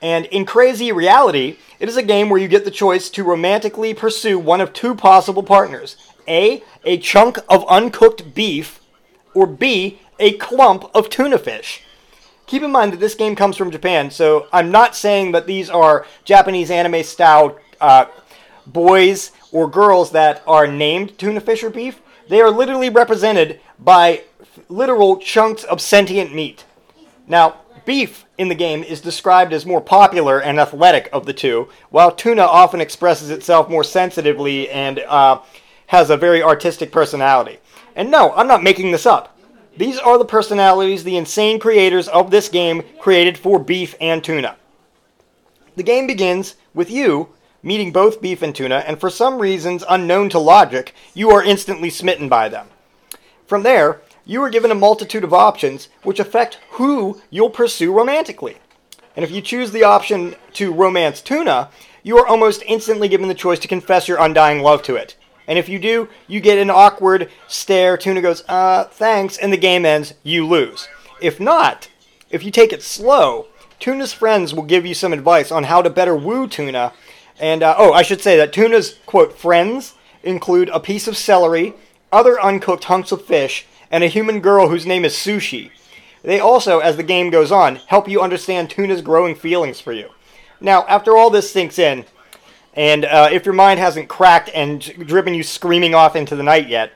And 0.01 0.25
in 0.27 0.45
crazy 0.45 0.91
reality, 0.91 1.57
it 1.79 1.89
is 1.89 1.97
a 1.97 2.03
game 2.03 2.29
where 2.29 2.39
you 2.39 2.47
get 2.47 2.63
the 2.63 2.71
choice 2.71 3.09
to 3.09 3.23
romantically 3.23 3.93
pursue 3.93 4.37
one 4.37 4.61
of 4.61 4.71
two 4.71 4.95
possible 4.95 5.43
partners 5.43 5.97
A, 6.29 6.63
a 6.85 6.97
chunk 6.97 7.39
of 7.49 7.65
uncooked 7.67 8.33
beef, 8.33 8.79
or 9.33 9.45
B, 9.47 9.99
a 10.19 10.33
clump 10.33 10.89
of 10.93 11.09
tuna 11.09 11.37
fish. 11.37 11.81
Keep 12.45 12.63
in 12.63 12.71
mind 12.71 12.93
that 12.93 12.99
this 12.99 13.15
game 13.15 13.35
comes 13.35 13.57
from 13.57 13.71
Japan, 13.71 14.09
so 14.09 14.47
I'm 14.51 14.71
not 14.71 14.95
saying 14.95 15.33
that 15.33 15.47
these 15.47 15.69
are 15.69 16.05
Japanese 16.23 16.71
anime 16.71 17.03
style 17.03 17.57
uh, 17.79 18.05
boys 18.65 19.31
or 19.51 19.69
girls 19.69 20.11
that 20.11 20.41
are 20.47 20.67
named 20.67 21.17
tuna 21.17 21.41
fish 21.41 21.63
or 21.63 21.69
beef. 21.69 22.01
They 22.27 22.41
are 22.41 22.51
literally 22.51 22.89
represented 22.89 23.59
by 23.79 24.23
literal 24.67 25.17
chunks 25.17 25.63
of 25.63 25.81
sentient 25.81 26.33
meat. 26.33 26.65
Now, 27.27 27.57
beef 27.85 28.25
in 28.37 28.49
the 28.49 28.55
game 28.55 28.83
is 28.83 29.01
described 29.01 29.53
as 29.53 29.65
more 29.65 29.81
popular 29.81 30.39
and 30.39 30.59
athletic 30.59 31.09
of 31.11 31.25
the 31.25 31.33
two, 31.33 31.69
while 31.89 32.11
tuna 32.11 32.43
often 32.43 32.81
expresses 32.81 33.29
itself 33.29 33.69
more 33.69 33.83
sensitively 33.83 34.69
and 34.69 34.99
uh, 34.99 35.39
has 35.89 36.09
a 36.09 36.17
very 36.17 36.41
artistic 36.41 36.91
personality. 36.91 37.57
And 37.95 38.11
no, 38.11 38.31
I'm 38.33 38.47
not 38.47 38.63
making 38.63 38.91
this 38.91 39.05
up. 39.05 39.37
These 39.75 39.97
are 39.97 40.17
the 40.17 40.25
personalities 40.25 41.03
the 41.03 41.17
insane 41.17 41.59
creators 41.59 42.07
of 42.07 42.29
this 42.29 42.47
game 42.47 42.83
created 42.99 43.37
for 43.37 43.57
beef 43.57 43.95
and 43.99 44.23
tuna. 44.23 44.55
The 45.75 45.83
game 45.83 46.05
begins 46.05 46.55
with 46.73 46.91
you 46.91 47.29
meeting 47.63 47.91
both 47.91 48.21
beef 48.21 48.41
and 48.41 48.55
tuna, 48.55 48.83
and 48.87 48.99
for 48.99 49.09
some 49.09 49.39
reasons 49.39 49.83
unknown 49.89 50.29
to 50.29 50.39
logic, 50.39 50.93
you 51.13 51.31
are 51.31 51.43
instantly 51.43 51.89
smitten 51.89 52.29
by 52.29 52.49
them. 52.49 52.67
From 53.47 53.63
there, 53.63 54.01
you 54.25 54.43
are 54.43 54.49
given 54.49 54.71
a 54.71 54.75
multitude 54.75 55.23
of 55.23 55.33
options 55.33 55.89
which 56.03 56.19
affect 56.19 56.59
who 56.71 57.19
you'll 57.31 57.49
pursue 57.49 57.91
romantically. 57.91 58.57
And 59.15 59.25
if 59.25 59.31
you 59.31 59.41
choose 59.41 59.71
the 59.71 59.83
option 59.83 60.35
to 60.53 60.71
romance 60.71 61.19
tuna, 61.19 61.69
you 62.03 62.17
are 62.19 62.27
almost 62.27 62.63
instantly 62.67 63.07
given 63.07 63.27
the 63.27 63.33
choice 63.33 63.59
to 63.59 63.67
confess 63.67 64.07
your 64.07 64.21
undying 64.21 64.61
love 64.61 64.83
to 64.83 64.95
it. 64.95 65.15
And 65.49 65.59
if 65.59 65.67
you 65.67 65.79
do, 65.79 66.07
you 66.27 66.39
get 66.39 66.59
an 66.59 66.69
awkward 66.69 67.29
stare. 67.49 67.97
Tuna 67.97 68.21
goes, 68.21 68.45
uh, 68.47 68.85
thanks, 68.85 69.37
and 69.37 69.51
the 69.51 69.57
game 69.57 69.85
ends. 69.85 70.13
You 70.23 70.47
lose. 70.47 70.87
If 71.21 71.41
not, 71.41 71.89
if 72.29 72.43
you 72.43 72.51
take 72.51 72.71
it 72.71 72.83
slow, 72.83 73.47
Tuna's 73.79 74.13
friends 74.13 74.53
will 74.53 74.63
give 74.63 74.85
you 74.85 74.93
some 74.93 75.11
advice 75.11 75.51
on 75.51 75.65
how 75.65 75.81
to 75.81 75.89
better 75.89 76.15
woo 76.15 76.47
Tuna 76.47 76.93
and 77.39 77.63
uh, 77.63 77.75
oh, 77.77 77.93
I 77.93 78.01
should 78.01 78.21
say 78.21 78.35
that 78.37 78.51
tuna's 78.51 78.99
quote 79.05 79.37
friends 79.37 79.95
include 80.23 80.69
a 80.69 80.79
piece 80.79 81.07
of 81.07 81.17
celery, 81.17 81.73
other 82.11 82.39
uncooked 82.39 82.85
hunks 82.85 83.11
of 83.11 83.23
fish, 83.23 83.65
and 83.89 84.03
a 84.03 84.07
human 84.07 84.41
girl 84.41 84.67
whose 84.67 84.85
name 84.85 85.05
is 85.05 85.13
Sushi. 85.13 85.71
They 86.21 86.39
also, 86.39 86.79
as 86.79 86.97
the 86.97 87.03
game 87.03 87.29
goes 87.29 87.51
on, 87.51 87.77
help 87.77 88.09
you 88.09 88.21
understand 88.21 88.69
tuna's 88.69 89.01
growing 89.01 89.35
feelings 89.35 89.79
for 89.79 89.93
you. 89.93 90.09
Now, 90.59 90.85
after 90.87 91.15
all 91.15 91.29
this 91.29 91.49
sinks 91.49 91.79
in, 91.79 92.05
and 92.79 93.03
uh, 93.03 93.27
if 93.29 93.43
your 93.43 93.53
mind 93.53 93.77
hasn't 93.77 94.07
cracked 94.07 94.49
and 94.53 94.79
driven 95.05 95.33
you 95.33 95.43
screaming 95.43 95.93
off 95.93 96.15
into 96.15 96.37
the 96.37 96.43
night 96.43 96.69
yet, 96.69 96.93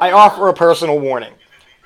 I 0.00 0.12
offer 0.12 0.48
a 0.48 0.54
personal 0.54 0.98
warning. 0.98 1.34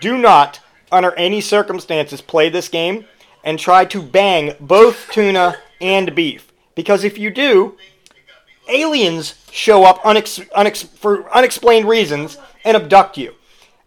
Do 0.00 0.16
not, 0.16 0.60
under 0.92 1.12
any 1.14 1.40
circumstances, 1.40 2.20
play 2.20 2.48
this 2.48 2.68
game 2.68 3.06
and 3.42 3.58
try 3.58 3.86
to 3.86 4.00
bang 4.00 4.54
both 4.60 5.10
tuna 5.10 5.56
and 5.80 6.14
beef. 6.14 6.52
Because 6.76 7.02
if 7.02 7.18
you 7.18 7.28
do, 7.32 7.76
aliens 8.68 9.34
show 9.50 9.82
up 9.82 9.98
unex- 10.02 10.48
unex- 10.50 10.86
for 10.86 11.28
unexplained 11.34 11.88
reasons 11.88 12.38
and 12.64 12.76
abduct 12.76 13.18
you. 13.18 13.34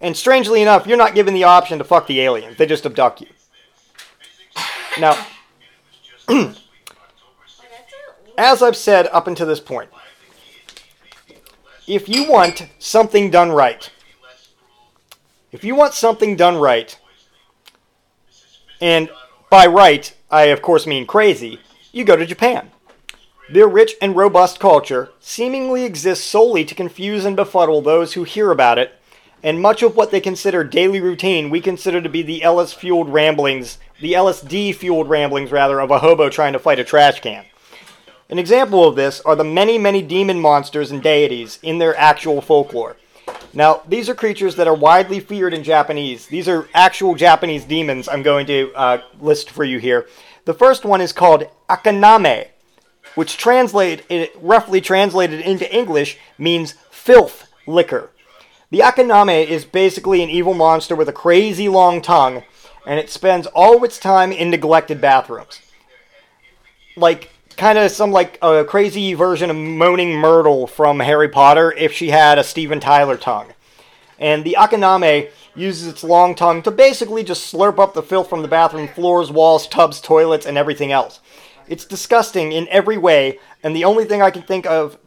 And 0.02 0.18
strangely 0.18 0.62
enough, 0.62 0.86
you're 0.86 0.98
not 0.98 1.16
given 1.16 1.34
the 1.34 1.46
option 1.46 1.78
to 1.78 1.86
fuck 1.86 2.08
the 2.08 2.20
aliens. 2.20 2.58
They 2.58 2.66
just 2.66 2.86
abduct 2.86 3.22
you. 3.22 3.28
Now, 5.00 5.26
as 8.38 8.62
I've 8.62 8.76
said 8.76 9.08
up 9.08 9.28
until 9.28 9.48
this 9.48 9.60
point, 9.60 9.90
if 11.88 12.08
you 12.08 12.30
want 12.30 12.68
something 12.80 13.32
done 13.32 13.52
right, 13.52 13.90
if 15.52 15.64
you 15.64 15.76
want 15.76 15.94
something 15.94 16.36
done 16.36 16.58
right, 16.58 16.98
and 18.80 19.10
by 19.50 19.66
right, 19.66 20.16
I 20.30 20.44
of 20.46 20.62
course 20.62 20.86
mean 20.86 21.08
crazy, 21.08 21.60
you 21.92 22.04
go 22.04 22.16
to 22.16 22.26
Japan. 22.26 22.72
Their 23.50 23.68
rich 23.68 23.96
and 24.02 24.16
robust 24.16 24.60
culture 24.60 25.10
seemingly 25.22 25.86
exists 25.86 26.26
solely 26.26 26.66
to 26.66 26.76
confuse 26.76 27.24
and 27.24 27.36
befuddle 27.36 27.82
those 27.82 28.14
who 28.14 28.26
hear 28.26 28.52
about 28.52 28.78
it, 28.78 28.94
and 29.42 29.62
much 29.62 29.82
of 29.82 29.96
what 29.96 30.12
they 30.12 30.20
consider 30.20 30.64
daily 30.66 31.00
routine 31.00 31.50
we 31.50 31.62
consider 31.62 32.02
to 32.02 32.10
be 32.10 32.22
the 32.22 32.44
LS 32.44 32.74
fueled 32.74 33.08
ramblings, 33.08 33.78
the 34.02 34.14
LSD 34.14 34.76
fueled 34.76 35.08
ramblings 35.08 35.52
rather, 35.52 35.80
of 35.80 35.92
a 35.92 36.00
hobo 36.00 36.30
trying 36.30 36.54
to 36.54 36.60
fight 36.60 36.80
a 36.80 36.84
trash 36.84 37.22
can. 37.22 37.46
An 38.30 38.40
example 38.40 38.86
of 38.86 38.96
this 38.96 39.22
are 39.22 39.38
the 39.38 39.44
many, 39.46 39.78
many 39.78 40.02
demon 40.02 40.40
monsters 40.40 40.92
and 40.92 41.02
deities 41.02 41.60
in 41.64 41.78
their 41.78 41.96
actual 41.96 42.42
folklore. 42.42 42.98
Now, 43.54 43.82
these 43.88 44.10
are 44.10 44.16
creatures 44.16 44.56
that 44.58 44.68
are 44.68 44.76
widely 44.76 45.22
feared 45.22 45.54
in 45.54 45.64
Japanese. 45.64 46.28
These 46.28 46.50
are 46.50 46.68
actual 46.74 47.16
Japanese 47.16 47.64
demons 47.64 48.10
I'm 48.10 48.24
going 48.24 48.46
to 48.48 48.74
uh, 48.76 49.02
list 49.22 49.50
for 49.50 49.64
you 49.64 49.80
here. 49.80 50.08
The 50.44 50.54
first 50.54 50.84
one 50.84 51.00
is 51.00 51.14
called 51.14 51.46
Akaname, 51.70 52.50
which 53.16 53.38
translate 53.38 54.04
roughly 54.42 54.82
translated 54.82 55.40
into 55.40 55.74
English 55.74 56.18
means 56.38 56.76
filth 56.92 57.50
liquor. 57.66 58.12
The 58.72 58.80
Akaname 58.80 59.48
is 59.48 59.64
basically 59.64 60.22
an 60.22 60.30
evil 60.30 60.54
monster 60.54 60.96
with 60.96 61.08
a 61.08 61.14
crazy 61.14 61.70
long 61.70 62.02
tongue, 62.02 62.44
and 62.86 63.00
it 63.00 63.10
spends 63.10 63.48
all 63.48 63.78
of 63.78 63.84
its 63.86 63.98
time 63.98 64.34
in 64.34 64.50
neglected 64.50 65.00
bathrooms. 65.00 65.62
Like 66.98 67.32
kind 67.58 67.78
of 67.78 67.92
some 67.92 68.12
like 68.12 68.38
a 68.42 68.64
crazy 68.64 69.14
version 69.16 69.50
of 69.50 69.56
Moaning 69.56 70.14
Myrtle 70.16 70.68
from 70.68 71.00
Harry 71.00 71.28
Potter 71.28 71.74
if 71.74 71.92
she 71.92 72.10
had 72.10 72.38
a 72.38 72.44
Steven 72.44 72.80
Tyler 72.80 73.18
tongue. 73.18 73.52
And 74.20 74.44
the 74.44 74.56
Akaname 74.58 75.30
uses 75.56 75.88
its 75.88 76.04
long 76.04 76.36
tongue 76.36 76.62
to 76.64 76.72
basically 76.72 77.24
just 77.24 77.52
slurp 77.52 77.80
up 77.80 77.94
the 77.94 78.04
filth 78.04 78.30
from 78.30 78.44
the 78.44 78.48
bathroom 78.48 78.88
floors, 78.88 79.32
walls, 79.32 79.68
tubs, 79.68 80.00
toilets, 80.00 80.46
and 80.46 80.58
everything 80.58 80.92
else. 80.92 81.20
It's 81.68 81.84
disgusting 81.86 82.52
in 82.52 82.68
every 82.70 82.98
way, 82.98 83.40
and 83.64 83.76
the 83.76 83.84
only 83.84 84.06
thing 84.06 84.22
I 84.22 84.32
can 84.32 84.44
think 84.44 84.66
of 84.66 84.98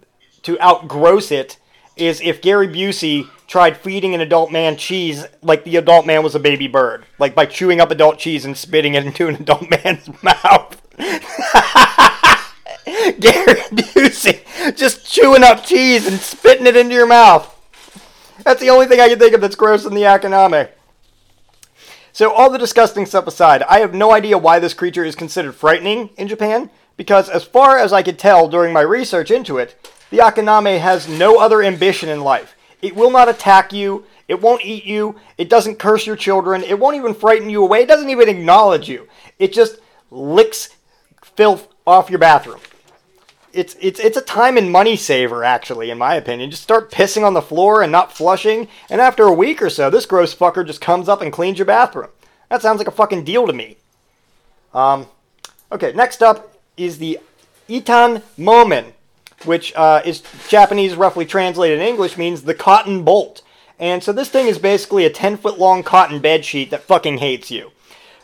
to 0.43 0.57
outgross 0.57 1.33
it 1.33 1.57
is 1.97 2.21
if 2.21 2.43
Gary 2.43 2.69
Busey 2.69 3.29
tried 3.47 3.77
feeding 3.77 4.15
an 4.15 4.21
adult 4.21 4.51
man 4.53 4.77
cheese 4.77 5.27
like 5.43 5.65
the 5.65 5.77
adult 5.77 6.07
man 6.07 6.23
was 6.23 6.35
a 6.35 6.41
baby 6.41 6.69
bird, 6.69 7.05
like 7.19 7.35
by 7.35 7.47
chewing 7.47 7.81
up 7.81 7.91
adult 7.91 8.19
cheese 8.19 8.45
and 8.45 8.57
spitting 8.57 8.95
it 8.95 9.07
into 9.07 9.29
an 9.29 9.37
adult 9.37 9.71
man's 9.71 10.09
mouth. 10.23 10.81
Gary 13.21 13.61
Busey 13.71 14.77
just 14.77 15.07
chewing 15.07 15.45
up 15.45 15.65
cheese 15.65 16.07
and 16.07 16.19
spitting 16.19 16.67
it 16.67 16.77
into 16.77 16.95
your 16.95 17.07
mouth. 17.07 17.57
That's 18.45 18.61
the 18.61 18.71
only 18.71 18.87
thing 18.87 19.01
I 19.01 19.09
can 19.09 19.19
think 19.19 19.35
of 19.35 19.41
that's 19.41 19.57
gross 19.57 19.85
in 19.85 19.95
the 19.95 20.03
Akaname. 20.03 20.69
So, 22.13 22.33
all 22.33 22.51
the 22.51 22.59
disgusting 22.59 23.07
stuff 23.07 23.27
aside, 23.27 23.63
I 23.63 23.81
have 23.81 23.95
no 23.95 24.13
idea 24.13 24.37
why 24.37 24.59
this 24.59 24.75
creature 24.75 25.05
is 25.05 25.15
considered 25.15 25.55
frightening 25.55 26.11
in 26.17 26.27
Japan, 26.27 26.71
because 26.97 27.29
as 27.29 27.45
far 27.45 27.79
as 27.79 27.93
I 27.93 28.03
could 28.03 28.19
tell 28.19 28.49
during 28.49 28.73
my 28.73 28.81
research 28.81 29.31
into 29.31 29.59
it, 29.59 29.77
the 30.11 30.19
Akaname 30.19 30.81
has 30.81 31.09
no 31.09 31.39
other 31.39 31.63
ambition 31.63 32.09
in 32.09 32.23
life. 32.23 32.57
It 32.83 32.97
will 32.97 33.11
not 33.11 33.29
attack 33.29 33.73
you, 33.73 34.05
it 34.27 34.41
won't 34.41 34.65
eat 34.65 34.85
you, 34.85 35.17
it 35.39 35.49
doesn't 35.49 35.79
curse 35.79 36.07
your 36.07 36.17
children, 36.17 36.63
it 36.65 36.79
won't 36.79 36.97
even 36.97 37.15
frighten 37.15 37.49
you 37.49 37.63
away, 37.63 37.83
it 37.83 37.89
doesn't 37.89 38.11
even 38.11 38.29
acknowledge 38.29 38.89
you. 38.89 39.07
It 39.39 39.53
just 39.53 39.79
licks 40.11 40.71
filth 41.37 41.69
off 41.87 42.11
your 42.11 42.19
bathroom. 42.19 42.61
It's 43.53 43.77
it's 43.81 43.99
it's 43.99 44.17
a 44.17 44.23
time 44.23 44.57
and 44.57 44.71
money 44.71 44.97
saver, 44.97 45.45
actually, 45.45 45.91
in 45.91 45.99
my 45.99 46.15
opinion. 46.15 46.51
Just 46.51 46.63
start 46.63 46.91
pissing 46.91 47.25
on 47.25 47.35
the 47.35 47.43
floor 47.43 47.83
and 47.83 47.91
not 47.91 48.17
flushing, 48.17 48.69
and 48.89 49.01
after 49.01 49.25
a 49.25 49.33
week 49.33 49.61
or 49.61 49.71
so, 49.71 49.91
this 49.91 50.07
gross 50.07 50.35
fucker 50.35 50.67
just 50.67 50.81
comes 50.81 51.09
up 51.09 51.21
and 51.21 51.33
cleans 51.33 51.59
your 51.59 51.67
bathroom. 51.67 52.11
That 52.49 52.63
sounds 52.63 52.79
like 52.79 52.89
a 52.89 52.93
fucking 52.93 53.25
deal 53.25 53.47
to 53.47 53.53
me. 53.53 53.77
Um, 54.73 55.07
okay, 55.73 55.93
next 55.93 56.23
up 56.23 56.57
is 56.77 56.99
the 56.99 57.19
Itan 57.69 58.23
Momen, 58.39 58.93
which 59.45 59.73
uh, 59.75 60.03
is 60.05 60.23
Japanese, 60.49 60.95
roughly 60.95 61.25
translated 61.25 61.79
in 61.79 61.87
English, 61.87 62.19
means 62.19 62.43
the 62.43 62.55
cotton 62.55 63.05
bolt. 63.05 63.43
And 63.79 64.05
so 64.05 64.13
this 64.13 64.29
thing 64.29 64.47
is 64.47 64.59
basically 64.59 65.07
a 65.07 65.11
10 65.11 65.39
foot 65.39 65.59
long 65.59 65.83
cotton 65.83 66.21
bed 66.21 66.45
sheet 66.45 66.71
that 66.71 66.83
fucking 66.83 67.19
hates 67.19 67.51
you. 67.51 67.71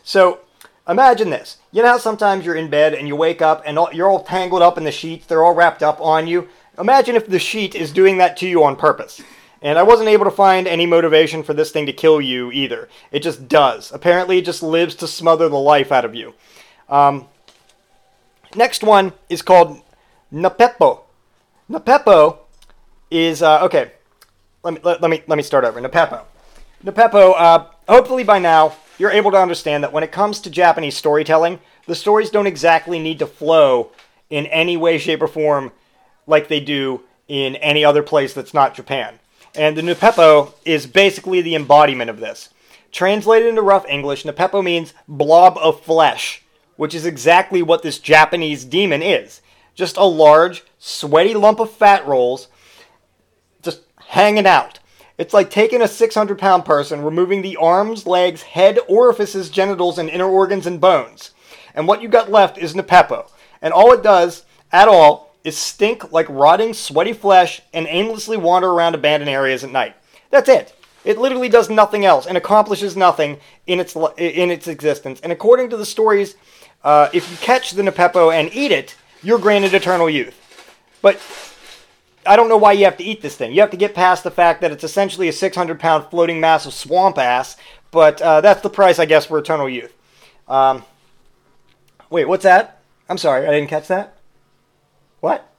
So 0.03 0.39
imagine 0.87 1.29
this. 1.29 1.57
You 1.71 1.83
know 1.83 1.89
how 1.89 1.97
sometimes 1.97 2.45
you're 2.45 2.55
in 2.55 2.69
bed 2.69 2.93
and 2.93 3.07
you 3.07 3.15
wake 3.15 3.41
up 3.41 3.63
and 3.65 3.77
all, 3.77 3.89
you're 3.93 4.09
all 4.09 4.23
tangled 4.23 4.61
up 4.61 4.77
in 4.77 4.83
the 4.83 4.91
sheets, 4.91 5.25
they're 5.25 5.43
all 5.43 5.53
wrapped 5.53 5.83
up 5.83 5.99
on 6.01 6.27
you? 6.27 6.47
Imagine 6.79 7.15
if 7.15 7.27
the 7.27 7.39
sheet 7.39 7.75
is 7.75 7.91
doing 7.91 8.17
that 8.19 8.37
to 8.37 8.47
you 8.47 8.63
on 8.63 8.75
purpose. 8.75 9.21
And 9.61 9.79
I 9.79 9.83
wasn't 9.83 10.09
able 10.09 10.25
to 10.25 10.31
find 10.31 10.67
any 10.67 10.85
motivation 10.85 11.41
for 11.41 11.53
this 11.53 11.71
thing 11.71 11.87
to 11.87 11.93
kill 11.93 12.21
you 12.21 12.51
either. 12.51 12.87
It 13.11 13.23
just 13.23 13.47
does. 13.47 13.91
Apparently, 13.91 14.37
it 14.37 14.45
just 14.45 14.61
lives 14.61 14.93
to 14.95 15.07
smother 15.07 15.49
the 15.49 15.57
life 15.57 15.91
out 15.91 16.05
of 16.05 16.13
you. 16.13 16.35
Um, 16.89 17.27
next 18.55 18.83
one 18.83 19.13
is 19.29 19.41
called 19.41 19.81
Napepo. 20.31 21.01
Napepo 21.69 22.37
is 23.09 23.41
uh, 23.41 23.63
okay. 23.65 23.91
Let 24.63 24.75
me 24.75 24.79
let, 24.83 25.01
let 25.01 25.09
me 25.09 25.23
let 25.27 25.37
me 25.37 25.43
start 25.43 25.65
over. 25.65 25.81
Napepo. 25.81 26.23
Napepo. 26.83 27.33
Uh, 27.35 27.65
hopefully 27.89 28.23
by 28.23 28.37
now 28.37 28.75
you're 28.97 29.11
able 29.11 29.31
to 29.31 29.41
understand 29.41 29.83
that 29.83 29.93
when 29.93 30.03
it 30.03 30.11
comes 30.11 30.39
to 30.41 30.49
Japanese 30.49 30.97
storytelling, 30.97 31.59
the 31.85 31.95
stories 31.95 32.29
don't 32.29 32.47
exactly 32.47 32.99
need 32.99 33.19
to 33.19 33.27
flow 33.27 33.91
in 34.29 34.45
any 34.47 34.75
way, 34.77 34.97
shape, 34.97 35.21
or 35.21 35.27
form 35.27 35.71
like 36.25 36.47
they 36.47 36.59
do 36.59 37.01
in 37.27 37.55
any 37.57 37.83
other 37.83 38.03
place 38.03 38.33
that's 38.33 38.53
not 38.53 38.75
Japan. 38.75 39.19
And 39.55 39.77
the 39.77 39.81
Nupepo 39.81 40.53
is 40.65 40.85
basically 40.85 41.41
the 41.41 41.55
embodiment 41.55 42.09
of 42.09 42.19
this. 42.19 42.49
Translated 42.91 43.49
into 43.49 43.61
rough 43.61 43.87
English, 43.87 44.23
Nupepo 44.23 44.63
means 44.63 44.93
blob 45.07 45.57
of 45.57 45.81
flesh, 45.81 46.43
which 46.75 46.95
is 46.95 47.05
exactly 47.05 47.61
what 47.61 47.83
this 47.83 47.99
Japanese 47.99 48.65
demon 48.65 49.01
is. 49.01 49.41
Just 49.75 49.97
a 49.97 50.03
large, 50.03 50.63
sweaty 50.79 51.33
lump 51.33 51.59
of 51.59 51.71
fat 51.71 52.05
rolls 52.07 52.47
just 53.61 53.81
hanging 54.07 54.47
out. 54.47 54.79
It's 55.17 55.33
like 55.33 55.49
taking 55.49 55.81
a 55.81 55.87
600 55.87 56.37
pound 56.37 56.65
person, 56.65 57.03
removing 57.03 57.41
the 57.41 57.57
arms, 57.57 58.05
legs, 58.05 58.43
head, 58.43 58.77
orifices, 58.87 59.49
genitals, 59.49 59.97
and 59.97 60.09
inner 60.09 60.29
organs 60.29 60.67
and 60.67 60.79
bones. 60.79 61.31
And 61.73 61.87
what 61.87 62.01
you 62.01 62.07
got 62.07 62.31
left 62.31 62.57
is 62.57 62.75
Nepepo. 62.75 63.27
And 63.61 63.73
all 63.73 63.93
it 63.93 64.03
does, 64.03 64.45
at 64.71 64.87
all, 64.87 65.35
is 65.43 65.57
stink 65.57 66.11
like 66.11 66.27
rotting, 66.29 66.73
sweaty 66.73 67.13
flesh 67.13 67.61
and 67.73 67.87
aimlessly 67.89 68.37
wander 68.37 68.69
around 68.69 68.95
abandoned 68.95 69.29
areas 69.29 69.63
at 69.63 69.71
night. 69.71 69.95
That's 70.29 70.49
it. 70.49 70.75
It 71.05 71.17
literally 71.17 71.49
does 71.49 71.69
nothing 71.69 72.05
else 72.05 72.27
and 72.27 72.37
accomplishes 72.37 72.97
nothing 72.97 73.39
in 73.65 73.79
its 73.79 73.95
in 74.17 74.51
its 74.51 74.67
existence. 74.67 75.21
And 75.21 75.31
according 75.31 75.69
to 75.69 75.77
the 75.77 75.85
stories, 75.85 76.35
uh, 76.83 77.09
if 77.13 77.31
you 77.31 77.37
catch 77.37 77.71
the 77.71 77.83
Nepepo 77.83 78.29
and 78.29 78.53
eat 78.53 78.71
it, 78.71 78.95
you're 79.23 79.39
granted 79.39 79.73
eternal 79.73 80.09
youth. 80.09 80.35
But 81.01 81.15
I 82.27 82.35
don't 82.35 82.49
know 82.49 82.57
why 82.57 82.73
you 82.73 82.85
have 82.85 82.97
to 82.97 83.03
eat 83.03 83.21
this 83.21 83.35
thing. 83.35 83.53
You 83.53 83.61
have 83.61 83.71
to 83.71 83.77
get 83.77 83.95
past 83.95 84.23
the 84.23 84.31
fact 84.31 84.61
that 84.61 84.71
it's 84.71 84.83
essentially 84.83 85.27
a 85.27 85.33
600 85.33 85.79
pound 85.79 86.05
floating 86.09 86.39
mass 86.39 86.65
of 86.65 86.73
swamp 86.73 87.17
ass, 87.17 87.57
but 87.91 88.21
uh, 88.21 88.41
that's 88.41 88.61
the 88.61 88.69
price, 88.69 88.99
I 88.99 89.05
guess, 89.05 89.25
for 89.25 89.37
eternal 89.37 89.69
youth. 89.69 89.93
Um, 90.47 90.83
wait, 92.09 92.27
what's 92.27 92.43
that? 92.43 92.81
I'm 93.09 93.17
sorry, 93.17 93.47
I 93.47 93.51
didn't 93.51 93.69
catch 93.69 93.87
that. 93.87 94.17
What? 95.19 95.49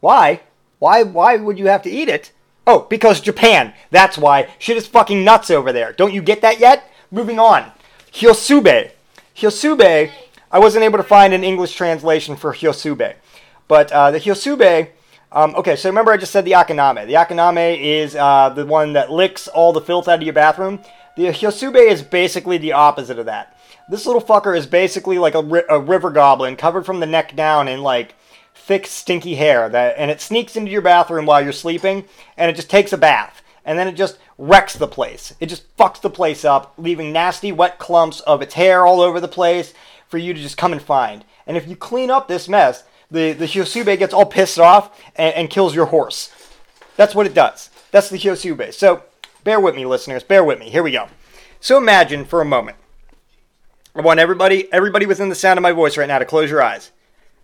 Why? 0.00 0.40
Why? 0.78 1.02
Why 1.02 1.36
would 1.36 1.58
you 1.58 1.66
have 1.66 1.82
to 1.82 1.90
eat 1.90 2.08
it? 2.08 2.32
Oh, 2.66 2.86
because 2.88 3.20
Japan. 3.20 3.74
That's 3.90 4.16
why. 4.16 4.48
Shit 4.58 4.76
is 4.76 4.86
fucking 4.86 5.24
nuts 5.24 5.50
over 5.50 5.72
there. 5.72 5.92
Don't 5.92 6.14
you 6.14 6.22
get 6.22 6.42
that 6.42 6.60
yet? 6.60 6.90
Moving 7.10 7.38
on. 7.38 7.72
Hyosube. 8.12 8.92
Hyosube. 9.34 10.10
I 10.50 10.58
wasn't 10.58 10.84
able 10.84 10.98
to 10.98 11.04
find 11.04 11.32
an 11.32 11.44
English 11.44 11.74
translation 11.74 12.36
for 12.36 12.52
Hyosube, 12.52 13.14
but 13.68 13.90
uh, 13.90 14.10
the 14.10 14.20
Hyosube. 14.20 14.90
Um, 15.34 15.54
okay, 15.54 15.76
so 15.76 15.88
remember 15.88 16.12
I 16.12 16.18
just 16.18 16.32
said 16.32 16.44
the 16.44 16.52
Akaname. 16.52 17.06
The 17.06 17.14
Akaname 17.14 17.80
is 17.80 18.14
uh, 18.14 18.50
the 18.50 18.66
one 18.66 18.92
that 18.92 19.10
licks 19.10 19.48
all 19.48 19.72
the 19.72 19.80
filth 19.80 20.06
out 20.06 20.18
of 20.18 20.22
your 20.22 20.34
bathroom. 20.34 20.80
The 21.16 21.24
Hyosube 21.24 21.90
is 21.90 22.02
basically 22.02 22.58
the 22.58 22.72
opposite 22.72 23.18
of 23.18 23.26
that. 23.26 23.56
This 23.88 24.04
little 24.04 24.20
fucker 24.20 24.56
is 24.56 24.66
basically 24.66 25.18
like 25.18 25.34
a, 25.34 25.42
ri- 25.42 25.64
a 25.70 25.80
river 25.80 26.10
goblin 26.10 26.56
covered 26.56 26.84
from 26.84 27.00
the 27.00 27.06
neck 27.06 27.34
down 27.34 27.66
in 27.66 27.82
like 27.82 28.14
thick, 28.54 28.86
stinky 28.86 29.34
hair. 29.34 29.70
That 29.70 29.94
and 29.96 30.10
it 30.10 30.20
sneaks 30.20 30.54
into 30.54 30.70
your 30.70 30.82
bathroom 30.82 31.24
while 31.24 31.42
you're 31.42 31.52
sleeping, 31.52 32.04
and 32.36 32.50
it 32.50 32.54
just 32.54 32.70
takes 32.70 32.92
a 32.92 32.98
bath, 32.98 33.42
and 33.64 33.78
then 33.78 33.88
it 33.88 33.96
just 33.96 34.18
wrecks 34.36 34.74
the 34.74 34.86
place. 34.86 35.34
It 35.40 35.46
just 35.46 35.74
fucks 35.78 36.00
the 36.00 36.10
place 36.10 36.44
up, 36.44 36.74
leaving 36.76 37.10
nasty, 37.10 37.52
wet 37.52 37.78
clumps 37.78 38.20
of 38.20 38.42
its 38.42 38.54
hair 38.54 38.86
all 38.86 39.00
over 39.00 39.18
the 39.18 39.28
place 39.28 39.72
for 40.08 40.18
you 40.18 40.34
to 40.34 40.40
just 40.40 40.58
come 40.58 40.72
and 40.72 40.82
find. 40.82 41.24
And 41.46 41.56
if 41.56 41.66
you 41.66 41.74
clean 41.74 42.10
up 42.10 42.28
this 42.28 42.48
mess, 42.48 42.84
the 43.12 43.32
the 43.32 43.44
Hyosube 43.44 43.98
gets 43.98 44.12
all 44.12 44.26
pissed 44.26 44.58
off 44.58 45.00
and, 45.14 45.34
and 45.34 45.50
kills 45.50 45.74
your 45.74 45.86
horse. 45.86 46.30
That's 46.96 47.14
what 47.14 47.26
it 47.26 47.34
does. 47.34 47.70
That's 47.92 48.10
the 48.10 48.18
Hyosube. 48.18 48.74
So 48.74 49.04
bear 49.44 49.60
with 49.60 49.74
me, 49.74 49.86
listeners. 49.86 50.24
Bear 50.24 50.42
with 50.42 50.58
me. 50.58 50.70
Here 50.70 50.82
we 50.82 50.90
go. 50.90 51.08
So 51.60 51.78
imagine 51.78 52.24
for 52.24 52.40
a 52.40 52.44
moment. 52.44 52.76
I 53.94 54.00
want 54.00 54.20
everybody, 54.20 54.72
everybody 54.72 55.04
within 55.04 55.28
the 55.28 55.34
sound 55.34 55.58
of 55.58 55.62
my 55.62 55.72
voice 55.72 55.98
right 55.98 56.08
now 56.08 56.18
to 56.18 56.24
close 56.24 56.50
your 56.50 56.62
eyes. 56.62 56.90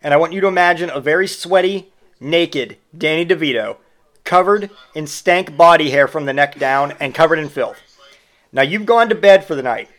And 0.03 0.15
I 0.15 0.17
want 0.17 0.33
you 0.33 0.41
to 0.41 0.47
imagine 0.47 0.91
a 0.91 1.01
very 1.01 1.29
sweaty, 1.29 1.93
naked 2.21 2.79
Danny 2.97 3.27
DeVito, 3.27 3.77
covered 4.25 4.71
in 4.95 5.07
stank 5.07 5.57
body 5.57 5.91
hair 5.91 6.09
from 6.09 6.25
the 6.25 6.33
neck 6.33 6.59
down 6.59 6.95
and 7.01 7.15
covered 7.15 7.39
in 7.39 7.49
filth. 7.49 7.79
Now 8.51 8.63
you've 8.63 8.87
gone 8.87 9.11
to 9.11 9.15
bed 9.15 9.45
for 9.45 9.55
the 9.55 9.63
night, 9.63 9.91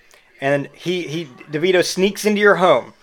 and 0.42 0.70
he, 0.74 1.04
he 1.04 1.26
DeVito 1.26 1.86
sneaks 1.86 2.26
into 2.26 2.42
your 2.42 2.56
home, 2.56 2.94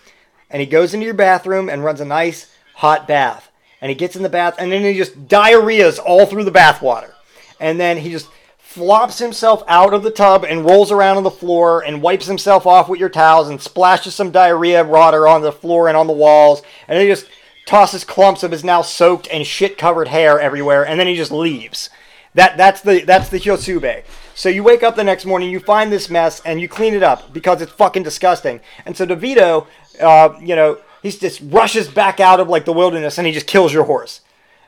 and 0.50 0.60
he 0.60 0.66
goes 0.66 0.92
into 0.92 1.06
your 1.06 1.14
bathroom 1.14 1.68
and 1.68 1.84
runs 1.84 2.00
a 2.00 2.04
nice 2.04 2.50
hot 2.76 3.08
bath. 3.08 3.50
And 3.80 3.90
he 3.90 3.94
gets 3.94 4.16
in 4.16 4.22
the 4.22 4.28
bath, 4.28 4.54
and 4.58 4.72
then 4.72 4.82
he 4.82 4.94
just 4.94 5.28
diarrheas 5.28 5.98
all 5.98 6.26
through 6.26 6.44
the 6.44 6.50
bath 6.50 6.80
water. 6.80 7.14
And 7.60 7.78
then 7.78 7.98
he 7.98 8.10
just 8.10 8.28
flops 8.58 9.18
himself 9.18 9.62
out 9.68 9.94
of 9.94 10.02
the 10.02 10.10
tub 10.10 10.44
and 10.44 10.64
rolls 10.64 10.92
around 10.92 11.16
on 11.16 11.22
the 11.22 11.30
floor 11.30 11.82
and 11.82 12.02
wipes 12.02 12.26
himself 12.26 12.66
off 12.66 12.88
with 12.88 13.00
your 13.00 13.08
towels 13.08 13.48
and 13.48 13.60
splashes 13.60 14.14
some 14.14 14.30
diarrhea 14.30 14.84
water 14.84 15.26
on 15.26 15.42
the 15.42 15.52
floor 15.52 15.88
and 15.88 15.96
on 15.96 16.06
the 16.06 16.12
walls. 16.12 16.62
And 16.86 17.00
he 17.00 17.08
just 17.08 17.26
tosses 17.66 18.04
clumps 18.04 18.42
of 18.42 18.50
his 18.50 18.64
now 18.64 18.82
soaked 18.82 19.28
and 19.32 19.46
shit 19.46 19.78
covered 19.78 20.08
hair 20.08 20.38
everywhere, 20.38 20.86
and 20.86 20.98
then 20.98 21.06
he 21.06 21.16
just 21.16 21.32
leaves. 21.32 21.90
That 22.34 22.58
that's 22.58 22.82
the 22.82 23.00
that's 23.00 23.30
the 23.30 23.40
Hyosube. 23.40 24.04
So 24.34 24.50
you 24.50 24.62
wake 24.62 24.82
up 24.82 24.96
the 24.96 25.04
next 25.04 25.24
morning, 25.24 25.50
you 25.50 25.60
find 25.60 25.90
this 25.90 26.10
mess, 26.10 26.42
and 26.44 26.60
you 26.60 26.68
clean 26.68 26.92
it 26.92 27.02
up 27.02 27.32
because 27.32 27.62
it's 27.62 27.72
fucking 27.72 28.02
disgusting. 28.02 28.60
And 28.84 28.94
so 28.94 29.06
DeVito, 29.06 29.66
uh, 30.00 30.38
you 30.40 30.54
know, 30.54 30.78
he 31.06 31.18
just 31.18 31.40
rushes 31.44 31.88
back 31.88 32.20
out 32.20 32.40
of 32.40 32.48
like 32.48 32.64
the 32.64 32.72
wilderness 32.72 33.18
and 33.18 33.26
he 33.26 33.32
just 33.32 33.46
kills 33.46 33.72
your 33.72 33.84
horse. 33.84 34.20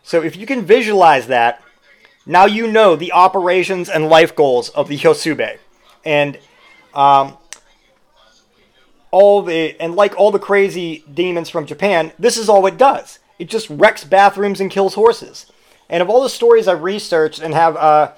So 0.03 0.22
if 0.22 0.37
you 0.37 0.46
can 0.46 0.64
visualize 0.64 1.27
that, 1.27 1.61
now 2.24 2.46
you 2.46 2.66
know 2.66 2.96
the 2.96 3.12
operations 3.12 3.88
and 3.88 4.09
life 4.09 4.37
goals 4.37 4.68
of 4.70 4.88
the 4.88 4.96
Hyosube. 4.96 5.59
And 6.05 6.38
um, 6.94 7.37
all 9.11 9.42
the 9.42 9.81
and 9.81 9.96
like 9.96 10.16
all 10.16 10.31
the 10.31 10.38
crazy 10.38 11.05
demons 11.12 11.51
from 11.51 11.66
Japan, 11.66 12.12
this 12.18 12.37
is 12.37 12.48
all 12.48 12.66
it 12.66 12.79
does. 12.79 13.18
It 13.38 13.48
just 13.48 13.68
wrecks 13.70 14.05
bathrooms 14.05 14.61
and 14.61 14.70
kills 14.70 14.94
horses. 14.94 15.46
And 15.88 16.03
of 16.03 16.11
all 16.11 16.22
the 16.22 16.29
stories 16.29 16.68
I've 16.68 16.83
researched 16.83 17.40
and 17.40 17.55
have, 17.55 17.77
uh, 17.77 18.12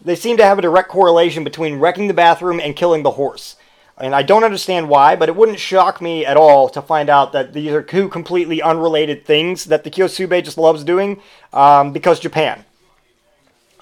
they 0.00 0.14
seem 0.14 0.36
to 0.36 0.44
have 0.44 0.58
a 0.58 0.62
direct 0.62 0.88
correlation 0.88 1.42
between 1.42 1.80
wrecking 1.80 2.06
the 2.06 2.14
bathroom 2.14 2.60
and 2.60 2.76
killing 2.76 3.02
the 3.02 3.12
horse. 3.12 3.56
And 4.00 4.14
I 4.14 4.22
don't 4.22 4.44
understand 4.44 4.88
why, 4.88 5.16
but 5.16 5.28
it 5.28 5.34
wouldn't 5.36 5.58
shock 5.58 6.00
me 6.00 6.24
at 6.24 6.36
all 6.36 6.68
to 6.70 6.80
find 6.80 7.10
out 7.10 7.32
that 7.32 7.52
these 7.52 7.72
are 7.72 7.82
two 7.82 8.08
completely 8.08 8.62
unrelated 8.62 9.24
things 9.24 9.64
that 9.64 9.82
the 9.82 9.90
Hyosube 9.90 10.44
just 10.44 10.58
loves 10.58 10.84
doing 10.84 11.20
um, 11.52 11.92
because 11.92 12.20
Japan. 12.20 12.64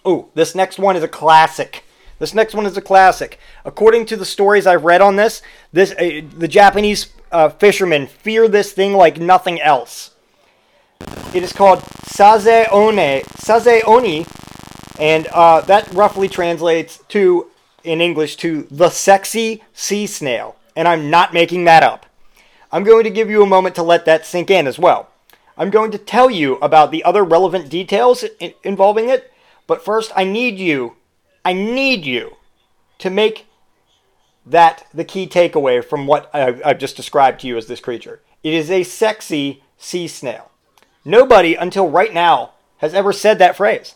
Oh, 0.04 0.28
this 0.34 0.54
next 0.54 0.78
one 0.78 0.96
is 0.96 1.02
a 1.02 1.08
classic. 1.08 1.84
This 2.18 2.32
next 2.32 2.54
one 2.54 2.64
is 2.64 2.76
a 2.76 2.80
classic. 2.82 3.38
According 3.64 4.06
to 4.06 4.16
the 4.16 4.24
stories 4.24 4.66
I've 4.66 4.84
read 4.84 5.02
on 5.02 5.16
this, 5.16 5.42
this 5.72 5.92
uh, 5.92 6.22
the 6.36 6.48
Japanese 6.48 7.08
uh, 7.30 7.50
fishermen 7.50 8.06
fear 8.06 8.48
this 8.48 8.72
thing 8.72 8.94
like 8.94 9.18
nothing 9.18 9.60
else. 9.60 10.12
It 11.34 11.42
is 11.42 11.52
called 11.52 11.80
Saze 11.80 12.72
One, 12.72 13.84
Oni, 13.86 14.26
and 14.98 15.26
uh, 15.26 15.60
that 15.62 15.92
roughly 15.92 16.28
translates 16.28 17.00
to 17.08 17.50
in 17.86 18.00
English 18.00 18.36
to 18.36 18.66
the 18.70 18.90
sexy 18.90 19.62
sea 19.72 20.06
snail, 20.06 20.56
and 20.74 20.88
I'm 20.88 21.08
not 21.08 21.32
making 21.32 21.64
that 21.64 21.82
up. 21.82 22.06
I'm 22.72 22.84
going 22.84 23.04
to 23.04 23.10
give 23.10 23.30
you 23.30 23.42
a 23.42 23.46
moment 23.46 23.74
to 23.76 23.82
let 23.82 24.04
that 24.04 24.26
sink 24.26 24.50
in 24.50 24.66
as 24.66 24.78
well. 24.78 25.08
I'm 25.56 25.70
going 25.70 25.90
to 25.92 25.98
tell 25.98 26.30
you 26.30 26.56
about 26.56 26.90
the 26.90 27.04
other 27.04 27.24
relevant 27.24 27.70
details 27.70 28.24
involving 28.62 29.08
it, 29.08 29.32
but 29.66 29.84
first 29.84 30.12
I 30.14 30.24
need 30.24 30.58
you, 30.58 30.96
I 31.44 31.52
need 31.52 32.04
you 32.04 32.36
to 32.98 33.08
make 33.08 33.46
that 34.44 34.86
the 34.92 35.04
key 35.04 35.26
takeaway 35.26 35.84
from 35.84 36.06
what 36.06 36.28
I- 36.34 36.60
I've 36.64 36.78
just 36.78 36.96
described 36.96 37.40
to 37.40 37.46
you 37.46 37.56
as 37.56 37.66
this 37.66 37.80
creature. 37.80 38.20
It 38.42 38.52
is 38.52 38.70
a 38.70 38.82
sexy 38.82 39.62
sea 39.78 40.08
snail. 40.08 40.50
Nobody 41.04 41.54
until 41.54 41.88
right 41.88 42.12
now 42.12 42.52
has 42.78 42.94
ever 42.94 43.12
said 43.12 43.38
that 43.38 43.56
phrase. 43.56 43.94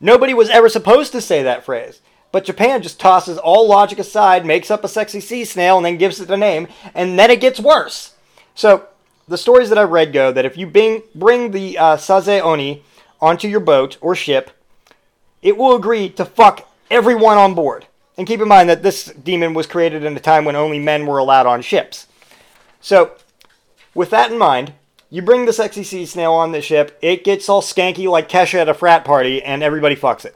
Nobody 0.00 0.34
was 0.34 0.48
ever 0.50 0.68
supposed 0.68 1.12
to 1.12 1.20
say 1.20 1.42
that 1.42 1.64
phrase. 1.64 2.00
But 2.32 2.44
Japan 2.44 2.82
just 2.82 2.98
tosses 2.98 3.38
all 3.38 3.68
logic 3.68 3.98
aside, 3.98 4.46
makes 4.46 4.70
up 4.70 4.82
a 4.82 4.88
sexy 4.88 5.20
sea 5.20 5.44
snail, 5.44 5.76
and 5.76 5.84
then 5.84 5.98
gives 5.98 6.18
it 6.18 6.30
a 6.30 6.36
name, 6.36 6.66
and 6.94 7.18
then 7.18 7.30
it 7.30 7.40
gets 7.40 7.60
worse. 7.60 8.14
So, 8.54 8.86
the 9.28 9.38
stories 9.38 9.68
that 9.68 9.78
I've 9.78 9.90
read 9.90 10.12
go 10.12 10.32
that 10.32 10.46
if 10.46 10.56
you 10.56 10.66
bring, 10.66 11.02
bring 11.14 11.52
the 11.52 11.78
uh, 11.78 11.96
Sazae 11.96 12.40
Oni 12.40 12.82
onto 13.20 13.48
your 13.48 13.60
boat 13.60 13.98
or 14.00 14.16
ship, 14.16 14.50
it 15.42 15.56
will 15.56 15.76
agree 15.76 16.08
to 16.10 16.24
fuck 16.24 16.68
everyone 16.90 17.38
on 17.38 17.54
board. 17.54 17.86
And 18.16 18.26
keep 18.26 18.40
in 18.40 18.48
mind 18.48 18.68
that 18.68 18.82
this 18.82 19.06
demon 19.06 19.54
was 19.54 19.66
created 19.66 20.04
in 20.04 20.16
a 20.16 20.20
time 20.20 20.44
when 20.44 20.56
only 20.56 20.78
men 20.78 21.06
were 21.06 21.18
allowed 21.18 21.46
on 21.46 21.62
ships. 21.62 22.06
So, 22.80 23.12
with 23.94 24.10
that 24.10 24.32
in 24.32 24.38
mind, 24.38 24.72
you 25.10 25.20
bring 25.20 25.44
the 25.44 25.52
sexy 25.52 25.84
sea 25.84 26.06
snail 26.06 26.32
on 26.32 26.52
the 26.52 26.62
ship, 26.62 26.98
it 27.02 27.24
gets 27.24 27.48
all 27.48 27.60
skanky 27.60 28.08
like 28.08 28.28
Kesha 28.28 28.60
at 28.60 28.68
a 28.68 28.74
frat 28.74 29.04
party, 29.04 29.42
and 29.42 29.62
everybody 29.62 29.94
fucks 29.94 30.24
it. 30.24 30.34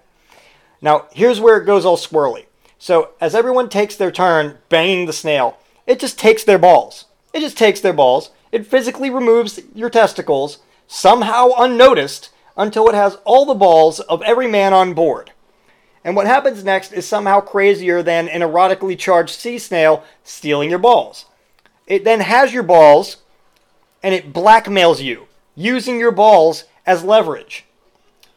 Now, 0.80 1.06
here's 1.12 1.40
where 1.40 1.56
it 1.56 1.66
goes 1.66 1.84
all 1.84 1.96
swirly. 1.96 2.46
So, 2.78 3.10
as 3.20 3.34
everyone 3.34 3.68
takes 3.68 3.96
their 3.96 4.10
turn 4.10 4.58
banging 4.68 5.06
the 5.06 5.12
snail, 5.12 5.58
it 5.86 5.98
just 5.98 6.18
takes 6.18 6.44
their 6.44 6.58
balls. 6.58 7.06
It 7.32 7.40
just 7.40 7.56
takes 7.56 7.80
their 7.80 7.92
balls. 7.92 8.30
It 8.52 8.66
physically 8.66 9.10
removes 9.10 9.60
your 9.74 9.90
testicles, 9.90 10.58
somehow 10.86 11.50
unnoticed, 11.58 12.30
until 12.56 12.88
it 12.88 12.94
has 12.94 13.18
all 13.24 13.46
the 13.46 13.54
balls 13.54 14.00
of 14.00 14.22
every 14.22 14.46
man 14.46 14.72
on 14.72 14.94
board. 14.94 15.32
And 16.04 16.14
what 16.14 16.26
happens 16.26 16.62
next 16.62 16.92
is 16.92 17.06
somehow 17.06 17.40
crazier 17.40 18.02
than 18.02 18.28
an 18.28 18.40
erotically 18.40 18.96
charged 18.96 19.34
sea 19.34 19.58
snail 19.58 20.04
stealing 20.22 20.70
your 20.70 20.78
balls. 20.78 21.26
It 21.86 22.04
then 22.04 22.20
has 22.20 22.52
your 22.52 22.62
balls 22.62 23.18
and 24.02 24.14
it 24.14 24.32
blackmails 24.32 25.02
you, 25.02 25.26
using 25.56 25.98
your 25.98 26.12
balls 26.12 26.64
as 26.86 27.02
leverage. 27.02 27.64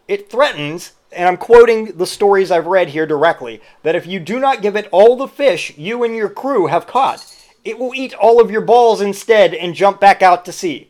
It 0.08 0.32
threatens, 0.32 0.94
and 1.12 1.28
I'm 1.28 1.38
quoting 1.38 1.98
the 1.98 2.06
stories 2.06 2.52
I've 2.52 2.68
read 2.68 2.90
here 2.90 3.06
directly, 3.06 3.62
that 3.84 3.96
if 3.96 4.06
you 4.06 4.20
do 4.20 4.40
not 4.40 4.62
give 4.62 4.76
it 4.76 4.90
all 4.92 5.16
the 5.16 5.28
fish 5.28 5.78
you 5.78 6.04
and 6.04 6.16
your 6.16 6.30
crew 6.30 6.68
have 6.68 6.88
caught, 6.88 7.26
it 7.64 7.80
will 7.80 7.94
eat 7.96 8.14
all 8.14 8.40
of 8.40 8.52
your 8.52 8.62
balls 8.62 9.02
instead 9.02 9.54
and 9.54 9.76
jump 9.76 10.00
back 10.00 10.22
out 10.22 10.46
to 10.46 10.52
sea. 10.52 10.90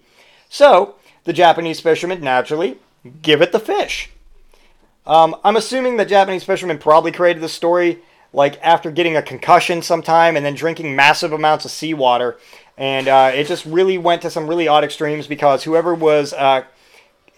So, 0.49 0.95
the 1.23 1.34
Japanese 1.34 1.79
fishermen 1.79 2.21
naturally 2.21 2.77
give 3.21 3.41
it 3.41 3.51
the 3.51 3.60
fish. 3.60 4.10
Um, 5.05 5.36
I'm 5.43 5.55
assuming 5.55 5.97
the 5.97 6.05
Japanese 6.05 6.43
fishermen 6.43 6.77
probably 6.77 7.12
created 7.12 7.41
this 7.41 7.53
story 7.53 7.99
like 8.32 8.62
after 8.62 8.91
getting 8.91 9.17
a 9.17 9.21
concussion 9.21 9.82
sometime 9.82 10.36
and 10.36 10.45
then 10.45 10.53
drinking 10.53 10.95
massive 10.95 11.34
amounts 11.34 11.65
of 11.65 11.71
seawater. 11.71 12.38
And 12.77 13.08
uh, 13.08 13.32
it 13.34 13.47
just 13.47 13.65
really 13.65 13.97
went 13.97 14.21
to 14.21 14.29
some 14.29 14.47
really 14.47 14.67
odd 14.67 14.84
extremes 14.84 15.27
because 15.27 15.63
whoever 15.63 15.95
was, 15.95 16.34
uh, 16.34 16.63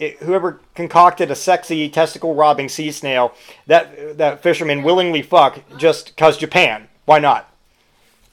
it, 0.01 0.17
whoever 0.17 0.59
concocted 0.73 1.29
a 1.31 1.35
sexy 1.35 1.89
testicle 1.89 2.35
robbing 2.35 2.69
sea 2.69 2.91
snail, 2.91 3.33
that 3.67 4.17
that 4.17 4.41
fisherman 4.41 4.81
willingly 4.83 5.21
fuck 5.21 5.59
just 5.77 6.17
cause 6.17 6.37
Japan. 6.37 6.87
Why 7.05 7.19
not? 7.19 7.47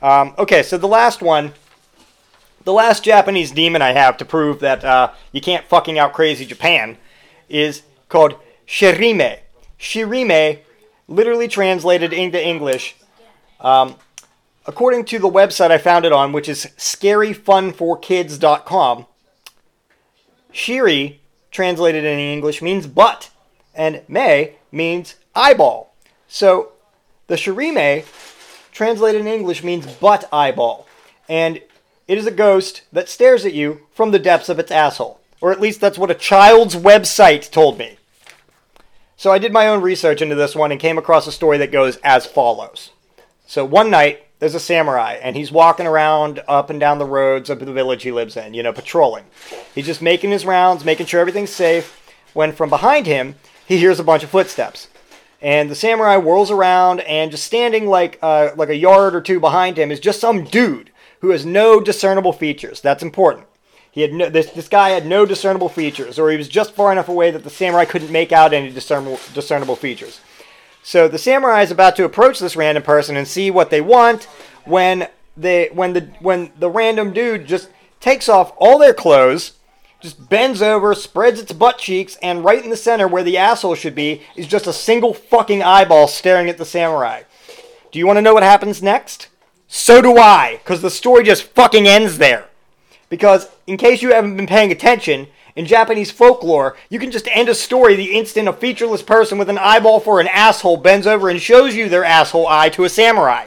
Um, 0.00 0.34
okay, 0.38 0.62
so 0.62 0.78
the 0.78 0.88
last 0.88 1.20
one, 1.20 1.52
the 2.64 2.72
last 2.72 3.04
Japanese 3.04 3.50
demon 3.50 3.82
I 3.82 3.92
have 3.92 4.16
to 4.18 4.24
prove 4.24 4.60
that 4.60 4.84
uh, 4.84 5.12
you 5.32 5.40
can't 5.40 5.66
fucking 5.66 5.98
out 5.98 6.12
crazy 6.12 6.46
Japan 6.46 6.96
is 7.48 7.82
called 8.08 8.36
Shirime. 8.66 9.40
Shirime, 9.78 10.60
literally 11.06 11.48
translated 11.48 12.12
into 12.12 12.42
English, 12.42 12.96
um, 13.60 13.96
according 14.66 15.04
to 15.06 15.18
the 15.18 15.28
website 15.28 15.70
I 15.70 15.78
found 15.78 16.04
it 16.04 16.12
on, 16.12 16.32
which 16.32 16.48
is 16.48 16.66
scaryfunforkids.com, 16.76 19.06
Shiri, 20.52 21.18
translated 21.50 22.04
in 22.04 22.18
English, 22.18 22.62
means 22.62 22.86
butt, 22.86 23.30
and 23.74 24.02
me 24.08 24.52
means 24.70 25.16
eyeball. 25.34 25.94
So 26.26 26.72
the 27.26 27.36
Shirime, 27.36 28.04
translated 28.72 29.20
in 29.22 29.26
English, 29.26 29.62
means 29.62 29.86
butt 29.86 30.28
eyeball, 30.32 30.86
and 31.28 31.60
it 32.06 32.18
is 32.18 32.26
a 32.26 32.30
ghost 32.30 32.82
that 32.92 33.08
stares 33.08 33.44
at 33.44 33.54
you 33.54 33.82
from 33.92 34.10
the 34.10 34.18
depths 34.18 34.48
of 34.48 34.58
its 34.58 34.70
asshole. 34.70 35.20
Or 35.40 35.52
at 35.52 35.60
least 35.60 35.80
that's 35.80 35.98
what 35.98 36.10
a 36.10 36.14
child's 36.14 36.74
website 36.74 37.50
told 37.50 37.78
me. 37.78 37.98
So 39.16 39.30
I 39.30 39.38
did 39.38 39.52
my 39.52 39.68
own 39.68 39.82
research 39.82 40.22
into 40.22 40.34
this 40.34 40.56
one 40.56 40.72
and 40.72 40.80
came 40.80 40.98
across 40.98 41.26
a 41.26 41.32
story 41.32 41.58
that 41.58 41.72
goes 41.72 41.96
as 42.04 42.24
follows. 42.24 42.90
So 43.46 43.64
one 43.64 43.90
night, 43.90 44.27
there's 44.38 44.54
a 44.54 44.60
samurai, 44.60 45.18
and 45.22 45.34
he's 45.36 45.50
walking 45.50 45.86
around 45.86 46.42
up 46.46 46.70
and 46.70 46.78
down 46.78 46.98
the 46.98 47.04
roads 47.04 47.50
of 47.50 47.58
the 47.58 47.72
village 47.72 48.04
he 48.04 48.12
lives 48.12 48.36
in, 48.36 48.54
you 48.54 48.62
know, 48.62 48.72
patrolling. 48.72 49.24
He's 49.74 49.86
just 49.86 50.02
making 50.02 50.30
his 50.30 50.46
rounds, 50.46 50.84
making 50.84 51.06
sure 51.06 51.20
everything's 51.20 51.50
safe, 51.50 52.00
when 52.34 52.52
from 52.52 52.70
behind 52.70 53.06
him, 53.06 53.34
he 53.66 53.78
hears 53.78 53.98
a 53.98 54.04
bunch 54.04 54.22
of 54.22 54.30
footsteps. 54.30 54.88
And 55.40 55.70
the 55.70 55.74
samurai 55.74 56.16
whirls 56.16 56.50
around, 56.50 57.00
and 57.00 57.30
just 57.30 57.44
standing 57.44 57.86
like, 57.86 58.18
uh, 58.22 58.50
like 58.56 58.68
a 58.68 58.76
yard 58.76 59.14
or 59.14 59.20
two 59.20 59.40
behind 59.40 59.76
him 59.76 59.90
is 59.90 60.00
just 60.00 60.20
some 60.20 60.44
dude 60.44 60.90
who 61.20 61.30
has 61.30 61.44
no 61.44 61.80
discernible 61.80 62.32
features. 62.32 62.80
That's 62.80 63.02
important. 63.02 63.46
He 63.90 64.02
had 64.02 64.12
no, 64.12 64.28
this, 64.28 64.50
this 64.50 64.68
guy 64.68 64.90
had 64.90 65.06
no 65.06 65.26
discernible 65.26 65.68
features, 65.68 66.18
or 66.18 66.30
he 66.30 66.36
was 66.36 66.48
just 66.48 66.74
far 66.74 66.92
enough 66.92 67.08
away 67.08 67.32
that 67.32 67.42
the 67.42 67.50
samurai 67.50 67.84
couldn't 67.84 68.12
make 68.12 68.30
out 68.30 68.52
any 68.52 68.70
discernible, 68.70 69.18
discernible 69.34 69.74
features. 69.74 70.20
So 70.82 71.08
the 71.08 71.18
samurai 71.18 71.62
is 71.62 71.70
about 71.70 71.96
to 71.96 72.04
approach 72.04 72.38
this 72.38 72.56
random 72.56 72.82
person 72.82 73.16
and 73.16 73.28
see 73.28 73.50
what 73.50 73.70
they 73.70 73.80
want 73.80 74.24
when 74.64 75.08
they 75.36 75.68
when 75.72 75.92
the 75.92 76.08
when 76.20 76.52
the 76.58 76.70
random 76.70 77.12
dude 77.12 77.46
just 77.46 77.68
takes 78.00 78.28
off 78.28 78.52
all 78.56 78.78
their 78.78 78.94
clothes, 78.94 79.52
just 80.00 80.28
bends 80.28 80.62
over, 80.62 80.94
spreads 80.94 81.40
its 81.40 81.52
butt 81.52 81.78
cheeks, 81.78 82.16
and 82.22 82.44
right 82.44 82.62
in 82.62 82.70
the 82.70 82.76
center 82.76 83.08
where 83.08 83.24
the 83.24 83.36
asshole 83.36 83.74
should 83.74 83.94
be 83.94 84.22
is 84.36 84.46
just 84.46 84.66
a 84.66 84.72
single 84.72 85.14
fucking 85.14 85.62
eyeball 85.62 86.08
staring 86.08 86.48
at 86.48 86.58
the 86.58 86.64
samurai. 86.64 87.22
Do 87.90 87.98
you 87.98 88.06
want 88.06 88.16
to 88.16 88.22
know 88.22 88.34
what 88.34 88.42
happens 88.42 88.82
next? 88.82 89.28
So 89.66 90.00
do 90.00 90.16
I, 90.16 90.60
because 90.62 90.82
the 90.82 90.90
story 90.90 91.24
just 91.24 91.42
fucking 91.42 91.86
ends 91.86 92.18
there. 92.18 92.46
Because, 93.10 93.48
in 93.66 93.76
case 93.76 94.02
you 94.02 94.12
haven't 94.12 94.36
been 94.36 94.46
paying 94.46 94.70
attention, 94.70 95.28
in 95.56 95.66
Japanese 95.66 96.10
folklore, 96.10 96.76
you 96.88 96.98
can 96.98 97.10
just 97.10 97.28
end 97.28 97.48
a 97.48 97.54
story 97.54 97.96
the 97.96 98.16
instant 98.16 98.48
a 98.48 98.52
featureless 98.52 99.02
person 99.02 99.38
with 99.38 99.48
an 99.48 99.58
eyeball 99.58 100.00
for 100.00 100.20
an 100.20 100.28
asshole 100.28 100.76
bends 100.76 101.06
over 101.06 101.28
and 101.28 101.40
shows 101.40 101.74
you 101.74 101.88
their 101.88 102.04
asshole 102.04 102.46
eye 102.46 102.68
to 102.70 102.84
a 102.84 102.88
samurai. 102.88 103.46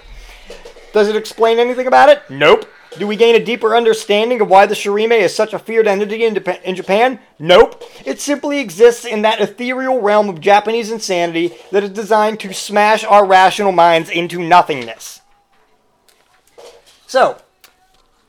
Does 0.93 1.07
it 1.07 1.15
explain 1.15 1.59
anything 1.59 1.87
about 1.87 2.09
it? 2.09 2.21
Nope. 2.29 2.65
Do 2.97 3.07
we 3.07 3.15
gain 3.15 3.35
a 3.35 3.43
deeper 3.43 3.73
understanding 3.73 4.41
of 4.41 4.49
why 4.49 4.65
the 4.65 4.75
Shirime 4.75 5.17
is 5.17 5.33
such 5.33 5.53
a 5.53 5.59
feared 5.59 5.87
entity 5.87 6.25
in, 6.25 6.33
Dep- 6.33 6.61
in 6.63 6.75
Japan? 6.75 7.19
Nope. 7.39 7.81
It 8.05 8.19
simply 8.19 8.59
exists 8.59 9.05
in 9.05 9.21
that 9.21 9.39
ethereal 9.39 10.01
realm 10.01 10.27
of 10.27 10.41
Japanese 10.41 10.91
insanity 10.91 11.53
that 11.71 11.83
is 11.83 11.91
designed 11.91 12.41
to 12.41 12.53
smash 12.53 13.05
our 13.05 13.25
rational 13.25 13.71
minds 13.71 14.09
into 14.09 14.39
nothingness. 14.39 15.21
So, 17.07 17.37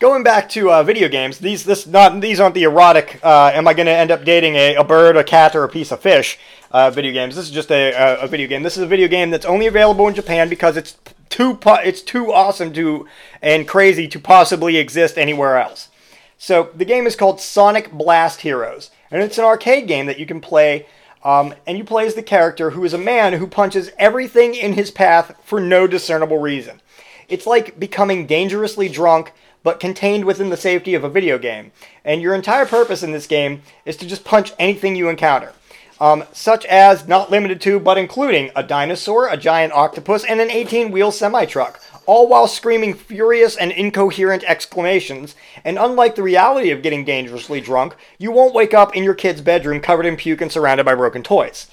going 0.02 0.24
back 0.24 0.48
to 0.48 0.68
uh, 0.68 0.82
video 0.82 1.08
games, 1.08 1.38
these 1.38 1.64
this 1.64 1.86
not 1.86 2.20
these 2.20 2.40
aren't 2.40 2.56
the 2.56 2.64
erotic. 2.64 3.20
Uh, 3.22 3.52
am 3.54 3.68
I 3.68 3.72
going 3.72 3.86
to 3.86 3.92
end 3.92 4.10
up 4.10 4.24
dating 4.24 4.56
a, 4.56 4.74
a 4.74 4.82
bird, 4.82 5.16
a 5.16 5.22
cat, 5.22 5.54
or 5.54 5.62
a 5.62 5.68
piece 5.68 5.92
of 5.92 6.00
fish? 6.00 6.40
Uh, 6.72 6.90
video 6.90 7.12
games. 7.12 7.36
This 7.36 7.44
is 7.44 7.52
just 7.52 7.70
a, 7.70 7.92
a, 7.92 8.22
a 8.22 8.26
video 8.26 8.48
game. 8.48 8.64
This 8.64 8.76
is 8.76 8.82
a 8.82 8.86
video 8.86 9.06
game 9.06 9.30
that's 9.30 9.46
only 9.46 9.68
available 9.68 10.08
in 10.08 10.14
Japan 10.14 10.48
because 10.48 10.76
it's 10.76 10.96
too 11.28 11.56
it's 11.64 12.02
too 12.02 12.32
awesome 12.32 12.72
to 12.72 13.06
and 13.40 13.68
crazy 13.68 14.08
to 14.08 14.18
possibly 14.18 14.76
exist 14.76 15.16
anywhere 15.16 15.56
else. 15.56 15.88
So 16.36 16.70
the 16.74 16.84
game 16.84 17.06
is 17.06 17.14
called 17.14 17.40
Sonic 17.40 17.92
Blast 17.92 18.40
Heroes, 18.40 18.90
and 19.08 19.22
it's 19.22 19.38
an 19.38 19.44
arcade 19.44 19.86
game 19.86 20.06
that 20.06 20.18
you 20.18 20.26
can 20.26 20.40
play. 20.40 20.86
Um, 21.22 21.54
and 21.68 21.78
you 21.78 21.84
play 21.84 22.04
as 22.06 22.16
the 22.16 22.22
character 22.24 22.70
who 22.70 22.84
is 22.84 22.92
a 22.92 22.98
man 22.98 23.34
who 23.34 23.46
punches 23.46 23.92
everything 23.96 24.56
in 24.56 24.72
his 24.72 24.90
path 24.90 25.36
for 25.44 25.60
no 25.60 25.86
discernible 25.86 26.38
reason. 26.38 26.80
It's 27.28 27.46
like 27.46 27.78
becoming 27.78 28.26
dangerously 28.26 28.88
drunk, 28.88 29.32
but 29.62 29.80
contained 29.80 30.24
within 30.24 30.50
the 30.50 30.56
safety 30.56 30.94
of 30.94 31.04
a 31.04 31.08
video 31.08 31.38
game. 31.38 31.72
And 32.04 32.22
your 32.22 32.34
entire 32.34 32.66
purpose 32.66 33.02
in 33.02 33.12
this 33.12 33.26
game 33.26 33.62
is 33.84 33.96
to 33.98 34.06
just 34.06 34.24
punch 34.24 34.52
anything 34.58 34.96
you 34.96 35.08
encounter. 35.08 35.52
Um, 36.00 36.24
such 36.32 36.64
as, 36.66 37.06
not 37.06 37.30
limited 37.30 37.60
to, 37.60 37.78
but 37.78 37.96
including 37.98 38.50
a 38.56 38.62
dinosaur, 38.64 39.28
a 39.28 39.36
giant 39.36 39.72
octopus, 39.72 40.24
and 40.24 40.40
an 40.40 40.50
18 40.50 40.90
wheel 40.90 41.12
semi 41.12 41.44
truck, 41.44 41.80
all 42.06 42.26
while 42.26 42.48
screaming 42.48 42.94
furious 42.94 43.56
and 43.56 43.70
incoherent 43.70 44.42
exclamations. 44.44 45.36
And 45.64 45.78
unlike 45.78 46.16
the 46.16 46.24
reality 46.24 46.70
of 46.70 46.82
getting 46.82 47.04
dangerously 47.04 47.60
drunk, 47.60 47.94
you 48.18 48.32
won't 48.32 48.54
wake 48.54 48.74
up 48.74 48.96
in 48.96 49.04
your 49.04 49.14
kid's 49.14 49.40
bedroom 49.40 49.80
covered 49.80 50.06
in 50.06 50.16
puke 50.16 50.40
and 50.40 50.50
surrounded 50.50 50.84
by 50.84 50.96
broken 50.96 51.22
toys. 51.22 51.68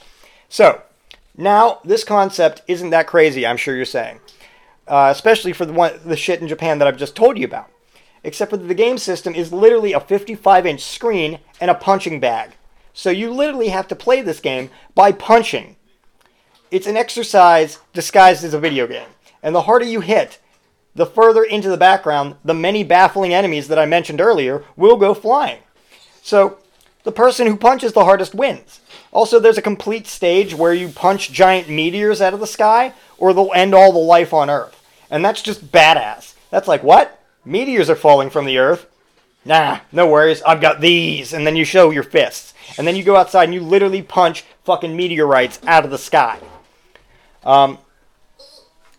So, 0.48 0.84
now, 1.36 1.80
this 1.84 2.04
concept 2.04 2.62
isn't 2.68 2.90
that 2.92 3.08
crazy, 3.08 3.48
I'm 3.48 3.58
sure 3.58 3.76
you're 3.76 3.86
saying. 3.86 4.20
uh, 4.90 5.10
especially 5.12 5.54
for 5.54 5.66
the 5.66 5.74
one 5.74 5.94
the 6.04 6.18
shit 6.18 6.42
in 6.42 6.48
Japan 6.48 6.80
that 6.80 6.88
I've 6.88 6.98
just 6.98 7.16
told 7.16 7.38
you 7.38 7.46
about. 7.46 7.70
Except 8.24 8.52
for 8.52 8.58
the 8.58 8.74
game 8.74 8.98
system 8.98 9.34
is 9.34 9.54
literally 9.54 9.94
a 9.94 10.00
55 10.00 10.66
inch 10.66 10.84
screen 10.84 11.40
and 11.62 11.72
a 11.72 11.76
punching 11.76 12.20
bag. 12.20 12.52
So 12.94 13.10
you 13.10 13.32
literally 13.32 13.70
have 13.70 13.88
to 13.90 13.96
play 13.96 14.22
this 14.22 14.40
game 14.40 14.70
by 14.94 15.12
punching. 15.12 15.76
It's 16.72 16.88
an 16.88 16.98
exercise 16.98 17.80
disguised 17.94 18.44
as 18.44 18.54
a 18.54 18.60
video 18.60 18.88
game. 18.88 19.08
And 19.42 19.56
the 19.56 19.64
harder 19.64 19.86
you 19.86 20.02
hit, 20.02 20.40
the 20.96 21.06
further 21.06 21.44
into 21.44 21.70
the 21.70 21.78
background 21.78 22.36
the 22.44 22.54
many 22.54 22.84
baffling 22.84 23.34
enemies 23.34 23.68
that 23.70 23.80
I 23.80 23.86
mentioned 23.86 24.20
earlier 24.20 24.66
will 24.76 24.98
go 24.98 25.14
flying. 25.14 25.60
So 26.22 26.58
the 27.04 27.12
person 27.12 27.48
who 27.48 27.56
punches 27.56 27.94
the 27.94 28.04
hardest 28.04 28.36
wins. 28.36 28.82
Also, 29.12 29.40
there's 29.40 29.58
a 29.58 29.64
complete 29.64 30.06
stage 30.06 30.54
where 30.54 30.74
you 30.74 30.90
punch 30.90 31.32
giant 31.32 31.70
meteors 31.70 32.22
out 32.22 32.34
of 32.34 32.40
the 32.40 32.48
sky, 32.48 32.94
or 33.18 33.34
they'll 33.34 33.52
end 33.56 33.74
all 33.74 33.92
the 33.92 33.98
life 33.98 34.34
on 34.34 34.50
Earth. 34.50 34.84
And 35.10 35.26
that's 35.26 35.42
just 35.42 35.72
badass. 35.72 36.36
That's 36.52 36.68
like, 36.68 36.84
what? 36.84 37.19
Meteors 37.46 37.90
are 37.90 37.96
falling 37.96 38.30
from 38.30 38.46
the 38.46 38.58
Earth? 38.58 38.86
Nah, 39.46 39.80
no 39.92 40.08
worries, 40.08 40.42
I've 40.44 40.62
got 40.62 40.82
these. 40.82 41.34
And 41.34 41.48
then 41.48 41.56
you 41.56 41.66
show 41.66 41.90
your 41.92 42.04
fists. 42.04 42.54
And 42.78 42.86
then 42.86 42.96
you 42.96 43.04
go 43.04 43.16
outside 43.16 43.46
and 43.46 43.54
you 43.54 43.62
literally 43.62 44.02
punch 44.02 44.44
fucking 44.64 44.96
meteorites 44.96 45.60
out 45.66 45.86
of 45.86 45.92
the 45.92 45.98
sky. 45.98 46.40
Um, 47.44 47.78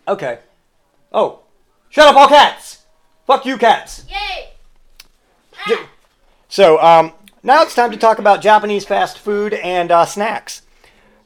okay. 0.07 0.39
Oh, 1.13 1.41
shut 1.89 2.07
up, 2.07 2.15
all 2.15 2.27
cats! 2.27 2.85
Fuck 3.27 3.45
you, 3.45 3.57
cats! 3.57 4.03
Yay! 4.09 4.49
J- 5.67 5.85
So 6.49 6.81
um, 6.81 7.13
now 7.43 7.61
it's 7.61 7.75
time 7.75 7.91
to 7.91 7.97
talk 7.97 8.17
about 8.19 8.41
Japanese 8.41 8.83
fast 8.83 9.19
food 9.19 9.53
and 9.53 9.91
uh, 9.91 10.05
snacks. 10.05 10.63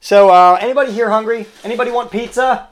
So 0.01 0.29
uh, 0.29 0.57
anybody 0.59 0.91
here 0.91 1.09
hungry? 1.09 1.47
Anybody 1.63 1.89
want 1.91 2.11
pizza? 2.11 2.67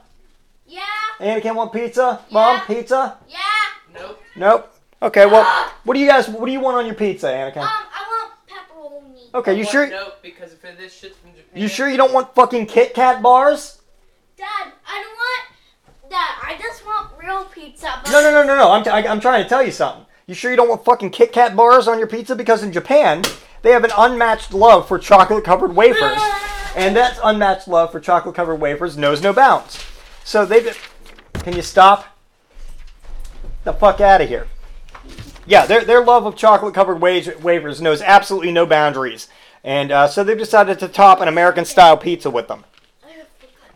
Yeah! 0.68 0.82
Anakin 1.18 1.54
want 1.56 1.72
pizza? 1.72 2.20
Mom, 2.30 2.60
pizza? 2.66 3.16
Yeah! 3.28 3.38
Nope. 4.36 4.62
Nope. 4.62 4.70
Okay, 5.02 5.26
well, 5.26 5.44
what 5.84 5.94
do 5.94 6.00
you 6.00 6.06
guys? 6.06 6.28
What 6.28 6.46
do 6.46 6.52
you 6.52 6.60
want 6.60 6.78
on 6.78 6.86
your 6.86 6.94
pizza, 6.94 7.26
Anakin? 7.26 7.58
Um, 7.58 7.68
I 7.68 8.04
want 8.08 8.32
pepperoni. 8.48 9.34
Okay, 9.34 9.58
you 9.58 9.64
sure? 9.64 9.88
No, 9.90 10.12
because 10.22 10.52
if 10.52 10.62
this 10.62 10.94
shit's 10.94 11.18
from 11.18 11.30
Japan. 11.32 11.60
You 11.60 11.68
sure 11.68 11.90
you 11.90 11.98
don't 11.98 12.12
want 12.12 12.34
fucking 12.34 12.66
Kit 12.66 12.94
Kat 12.94 13.22
bars? 13.22 13.82
Dad, 14.38 14.72
I 14.86 15.02
don't 15.02 15.14
want 15.14 16.10
that. 16.10 16.42
I 16.46 16.56
just 16.58 16.86
want 16.86 17.10
real 17.22 17.44
pizza. 17.44 18.00
But 18.02 18.12
No, 18.12 18.22
no, 18.22 18.30
no, 18.30 18.46
no, 18.46 18.56
no. 18.56 18.70
I'm, 18.72 18.82
t- 18.82 18.90
I, 18.90 19.00
am 19.00 19.20
trying 19.20 19.42
to 19.42 19.48
tell 19.48 19.62
you 19.62 19.70
something. 19.70 20.06
You 20.26 20.34
sure 20.34 20.50
you 20.50 20.56
don't 20.56 20.70
want 20.70 20.86
fucking 20.86 21.10
Kit 21.10 21.32
Kat 21.32 21.54
bars 21.54 21.86
on 21.86 21.98
your 21.98 22.08
pizza? 22.08 22.34
Because 22.34 22.62
in 22.62 22.72
Japan, 22.72 23.22
they 23.60 23.72
have 23.72 23.84
an 23.84 23.92
unmatched 23.96 24.54
love 24.54 24.88
for 24.88 24.98
chocolate 24.98 25.44
covered 25.44 25.74
wafers. 25.74 26.18
And 26.76 26.96
that 26.96 27.20
unmatched 27.22 27.68
love 27.68 27.92
for 27.92 28.00
chocolate 28.00 28.34
covered 28.34 28.56
wafers 28.56 28.96
knows 28.96 29.22
no 29.22 29.32
bounds. 29.32 29.78
So 30.24 30.44
they've. 30.44 30.76
Can 31.34 31.54
you 31.54 31.62
stop? 31.62 32.13
The 33.64 33.72
fuck 33.72 34.00
out 34.00 34.20
of 34.20 34.28
here. 34.28 34.46
Yeah, 35.46 35.66
their, 35.66 35.84
their 35.84 36.04
love 36.04 36.26
of 36.26 36.36
chocolate 36.36 36.74
covered 36.74 37.00
wafers 37.00 37.80
knows 37.80 38.00
absolutely 38.00 38.52
no 38.52 38.66
boundaries. 38.66 39.28
And 39.62 39.90
uh, 39.90 40.08
so 40.08 40.22
they've 40.22 40.38
decided 40.38 40.78
to 40.78 40.88
top 40.88 41.20
an 41.20 41.28
American 41.28 41.64
style 41.64 41.96
pizza 41.96 42.30
with 42.30 42.48
them. 42.48 42.64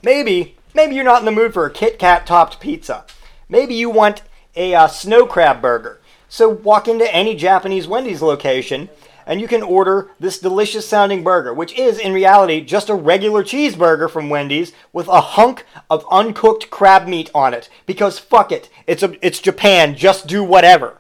Maybe, 0.03 0.57
maybe 0.75 0.95
you're 0.95 1.05
not 1.05 1.21
in 1.21 1.25
the 1.25 1.33
mood 1.33 1.53
for 1.53 1.67
a 1.67 1.71
Kit 1.71 1.99
Kat 1.99 2.27
topped 2.27 2.61
pizza. 2.61 3.05
Maybe 3.49 3.75
you 3.75 3.91
want 3.91 4.23
a 4.55 4.75
uh, 4.75 4.87
snow 4.87 5.27
crab 5.27 5.61
burger. 5.61 6.01
So 6.29 6.49
walk 6.49 6.89
into 6.89 7.13
any 7.15 7.35
Japanese 7.35 7.89
Wendy's 7.89 8.21
location 8.21 8.91
and 9.29 9.43
you 9.43 9.47
can 9.47 9.63
order 9.63 10.11
this 10.19 10.39
delicious 10.39 10.89
sounding 10.89 11.23
burger, 11.23 11.53
which 11.53 11.79
is 11.79 11.99
in 11.99 12.15
reality 12.15 12.63
just 12.63 12.89
a 12.89 12.95
regular 12.95 13.45
cheeseburger 13.45 14.11
from 14.11 14.31
Wendy's 14.31 14.73
with 14.91 15.07
a 15.07 15.21
hunk 15.21 15.67
of 15.91 16.07
uncooked 16.11 16.71
crab 16.71 17.07
meat 17.07 17.31
on 17.35 17.53
it. 17.53 17.69
Because 17.85 18.19
fuck 18.19 18.51
it, 18.51 18.71
it's 18.87 19.03
a, 19.03 19.15
it's 19.25 19.39
Japan. 19.39 19.95
Just 19.95 20.27
do 20.27 20.43
whatever. 20.43 20.99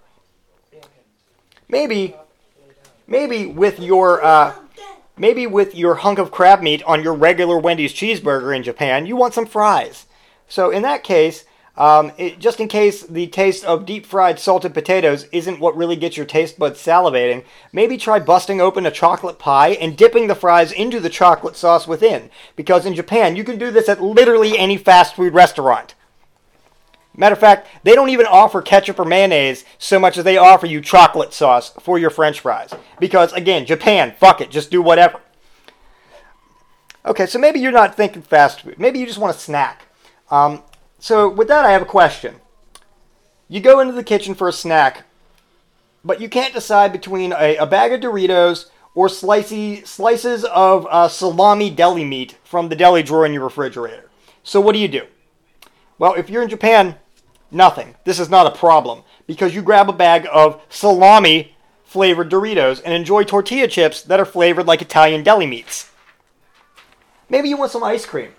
Maybe, 1.71 2.15
maybe 3.07 3.47
with 3.47 3.81
your 3.81 4.23
uh, 4.23 4.55
maybe 5.17 5.47
with 5.47 5.75
your 5.75 5.97
hunk 5.97 6.19
of 6.19 6.31
crab 6.31 6.63
meat 6.63 6.83
on 6.85 7.03
your 7.03 7.15
regular 7.15 7.59
Wendy's 7.59 7.95
cheeseburger 7.95 8.55
in 8.55 8.63
Japan, 8.63 9.07
you 9.07 9.17
want 9.17 9.35
some 9.35 9.47
fries. 9.47 10.07
So 10.49 10.71
in 10.71 10.83
that 10.83 11.03
case, 11.03 11.45
um, 11.79 12.11
it, 12.19 12.41
just 12.41 12.59
in 12.59 12.67
case 12.67 13.05
the 13.05 13.29
taste 13.29 13.65
of 13.65 13.87
deep 13.87 14.05
fried 14.05 14.41
salted 14.41 14.75
potatoes 14.75 15.29
isn't 15.31 15.61
what 15.61 15.77
really 15.77 15.95
gets 15.95 16.17
your 16.17 16.27
taste 16.27 16.59
buds 16.59 16.85
salivating, 16.85 17.45
maybe 17.73 17.97
try 17.97 18.19
busting 18.19 18.61
open 18.61 18.85
a 18.85 18.91
chocolate 18.91 19.39
pie 19.39 19.69
and 19.69 19.97
dipping 19.97 20.27
the 20.27 20.35
fries 20.35 20.73
into 20.73 20.99
the 20.99 21.09
chocolate 21.09 21.55
sauce 21.55 21.87
within. 21.87 22.31
Because 22.57 22.85
in 22.85 22.95
Japan, 22.95 23.37
you 23.37 23.45
can 23.45 23.59
do 23.59 23.71
this 23.71 23.89
at 23.89 24.03
literally 24.03 24.59
any 24.59 24.77
fast 24.77 25.15
food 25.15 25.33
restaurant. 25.33 25.95
Matter 27.17 27.35
of 27.35 27.41
fact, 27.41 27.69
they 27.85 27.95
don't 27.95 28.11
even 28.11 28.27
offer 28.27 28.61
ketchup 28.61 28.99
or 28.99 29.05
mayonnaise 29.05 29.65
so 29.79 30.01
much 30.01 30.19
as 30.19 30.25
they 30.25 30.37
offer 30.37 30.67
you 30.67 30.81
chocolate 30.81 31.33
sauce 31.33 31.71
for 31.81 31.97
your 31.97 32.11
french 32.11 32.41
fries. 32.41 32.75
Because, 32.99 33.33
again, 33.33 33.67
Japan, 33.67 34.15
fuck 34.19 34.41
it, 34.41 34.51
just 34.51 34.73
do 34.73 34.83
whatever. 34.83 35.21
Okay, 37.07 37.27
so 37.27 37.39
maybe 37.39 37.61
you're 37.61 37.71
not 37.71 37.97
thinking 37.97 38.23
fast 38.23 38.63
food. 38.63 38.81
Maybe 38.81 38.99
you 38.99 39.07
just 39.07 39.19
want 39.19 39.35
a 39.35 39.39
snack. 39.39 39.87
Um, 40.31 40.63
so, 40.99 41.29
with 41.29 41.49
that, 41.49 41.65
I 41.65 41.71
have 41.71 41.83
a 41.83 41.87
question. 41.87 42.37
You 43.49 43.61
go 43.61 43.81
into 43.81 43.95
the 43.95 44.05
kitchen 44.05 44.35
for 44.35 44.49
a 44.49 44.53
snack, 44.53 45.05
but 46.05 46.21
you 46.21 46.29
can't 46.29 46.55
decide 46.55 46.93
between 46.93 47.33
a, 47.33 47.57
a 47.57 47.67
bag 47.67 47.93
of 47.93 48.01
Doritos 48.01 48.67
or 48.95 49.09
slicey, 49.09 49.87
slices 49.87 50.45
of 50.45 50.87
uh, 50.91 51.09
salami 51.09 51.71
deli 51.71 52.05
meat 52.05 52.37
from 52.43 52.69
the 52.69 52.77
deli 52.77 53.03
drawer 53.03 53.25
in 53.25 53.33
your 53.33 53.45
refrigerator. 53.45 54.11
So, 54.43 54.61
what 54.61 54.73
do 54.73 54.79
you 54.79 54.89
do? 54.89 55.07
Well, 55.99 56.15
if 56.15 56.29
you're 56.29 56.43
in 56.43 56.49
Japan, 56.49 56.97
nothing. 57.51 57.95
This 58.05 58.19
is 58.19 58.29
not 58.29 58.47
a 58.47 58.59
problem 58.59 59.03
because 59.27 59.55
you 59.55 59.63
grab 59.63 59.89
a 59.89 59.93
bag 59.93 60.27
of 60.33 60.61
salami 60.69 61.57
flavored 61.85 62.31
Doritos 62.31 62.83
and 62.85 62.93
enjoy 62.93 63.25
tortilla 63.25 63.69
chips 63.69 64.03
that 64.03 64.21
are 64.21 64.27
flavored 64.27 64.67
like 64.67 64.83
Italian 64.83 65.23
deli 65.23 65.47
meats. 65.47 65.91
Maybe 67.31 67.49
you 67.49 67.57
want 67.57 67.71
some 67.71 67.85
ice 67.85 68.05
cream. 68.05 68.33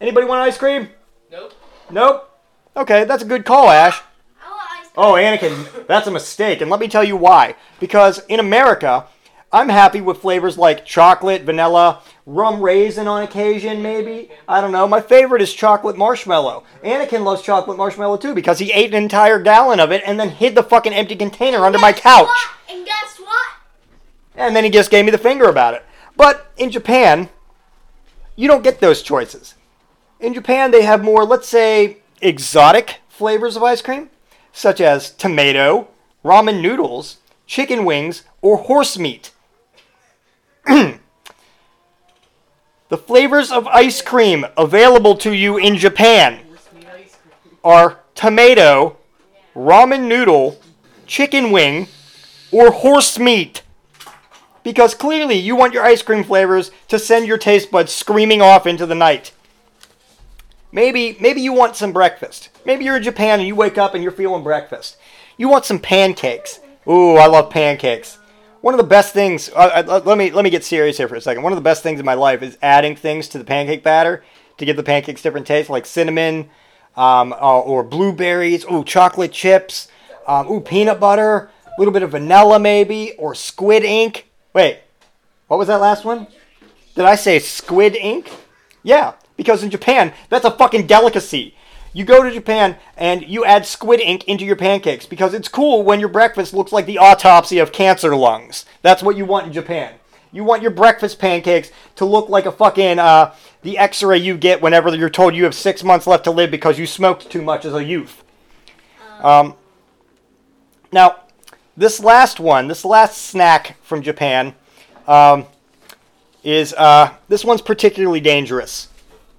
Anybody 0.00 0.26
want 0.26 0.42
ice 0.42 0.58
cream? 0.58 0.90
Nope. 1.30 1.54
Nope. 1.94 2.28
Okay, 2.76 3.04
that's 3.04 3.22
a 3.22 3.26
good 3.26 3.44
call, 3.44 3.70
Ash. 3.70 4.02
I 4.44 4.50
want 4.50 4.68
ice 4.72 4.90
cream. 4.90 4.92
Oh, 4.96 5.12
oh 5.12 5.14
Anakin, 5.14 5.86
that's 5.86 6.08
a 6.08 6.10
mistake, 6.10 6.60
and 6.60 6.68
let 6.68 6.80
me 6.80 6.88
tell 6.88 7.04
you 7.04 7.16
why. 7.16 7.54
Because 7.78 8.18
in 8.26 8.40
America, 8.40 9.06
I'm 9.52 9.68
happy 9.68 10.00
with 10.00 10.18
flavors 10.18 10.58
like 10.58 10.84
chocolate, 10.84 11.42
vanilla, 11.42 12.02
rum 12.26 12.60
raisin 12.60 13.06
on 13.06 13.22
occasion, 13.22 13.80
maybe. 13.80 14.28
I 14.48 14.60
don't 14.60 14.72
know. 14.72 14.88
My 14.88 15.00
favorite 15.00 15.40
is 15.40 15.54
chocolate 15.54 15.96
marshmallow. 15.96 16.64
Anakin 16.82 17.22
loves 17.22 17.42
chocolate 17.42 17.78
marshmallow 17.78 18.16
too 18.16 18.34
because 18.34 18.58
he 18.58 18.72
ate 18.72 18.92
an 18.92 19.00
entire 19.00 19.38
gallon 19.38 19.78
of 19.78 19.92
it 19.92 20.02
and 20.04 20.18
then 20.18 20.30
hid 20.30 20.56
the 20.56 20.64
fucking 20.64 20.92
empty 20.92 21.14
container 21.14 21.64
under 21.64 21.78
my 21.78 21.92
couch. 21.92 22.26
what? 22.26 22.50
And 22.68 22.84
guess 22.84 23.20
what? 23.20 23.46
And 24.34 24.56
then 24.56 24.64
he 24.64 24.70
just 24.70 24.90
gave 24.90 25.04
me 25.04 25.12
the 25.12 25.18
finger 25.18 25.48
about 25.48 25.74
it. 25.74 25.84
But 26.16 26.50
in 26.56 26.72
Japan, 26.72 27.28
you 28.34 28.48
don't 28.48 28.64
get 28.64 28.80
those 28.80 29.00
choices. 29.00 29.54
In 30.24 30.32
Japan, 30.32 30.70
they 30.70 30.80
have 30.80 31.04
more, 31.04 31.26
let's 31.26 31.46
say, 31.46 31.98
exotic 32.22 33.02
flavors 33.10 33.56
of 33.56 33.62
ice 33.62 33.82
cream, 33.82 34.08
such 34.54 34.80
as 34.80 35.10
tomato, 35.10 35.88
ramen 36.24 36.62
noodles, 36.62 37.18
chicken 37.46 37.84
wings, 37.84 38.22
or 38.40 38.56
horse 38.56 38.96
meat. 38.96 39.32
the 40.64 40.98
flavors 42.96 43.52
of 43.52 43.66
ice 43.66 44.00
cream 44.00 44.46
available 44.56 45.14
to 45.16 45.30
you 45.34 45.58
in 45.58 45.76
Japan 45.76 46.40
are 47.62 48.00
tomato, 48.14 48.96
ramen 49.54 50.08
noodle, 50.08 50.58
chicken 51.06 51.50
wing, 51.50 51.86
or 52.50 52.70
horse 52.70 53.18
meat. 53.18 53.60
Because 54.62 54.94
clearly 54.94 55.36
you 55.36 55.54
want 55.54 55.74
your 55.74 55.84
ice 55.84 56.00
cream 56.00 56.24
flavors 56.24 56.70
to 56.88 56.98
send 56.98 57.26
your 57.26 57.36
taste 57.36 57.70
buds 57.70 57.92
screaming 57.92 58.40
off 58.40 58.66
into 58.66 58.86
the 58.86 58.94
night. 58.94 59.30
Maybe 60.74 61.16
maybe 61.20 61.40
you 61.40 61.52
want 61.52 61.76
some 61.76 61.92
breakfast. 61.92 62.50
Maybe 62.66 62.84
you're 62.84 62.96
in 62.96 63.02
Japan 63.04 63.38
and 63.38 63.46
you 63.46 63.54
wake 63.54 63.78
up 63.78 63.94
and 63.94 64.02
you're 64.02 64.12
feeling 64.12 64.42
breakfast. 64.42 64.96
You 65.36 65.48
want 65.48 65.64
some 65.64 65.78
pancakes. 65.78 66.58
Ooh, 66.88 67.14
I 67.14 67.26
love 67.26 67.48
pancakes. 67.48 68.18
One 68.60 68.74
of 68.74 68.78
the 68.78 68.84
best 68.84 69.14
things. 69.14 69.50
Uh, 69.50 69.84
uh, 69.86 70.02
let 70.04 70.18
me 70.18 70.32
let 70.32 70.42
me 70.42 70.50
get 70.50 70.64
serious 70.64 70.96
here 70.96 71.06
for 71.06 71.14
a 71.14 71.20
second. 71.20 71.44
One 71.44 71.52
of 71.52 71.56
the 71.56 71.62
best 71.62 71.84
things 71.84 72.00
in 72.00 72.04
my 72.04 72.14
life 72.14 72.42
is 72.42 72.58
adding 72.60 72.96
things 72.96 73.28
to 73.28 73.38
the 73.38 73.44
pancake 73.44 73.84
batter 73.84 74.24
to 74.58 74.64
give 74.64 74.76
the 74.76 74.82
pancakes 74.82 75.22
different 75.22 75.46
tastes, 75.46 75.70
like 75.70 75.86
cinnamon, 75.86 76.50
um, 76.96 77.32
uh, 77.34 77.60
or 77.60 77.84
blueberries. 77.84 78.64
Ooh, 78.64 78.82
chocolate 78.82 79.30
chips. 79.30 79.86
Um, 80.26 80.50
ooh, 80.50 80.60
peanut 80.60 80.98
butter. 80.98 81.50
A 81.66 81.74
little 81.78 81.92
bit 81.92 82.02
of 82.02 82.10
vanilla 82.10 82.58
maybe, 82.58 83.12
or 83.12 83.36
squid 83.36 83.84
ink. 83.84 84.28
Wait, 84.52 84.80
what 85.46 85.58
was 85.58 85.68
that 85.68 85.80
last 85.80 86.04
one? 86.04 86.26
Did 86.96 87.04
I 87.04 87.14
say 87.14 87.38
squid 87.38 87.94
ink? 87.94 88.32
Yeah, 88.82 89.14
because 89.36 89.62
in 89.62 89.70
Japan, 89.70 90.12
that's 90.28 90.44
a 90.44 90.50
fucking 90.50 90.86
delicacy. 90.86 91.54
You 91.92 92.04
go 92.04 92.22
to 92.22 92.30
Japan 92.30 92.76
and 92.96 93.22
you 93.22 93.44
add 93.44 93.66
squid 93.66 94.00
ink 94.00 94.24
into 94.24 94.44
your 94.44 94.56
pancakes 94.56 95.06
because 95.06 95.32
it's 95.32 95.48
cool 95.48 95.82
when 95.82 96.00
your 96.00 96.08
breakfast 96.08 96.52
looks 96.52 96.72
like 96.72 96.86
the 96.86 96.98
autopsy 96.98 97.58
of 97.58 97.72
cancer 97.72 98.16
lungs. 98.16 98.64
That's 98.82 99.02
what 99.02 99.16
you 99.16 99.24
want 99.24 99.46
in 99.46 99.52
Japan. 99.52 99.94
You 100.32 100.42
want 100.42 100.62
your 100.62 100.72
breakfast 100.72 101.20
pancakes 101.20 101.70
to 101.94 102.04
look 102.04 102.28
like 102.28 102.46
a 102.46 102.52
fucking 102.52 102.98
uh, 102.98 103.34
the 103.62 103.78
X-ray 103.78 104.18
you 104.18 104.36
get 104.36 104.60
whenever 104.60 104.94
you're 104.94 105.08
told 105.08 105.36
you 105.36 105.44
have 105.44 105.54
six 105.54 105.84
months 105.84 106.08
left 106.08 106.24
to 106.24 106.32
live 106.32 106.50
because 106.50 106.78
you 106.78 106.86
smoked 106.86 107.30
too 107.30 107.40
much 107.40 107.64
as 107.64 107.72
a 107.72 107.84
youth. 107.84 108.24
Um, 109.20 109.54
now, 110.90 111.20
this 111.76 112.00
last 112.00 112.40
one, 112.40 112.66
this 112.66 112.84
last 112.84 113.18
snack 113.18 113.76
from 113.82 114.02
Japan, 114.02 114.54
um, 115.06 115.46
is 116.42 116.74
uh, 116.74 117.14
this 117.28 117.44
one's 117.44 117.62
particularly 117.62 118.20
dangerous, 118.20 118.88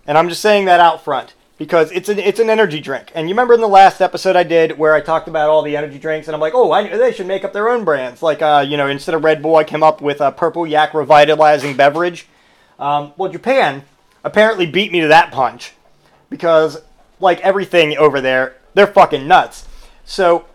and 0.07 0.17
I'm 0.17 0.29
just 0.29 0.41
saying 0.41 0.65
that 0.65 0.79
out 0.79 1.03
front 1.03 1.33
because 1.57 1.91
it's 1.91 2.09
an 2.09 2.19
it's 2.19 2.39
an 2.39 2.49
energy 2.49 2.79
drink. 2.79 3.11
And 3.15 3.27
you 3.27 3.33
remember 3.33 3.53
in 3.53 3.61
the 3.61 3.67
last 3.67 4.01
episode 4.01 4.35
I 4.35 4.43
did 4.43 4.77
where 4.77 4.93
I 4.93 5.01
talked 5.01 5.27
about 5.27 5.49
all 5.49 5.61
the 5.61 5.77
energy 5.77 5.99
drinks, 5.99 6.27
and 6.27 6.35
I'm 6.35 6.41
like, 6.41 6.53
oh, 6.53 6.71
I, 6.71 6.87
they 6.95 7.11
should 7.11 7.27
make 7.27 7.43
up 7.43 7.53
their 7.53 7.69
own 7.69 7.85
brands. 7.85 8.21
Like, 8.21 8.41
uh, 8.41 8.65
you 8.67 8.77
know, 8.77 8.87
instead 8.87 9.15
of 9.15 9.23
Red 9.23 9.41
Bull, 9.41 9.55
I 9.55 9.63
came 9.63 9.83
up 9.83 10.01
with 10.01 10.21
a 10.21 10.31
Purple 10.31 10.67
Yak 10.67 10.93
revitalizing 10.93 11.75
beverage. 11.75 12.27
Um, 12.79 13.13
well, 13.17 13.31
Japan 13.31 13.83
apparently 14.23 14.65
beat 14.65 14.91
me 14.91 15.01
to 15.01 15.07
that 15.07 15.31
punch 15.31 15.73
because, 16.29 16.81
like 17.19 17.39
everything 17.41 17.97
over 17.97 18.19
there, 18.19 18.57
they're 18.73 18.87
fucking 18.87 19.27
nuts. 19.27 19.65
So, 20.03 20.45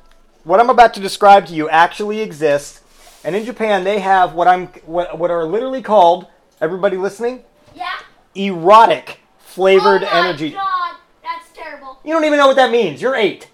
what 0.45 0.61
I'm 0.61 0.71
about 0.71 0.95
to 0.95 1.01
describe 1.01 1.47
to 1.47 1.55
you 1.55 1.69
actually 1.71 2.21
exists, 2.21 2.81
and 3.25 3.35
in 3.35 3.45
Japan 3.45 3.85
they 3.85 4.01
have 4.01 4.35
what 4.35 4.49
I'm 4.49 4.67
what 4.85 5.19
what 5.19 5.31
are 5.31 5.45
literally 5.45 5.83
called. 5.83 6.27
Everybody 6.61 6.99
listening? 6.99 7.43
Yeah. 7.75 8.01
Erotic 8.35 9.21
flavored 9.51 10.03
oh 10.03 10.07
my 10.11 10.29
energy. 10.29 10.51
God, 10.51 10.97
that's 11.23 11.51
terrible. 11.55 11.99
You 12.05 12.13
don't 12.13 12.25
even 12.25 12.39
know 12.39 12.47
what 12.47 12.57
that 12.57 12.71
means. 12.71 13.03
You're 13.03 13.17
eight. 13.17 13.49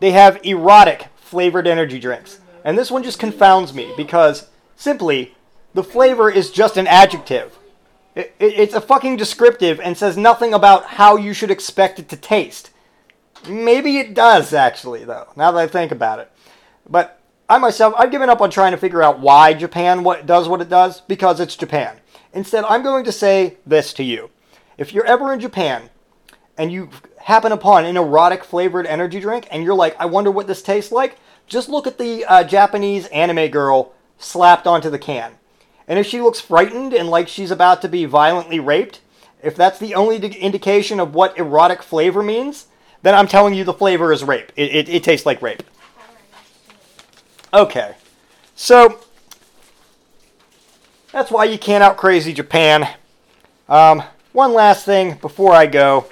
They 0.00 0.10
have 0.12 0.40
erotic 0.44 1.06
flavored 1.16 1.66
energy 1.66 1.98
drinks. 1.98 2.40
And 2.64 2.76
this 2.78 2.90
one 2.90 3.02
just 3.02 3.18
confounds 3.18 3.72
me 3.74 3.92
because 3.96 4.48
simply 4.76 5.34
the 5.74 5.82
flavor 5.84 6.30
is 6.30 6.50
just 6.50 6.76
an 6.76 6.86
adjective. 6.86 7.56
It, 8.14 8.34
it- 8.38 8.54
it's 8.58 8.74
a 8.74 8.80
fucking 8.80 9.16
descriptive 9.16 9.80
and 9.80 9.96
says 9.96 10.16
nothing 10.16 10.54
about 10.54 10.84
how 10.86 11.16
you 11.16 11.32
should 11.32 11.50
expect 11.50 11.98
it 11.98 12.08
to 12.10 12.16
taste. 12.16 12.70
Maybe 13.48 13.98
it 13.98 14.14
does, 14.14 14.52
actually, 14.52 15.04
though, 15.04 15.28
now 15.36 15.52
that 15.52 15.58
I 15.60 15.66
think 15.68 15.92
about 15.92 16.18
it. 16.18 16.30
But 16.88 17.20
I 17.48 17.58
myself, 17.58 17.94
I've 17.96 18.10
given 18.10 18.28
up 18.28 18.40
on 18.40 18.50
trying 18.50 18.72
to 18.72 18.76
figure 18.78 19.02
out 19.02 19.20
why 19.20 19.54
Japan 19.54 20.02
what 20.02 20.26
does 20.26 20.48
what 20.48 20.60
it 20.60 20.68
does 20.68 21.00
because 21.02 21.38
it's 21.38 21.54
Japan. 21.56 21.98
Instead, 22.32 22.64
I'm 22.64 22.82
going 22.82 23.04
to 23.04 23.12
say 23.12 23.56
this 23.64 23.92
to 23.94 24.02
you. 24.04 24.30
If 24.78 24.94
you're 24.94 25.04
ever 25.04 25.32
in 25.32 25.40
Japan 25.40 25.90
and 26.56 26.72
you 26.72 26.90
happen 27.20 27.50
upon 27.50 27.84
an 27.84 27.96
erotic 27.96 28.44
flavored 28.44 28.86
energy 28.86 29.18
drink 29.18 29.48
and 29.50 29.64
you're 29.64 29.74
like, 29.74 29.96
I 29.98 30.06
wonder 30.06 30.30
what 30.30 30.46
this 30.46 30.62
tastes 30.62 30.92
like, 30.92 31.18
just 31.48 31.68
look 31.68 31.86
at 31.86 31.98
the 31.98 32.24
uh, 32.24 32.44
Japanese 32.44 33.06
anime 33.08 33.50
girl 33.50 33.92
slapped 34.18 34.66
onto 34.66 34.88
the 34.88 34.98
can. 34.98 35.34
And 35.88 35.98
if 35.98 36.06
she 36.06 36.20
looks 36.20 36.40
frightened 36.40 36.94
and 36.94 37.08
like 37.08 37.28
she's 37.28 37.50
about 37.50 37.82
to 37.82 37.88
be 37.88 38.04
violently 38.04 38.60
raped, 38.60 39.00
if 39.42 39.56
that's 39.56 39.78
the 39.78 39.94
only 39.94 40.16
indication 40.16 41.00
of 41.00 41.14
what 41.14 41.36
erotic 41.36 41.82
flavor 41.82 42.22
means, 42.22 42.66
then 43.02 43.14
I'm 43.14 43.28
telling 43.28 43.54
you 43.54 43.64
the 43.64 43.74
flavor 43.74 44.12
is 44.12 44.22
rape. 44.22 44.52
It, 44.56 44.74
it, 44.74 44.88
it 44.88 45.02
tastes 45.02 45.26
like 45.26 45.42
rape. 45.42 45.62
Okay. 47.52 47.94
So, 48.54 49.00
that's 51.12 51.30
why 51.30 51.44
you 51.44 51.58
can't 51.58 51.82
out 51.82 51.96
crazy 51.96 52.32
Japan. 52.32 52.88
Um, 53.68 54.02
one 54.38 54.52
last 54.54 54.84
thing 54.84 55.14
before 55.14 55.52
I 55.52 55.66
go. 55.66 56.06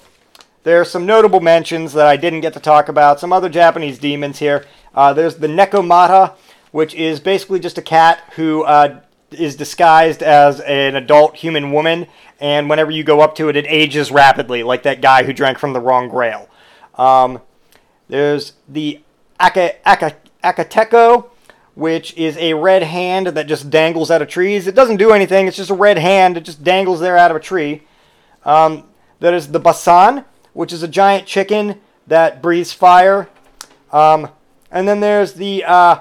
There 0.64 0.80
are 0.80 0.84
some 0.84 1.06
notable 1.06 1.38
mentions 1.38 1.92
that 1.92 2.08
I 2.08 2.16
didn't 2.16 2.40
get 2.40 2.54
to 2.54 2.60
talk 2.60 2.88
about. 2.88 3.20
Some 3.20 3.32
other 3.32 3.48
Japanese 3.48 4.00
demons 4.00 4.40
here. 4.40 4.66
Uh, 4.92 5.12
there's 5.12 5.36
the 5.36 5.46
Nekomata, 5.46 6.34
which 6.72 6.92
is 6.96 7.20
basically 7.20 7.60
just 7.60 7.78
a 7.78 7.82
cat 7.82 8.18
who 8.34 8.64
uh, 8.64 8.98
is 9.30 9.54
disguised 9.54 10.24
as 10.24 10.58
an 10.62 10.96
adult 10.96 11.36
human 11.36 11.70
woman, 11.70 12.08
and 12.40 12.68
whenever 12.68 12.90
you 12.90 13.04
go 13.04 13.20
up 13.20 13.36
to 13.36 13.48
it, 13.48 13.54
it 13.54 13.64
ages 13.68 14.10
rapidly, 14.10 14.64
like 14.64 14.82
that 14.82 15.00
guy 15.00 15.22
who 15.22 15.32
drank 15.32 15.58
from 15.58 15.72
the 15.72 15.80
wrong 15.80 16.08
grail. 16.08 16.48
Um, 16.96 17.40
there's 18.08 18.54
the 18.68 19.02
Aka, 19.38 19.76
Aka, 19.86 20.16
Akateko, 20.42 21.28
which 21.76 22.12
is 22.16 22.36
a 22.38 22.54
red 22.54 22.82
hand 22.82 23.28
that 23.28 23.46
just 23.46 23.70
dangles 23.70 24.10
out 24.10 24.20
of 24.20 24.26
trees. 24.26 24.66
It 24.66 24.74
doesn't 24.74 24.96
do 24.96 25.12
anything, 25.12 25.46
it's 25.46 25.56
just 25.56 25.70
a 25.70 25.74
red 25.74 25.98
hand. 25.98 26.36
It 26.36 26.40
just 26.40 26.64
dangles 26.64 26.98
there 26.98 27.16
out 27.16 27.30
of 27.30 27.36
a 27.36 27.40
tree. 27.40 27.82
Um, 28.46 28.84
there 29.20 29.34
is 29.34 29.48
the 29.48 29.60
Basan, 29.60 30.24
which 30.54 30.72
is 30.72 30.82
a 30.82 30.88
giant 30.88 31.26
chicken 31.26 31.80
that 32.06 32.40
breathes 32.40 32.72
fire. 32.72 33.28
Um, 33.92 34.30
and 34.70 34.88
then 34.88 35.00
there's 35.00 35.34
the 35.34 35.64
uh, 35.64 35.98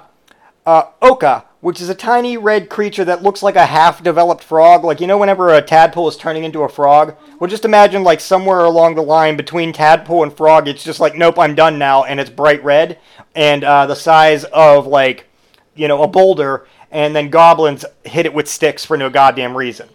uh, 0.65 0.83
Oka, 1.01 1.45
which 1.61 1.81
is 1.81 1.89
a 1.89 1.95
tiny 1.95 2.37
red 2.37 2.69
creature 2.69 3.03
that 3.03 3.23
looks 3.23 3.41
like 3.41 3.55
a 3.55 3.65
half 3.65 4.03
developed 4.03 4.43
frog. 4.43 4.83
Like, 4.83 5.01
you 5.01 5.07
know, 5.07 5.17
whenever 5.17 5.51
a 5.51 5.61
tadpole 5.61 6.07
is 6.07 6.15
turning 6.15 6.43
into 6.43 6.61
a 6.61 6.69
frog? 6.69 7.15
Well, 7.39 7.49
just 7.49 7.65
imagine, 7.65 8.03
like, 8.03 8.19
somewhere 8.19 8.59
along 8.59 8.93
the 8.93 9.01
line 9.01 9.35
between 9.35 9.73
tadpole 9.73 10.21
and 10.21 10.31
frog, 10.31 10.67
it's 10.67 10.83
just 10.83 10.99
like, 10.99 11.15
nope, 11.15 11.39
I'm 11.39 11.55
done 11.55 11.79
now, 11.79 12.03
and 12.03 12.19
it's 12.19 12.29
bright 12.29 12.63
red, 12.63 12.99
and 13.35 13.63
uh, 13.63 13.87
the 13.87 13.95
size 13.95 14.43
of, 14.45 14.85
like, 14.85 15.25
you 15.73 15.87
know, 15.87 16.03
a 16.03 16.07
boulder, 16.07 16.67
and 16.91 17.15
then 17.15 17.31
goblins 17.31 17.83
hit 18.03 18.27
it 18.27 18.33
with 18.33 18.47
sticks 18.47 18.85
for 18.85 18.95
no 18.95 19.09
goddamn 19.09 19.57
reason. 19.57 19.89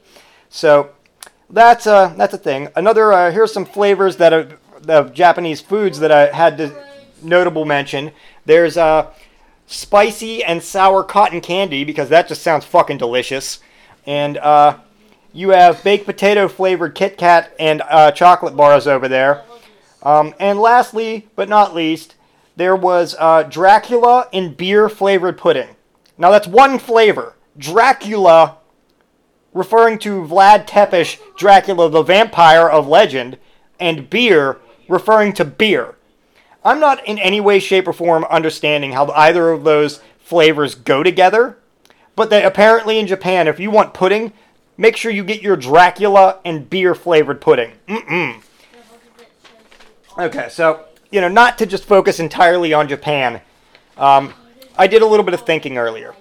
So, 0.48 0.90
that's 1.50 1.86
a, 1.86 2.14
that's 2.16 2.34
a 2.34 2.38
thing. 2.38 2.68
Another, 2.76 3.12
uh, 3.12 3.30
here's 3.30 3.52
some 3.52 3.64
flavors 3.64 4.16
that 4.16 4.32
are, 4.32 4.48
of 4.88 5.12
Japanese 5.12 5.60
foods 5.60 5.98
that 6.00 6.10
I 6.10 6.26
had 6.34 6.56
to 6.58 6.74
notable 7.22 7.64
mention. 7.64 8.12
There's, 8.46 8.76
uh, 8.76 9.10
spicy 9.70 10.42
and 10.42 10.60
sour 10.60 11.04
cotton 11.04 11.40
candy 11.40 11.84
because 11.84 12.08
that 12.08 12.26
just 12.26 12.42
sounds 12.42 12.64
fucking 12.64 12.98
delicious. 12.98 13.60
And 14.04 14.36
uh, 14.38 14.78
you 15.32 15.50
have 15.50 15.82
baked 15.84 16.06
potato 16.06 16.48
flavored 16.48 16.96
Kit 16.96 17.16
Kat 17.16 17.54
and 17.58 17.80
uh, 17.88 18.10
chocolate 18.10 18.56
bars 18.56 18.88
over 18.88 19.06
there. 19.06 19.44
Um, 20.02 20.34
and 20.40 20.58
lastly, 20.58 21.28
but 21.36 21.48
not 21.48 21.74
least, 21.74 22.16
there 22.56 22.74
was 22.74 23.14
uh, 23.18 23.44
Dracula 23.44 24.28
and 24.32 24.56
beer 24.56 24.88
flavored 24.88 25.38
pudding. 25.38 25.76
Now 26.18 26.30
that's 26.30 26.48
one 26.48 26.78
flavor. 26.78 27.34
Dracula, 27.56 28.56
referring 29.52 29.98
to 30.00 30.22
Vlad 30.22 30.66
Tepes, 30.66 31.18
Dracula 31.36 31.88
the 31.90 32.02
vampire 32.02 32.68
of 32.68 32.86
legend, 32.86 33.38
and 33.78 34.08
beer, 34.10 34.58
referring 34.88 35.32
to 35.34 35.44
beer. 35.44 35.96
I'm 36.64 36.80
not 36.80 37.04
in 37.06 37.18
any 37.18 37.40
way, 37.40 37.58
shape, 37.58 37.88
or 37.88 37.92
form 37.92 38.24
understanding 38.24 38.92
how 38.92 39.10
either 39.12 39.50
of 39.50 39.64
those 39.64 40.00
flavors 40.18 40.74
go 40.74 41.02
together. 41.02 41.56
But 42.16 42.30
they, 42.30 42.44
apparently 42.44 42.98
in 42.98 43.06
Japan, 43.06 43.48
if 43.48 43.58
you 43.58 43.70
want 43.70 43.94
pudding, 43.94 44.32
make 44.76 44.96
sure 44.96 45.10
you 45.10 45.24
get 45.24 45.42
your 45.42 45.56
Dracula 45.56 46.38
and 46.44 46.68
beer 46.68 46.94
flavored 46.94 47.40
pudding. 47.40 47.72
Mm-mm. 47.88 48.42
Okay, 50.18 50.48
so, 50.50 50.84
you 51.10 51.20
know, 51.20 51.28
not 51.28 51.56
to 51.58 51.66
just 51.66 51.84
focus 51.84 52.20
entirely 52.20 52.74
on 52.74 52.88
Japan, 52.88 53.40
um, 53.96 54.34
I 54.76 54.86
did 54.86 55.02
a 55.02 55.06
little 55.06 55.24
bit 55.24 55.34
of 55.34 55.46
thinking 55.46 55.78
earlier. 55.78 56.14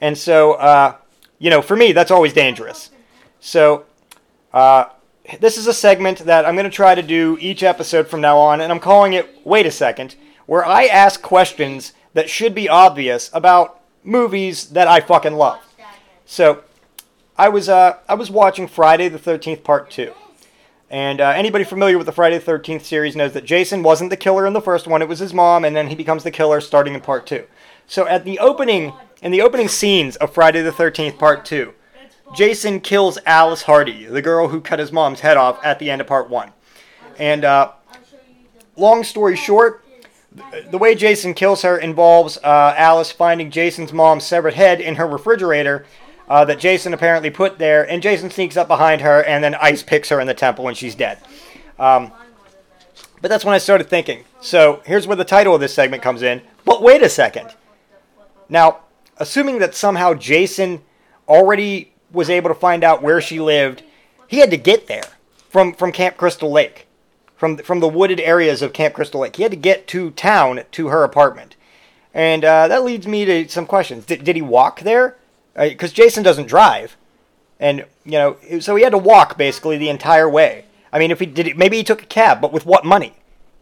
And 0.00 0.18
so, 0.18 0.54
uh, 0.54 0.96
you 1.42 1.50
know, 1.50 1.60
for 1.60 1.74
me, 1.74 1.90
that's 1.90 2.12
always 2.12 2.32
dangerous. 2.32 2.90
So, 3.40 3.84
uh, 4.52 4.84
this 5.40 5.58
is 5.58 5.66
a 5.66 5.74
segment 5.74 6.20
that 6.20 6.46
I'm 6.46 6.54
going 6.54 6.70
to 6.70 6.70
try 6.70 6.94
to 6.94 7.02
do 7.02 7.36
each 7.40 7.64
episode 7.64 8.06
from 8.06 8.20
now 8.20 8.38
on, 8.38 8.60
and 8.60 8.70
I'm 8.70 8.78
calling 8.78 9.12
it 9.14 9.44
Wait 9.44 9.66
a 9.66 9.72
Second, 9.72 10.14
where 10.46 10.64
I 10.64 10.84
ask 10.84 11.20
questions 11.20 11.94
that 12.14 12.30
should 12.30 12.54
be 12.54 12.68
obvious 12.68 13.28
about 13.32 13.80
movies 14.04 14.68
that 14.68 14.86
I 14.86 15.00
fucking 15.00 15.34
love. 15.34 15.58
So, 16.24 16.62
I 17.36 17.48
was 17.48 17.68
uh, 17.68 17.96
I 18.08 18.14
was 18.14 18.30
watching 18.30 18.68
Friday 18.68 19.08
the 19.08 19.18
13th 19.18 19.64
Part 19.64 19.90
2. 19.90 20.12
And 20.90 21.20
uh, 21.20 21.30
anybody 21.30 21.64
familiar 21.64 21.98
with 21.98 22.06
the 22.06 22.12
Friday 22.12 22.38
the 22.38 22.52
13th 22.52 22.82
series 22.82 23.16
knows 23.16 23.32
that 23.32 23.44
Jason 23.44 23.82
wasn't 23.82 24.10
the 24.10 24.16
killer 24.16 24.46
in 24.46 24.52
the 24.52 24.60
first 24.60 24.86
one, 24.86 25.02
it 25.02 25.08
was 25.08 25.18
his 25.18 25.34
mom, 25.34 25.64
and 25.64 25.74
then 25.74 25.88
he 25.88 25.96
becomes 25.96 26.22
the 26.22 26.30
killer 26.30 26.60
starting 26.60 26.94
in 26.94 27.00
Part 27.00 27.26
2. 27.26 27.44
So 27.92 28.06
at 28.06 28.24
the 28.24 28.38
opening, 28.38 28.94
in 29.20 29.32
the 29.32 29.42
opening 29.42 29.68
scenes 29.68 30.16
of 30.16 30.32
Friday 30.32 30.62
the 30.62 30.70
13th 30.70 31.18
Part 31.18 31.44
2, 31.44 31.74
Jason 32.34 32.80
kills 32.80 33.18
Alice 33.26 33.60
Hardy, 33.60 34.06
the 34.06 34.22
girl 34.22 34.48
who 34.48 34.62
cut 34.62 34.78
his 34.78 34.90
mom's 34.90 35.20
head 35.20 35.36
off 35.36 35.62
at 35.62 35.78
the 35.78 35.90
end 35.90 36.00
of 36.00 36.06
part 36.06 36.30
one. 36.30 36.52
And 37.18 37.44
uh, 37.44 37.72
long 38.76 39.04
story 39.04 39.36
short, 39.36 39.84
the 40.70 40.78
way 40.78 40.94
Jason 40.94 41.34
kills 41.34 41.60
her 41.60 41.76
involves 41.76 42.38
uh, 42.38 42.72
Alice 42.78 43.12
finding 43.12 43.50
Jason's 43.50 43.92
mom's 43.92 44.24
severed 44.24 44.54
head 44.54 44.80
in 44.80 44.94
her 44.94 45.06
refrigerator 45.06 45.84
uh, 46.30 46.46
that 46.46 46.58
Jason 46.58 46.94
apparently 46.94 47.28
put 47.28 47.58
there, 47.58 47.86
and 47.86 48.02
Jason 48.02 48.30
sneaks 48.30 48.56
up 48.56 48.68
behind 48.68 49.02
her 49.02 49.22
and 49.24 49.44
then 49.44 49.54
ice 49.56 49.82
picks 49.82 50.08
her 50.08 50.18
in 50.18 50.26
the 50.26 50.32
temple 50.32 50.66
and 50.66 50.78
she's 50.78 50.94
dead. 50.94 51.18
Um, 51.78 52.10
but 53.20 53.28
that's 53.28 53.44
when 53.44 53.54
I 53.54 53.58
started 53.58 53.90
thinking. 53.90 54.24
So 54.40 54.80
here's 54.86 55.06
where 55.06 55.14
the 55.16 55.26
title 55.26 55.54
of 55.54 55.60
this 55.60 55.74
segment 55.74 56.02
comes 56.02 56.22
in. 56.22 56.40
But 56.64 56.80
wait 56.80 57.02
a 57.02 57.10
second. 57.10 57.54
Now, 58.48 58.80
assuming 59.18 59.58
that 59.58 59.74
somehow 59.74 60.14
Jason 60.14 60.82
already 61.28 61.92
was 62.10 62.28
able 62.28 62.48
to 62.48 62.54
find 62.54 62.84
out 62.84 63.02
where 63.02 63.20
she 63.20 63.40
lived, 63.40 63.82
he 64.26 64.38
had 64.38 64.50
to 64.50 64.56
get 64.56 64.86
there 64.86 65.04
from, 65.48 65.72
from 65.74 65.92
Camp 65.92 66.16
Crystal 66.16 66.50
Lake, 66.50 66.86
from, 67.36 67.56
from 67.58 67.80
the 67.80 67.88
wooded 67.88 68.20
areas 68.20 68.62
of 68.62 68.72
Camp 68.72 68.94
Crystal 68.94 69.20
Lake. 69.20 69.36
He 69.36 69.42
had 69.42 69.52
to 69.52 69.56
get 69.56 69.86
to 69.88 70.10
town 70.10 70.62
to 70.72 70.88
her 70.88 71.04
apartment. 71.04 71.56
And 72.14 72.44
uh, 72.44 72.68
that 72.68 72.84
leads 72.84 73.06
me 73.06 73.24
to 73.24 73.48
some 73.48 73.66
questions. 73.66 74.04
Did, 74.04 74.24
did 74.24 74.36
he 74.36 74.42
walk 74.42 74.80
there? 74.80 75.16
because 75.54 75.92
Jason 75.92 76.22
doesn't 76.22 76.46
drive, 76.46 76.96
and 77.60 77.84
you 78.04 78.12
know, 78.12 78.36
so 78.60 78.76
he 78.76 78.84
had 78.84 78.92
to 78.92 78.98
walk 78.98 79.36
basically 79.36 79.76
the 79.76 79.88
entire 79.88 80.28
way. 80.28 80.64
I 80.92 80.98
mean, 80.98 81.10
if 81.10 81.20
he 81.20 81.26
did, 81.26 81.56
maybe 81.56 81.76
he 81.76 81.84
took 81.84 82.02
a 82.02 82.06
cab, 82.06 82.40
but 82.40 82.52
with 82.52 82.66
what 82.66 82.84
money? 82.84 83.14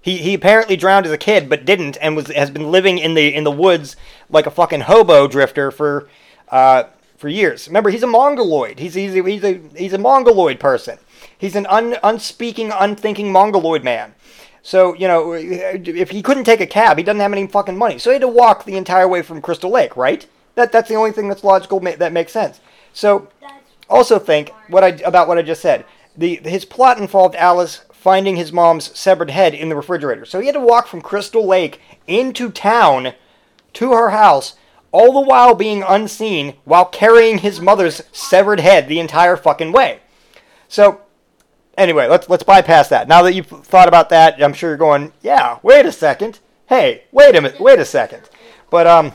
He, 0.03 0.17
he 0.17 0.35
apparently 0.35 0.77
drowned 0.77 1.05
as 1.05 1.13
a 1.13 1.19
kid, 1.19 1.49
but 1.49 1.67
didn't, 1.67 1.99
and 2.01 2.17
was 2.17 2.29
has 2.29 2.51
been 2.51 2.71
living 2.71 2.99
in 2.99 3.15
the 3.15 3.35
in 3.35 3.45
the 3.45 3.51
woods 3.51 3.97
like 4.31 4.47
a 4.47 4.51
fucking 4.51 4.83
hobo 4.83 5.29
drifter 5.29 5.71
for 5.71 6.09
uh, 6.49 6.85
for 7.17 7.29
years. 7.29 7.69
Remember, 7.69 7.91
he's 7.91 8.03
a 8.03 8.07
mongoloid. 8.07 8.79
He's 8.79 8.95
he's 8.95 9.15
a, 9.15 9.23
he's 9.23 9.45
a 9.45 9.61
he's 9.77 9.93
a 9.93 9.99
mongoloid 9.99 10.59
person. 10.59 10.99
He's 11.37 11.55
an 11.55 11.67
un, 11.67 11.97
unspeaking, 12.03 12.73
unthinking 12.73 13.31
mongoloid 13.31 13.85
man. 13.85 14.15
So 14.63 14.95
you 14.95 15.07
know, 15.07 15.33
if 15.35 16.11
he 16.11 16.23
couldn't 16.23 16.45
take 16.45 16.61
a 16.61 16.67
cab, 16.67 16.97
he 16.97 17.05
doesn't 17.05 17.21
have 17.21 17.33
any 17.33 17.47
fucking 17.47 17.77
money. 17.77 17.99
So 17.99 18.11
he 18.11 18.15
had 18.15 18.23
to 18.23 18.29
walk 18.29 18.65
the 18.65 18.77
entire 18.77 19.09
way 19.09 19.21
from 19.21 19.43
Crystal 19.43 19.71
Lake, 19.71 19.97
right? 19.97 20.27
That 20.55 20.73
that's 20.73 20.89
the 20.89 20.95
only 20.95 21.13
thing 21.13 21.29
that's 21.29 21.45
logical 21.45 21.79
that 21.81 22.13
makes 22.13 22.33
sense. 22.33 22.61
So 22.95 23.29
also 23.89 24.19
think 24.19 24.51
what 24.69 24.83
I 24.83 24.89
about 24.89 25.29
what 25.29 25.37
I 25.37 25.43
just 25.43 25.61
said. 25.61 25.85
The 26.17 26.37
his 26.37 26.65
plot 26.65 26.99
involved 26.99 27.37
Alice 27.37 27.83
finding 28.01 28.37
his 28.37 28.51
mom's 28.51 28.99
severed 28.99 29.31
head 29.31 29.53
in 29.53 29.69
the 29.69 29.77
refrigerator. 29.77 30.25
So 30.25 30.41
he 30.41 30.47
had 30.47 30.55
to 30.55 30.61
walk 30.61 30.87
from 30.87 31.03
Crystal 31.03 31.47
Lake 31.47 31.83
into 32.07 32.51
town 32.51 33.13
to 33.75 33.93
her 33.93 34.09
house, 34.09 34.55
all 34.91 35.13
the 35.13 35.21
while 35.21 35.55
being 35.55 35.83
unseen 35.83 36.55
while 36.65 36.87
carrying 36.87 37.39
his 37.39 37.61
mother's 37.61 38.03
severed 38.11 38.59
head 38.59 38.89
the 38.89 38.99
entire 39.01 39.37
fucking 39.37 39.73
way. 39.73 40.01
So 40.67 41.03
anyway, 41.77 42.09
let's 42.09 42.27
let's 42.31 42.43
bypass 42.43 42.89
that. 42.89 43.07
Now 43.07 43.23
that 43.23 43.35
you've 43.35 43.47
thought 43.47 43.89
about 43.89 44.09
that, 44.09 44.43
I'm 44.43 44.55
sure 44.55 44.71
you're 44.71 44.79
going, 44.79 45.13
yeah, 45.21 45.59
wait 45.63 45.85
a 45.85 45.93
second. 45.93 46.41
Hey, 46.71 47.05
wait 47.13 47.37
a 47.37 47.41
minute, 47.43 47.61
wait 47.61 47.79
a 47.79 47.85
second. 47.85 48.31
But 48.71 48.87
um 48.87 49.13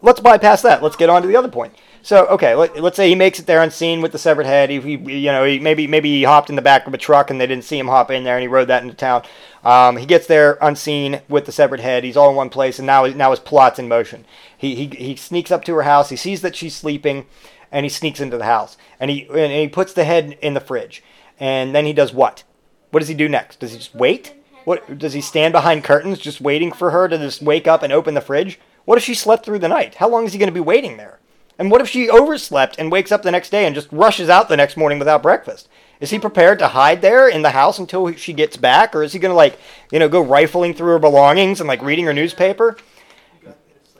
let's 0.00 0.20
bypass 0.20 0.62
that. 0.62 0.82
Let's 0.82 0.96
get 0.96 1.10
on 1.10 1.20
to 1.20 1.28
the 1.28 1.36
other 1.36 1.48
point. 1.48 1.74
So 2.04 2.26
okay, 2.26 2.54
let, 2.54 2.76
us 2.76 2.96
say 2.96 3.08
he 3.08 3.14
makes 3.14 3.38
it 3.38 3.46
there 3.46 3.62
unseen 3.62 4.02
with 4.02 4.12
the 4.12 4.18
severed 4.18 4.44
head. 4.44 4.68
He, 4.68 4.78
he 4.78 5.20
you 5.20 5.32
know, 5.32 5.42
he, 5.42 5.58
maybe 5.58 5.86
maybe 5.86 6.10
he 6.10 6.24
hopped 6.24 6.50
in 6.50 6.56
the 6.56 6.60
back 6.60 6.86
of 6.86 6.92
a 6.92 6.98
truck 6.98 7.30
and 7.30 7.40
they 7.40 7.46
didn't 7.46 7.64
see 7.64 7.78
him 7.78 7.88
hop 7.88 8.10
in 8.10 8.24
there, 8.24 8.36
and 8.36 8.42
he 8.42 8.46
rode 8.46 8.68
that 8.68 8.82
into 8.82 8.94
town. 8.94 9.22
Um, 9.64 9.96
he 9.96 10.04
gets 10.04 10.26
there 10.26 10.58
unseen 10.60 11.22
with 11.30 11.46
the 11.46 11.52
severed 11.52 11.80
head. 11.80 12.04
He's 12.04 12.18
all 12.18 12.28
in 12.28 12.36
one 12.36 12.50
place, 12.50 12.78
and 12.78 12.84
now 12.84 13.06
now 13.06 13.30
his 13.30 13.40
plot's 13.40 13.78
in 13.78 13.88
motion. 13.88 14.26
He 14.54 14.74
he 14.74 14.88
he 14.88 15.16
sneaks 15.16 15.50
up 15.50 15.64
to 15.64 15.74
her 15.76 15.84
house. 15.84 16.10
He 16.10 16.16
sees 16.16 16.42
that 16.42 16.54
she's 16.54 16.76
sleeping, 16.76 17.24
and 17.72 17.86
he 17.86 17.88
sneaks 17.88 18.20
into 18.20 18.36
the 18.36 18.44
house, 18.44 18.76
and 19.00 19.10
he 19.10 19.26
and 19.30 19.50
he 19.50 19.68
puts 19.68 19.94
the 19.94 20.04
head 20.04 20.36
in 20.42 20.52
the 20.52 20.60
fridge, 20.60 21.02
and 21.40 21.74
then 21.74 21.86
he 21.86 21.94
does 21.94 22.12
what? 22.12 22.44
What 22.90 23.00
does 23.00 23.08
he 23.08 23.14
do 23.14 23.30
next? 23.30 23.60
Does 23.60 23.72
he 23.72 23.78
just 23.78 23.94
wait? 23.94 24.34
What 24.66 24.98
does 24.98 25.14
he 25.14 25.22
stand 25.22 25.52
behind 25.52 25.84
curtains 25.84 26.18
just 26.18 26.42
waiting 26.42 26.70
for 26.70 26.90
her 26.90 27.08
to 27.08 27.16
just 27.16 27.40
wake 27.40 27.66
up 27.66 27.82
and 27.82 27.94
open 27.94 28.12
the 28.12 28.20
fridge? 28.20 28.60
What 28.84 28.98
if 28.98 29.04
she 29.04 29.14
slept 29.14 29.46
through 29.46 29.60
the 29.60 29.68
night? 29.68 29.94
How 29.94 30.10
long 30.10 30.26
is 30.26 30.34
he 30.34 30.38
going 30.38 30.50
to 30.50 30.52
be 30.52 30.60
waiting 30.60 30.98
there? 30.98 31.18
And 31.58 31.70
what 31.70 31.80
if 31.80 31.88
she 31.88 32.10
overslept 32.10 32.76
and 32.78 32.90
wakes 32.90 33.12
up 33.12 33.22
the 33.22 33.30
next 33.30 33.50
day 33.50 33.64
and 33.64 33.74
just 33.74 33.88
rushes 33.92 34.28
out 34.28 34.48
the 34.48 34.56
next 34.56 34.76
morning 34.76 34.98
without 34.98 35.22
breakfast? 35.22 35.68
Is 36.00 36.10
he 36.10 36.18
prepared 36.18 36.58
to 36.58 36.68
hide 36.68 37.00
there 37.00 37.28
in 37.28 37.42
the 37.42 37.50
house 37.50 37.78
until 37.78 38.12
she 38.12 38.32
gets 38.32 38.56
back, 38.56 38.94
or 38.94 39.02
is 39.02 39.12
he 39.12 39.18
going 39.18 39.30
to 39.30 39.36
like, 39.36 39.58
you 39.92 39.98
know, 39.98 40.08
go 40.08 40.20
rifling 40.20 40.74
through 40.74 40.92
her 40.92 40.98
belongings 40.98 41.60
and 41.60 41.68
like 41.68 41.82
reading 41.82 42.04
her 42.06 42.12
newspaper? 42.12 42.76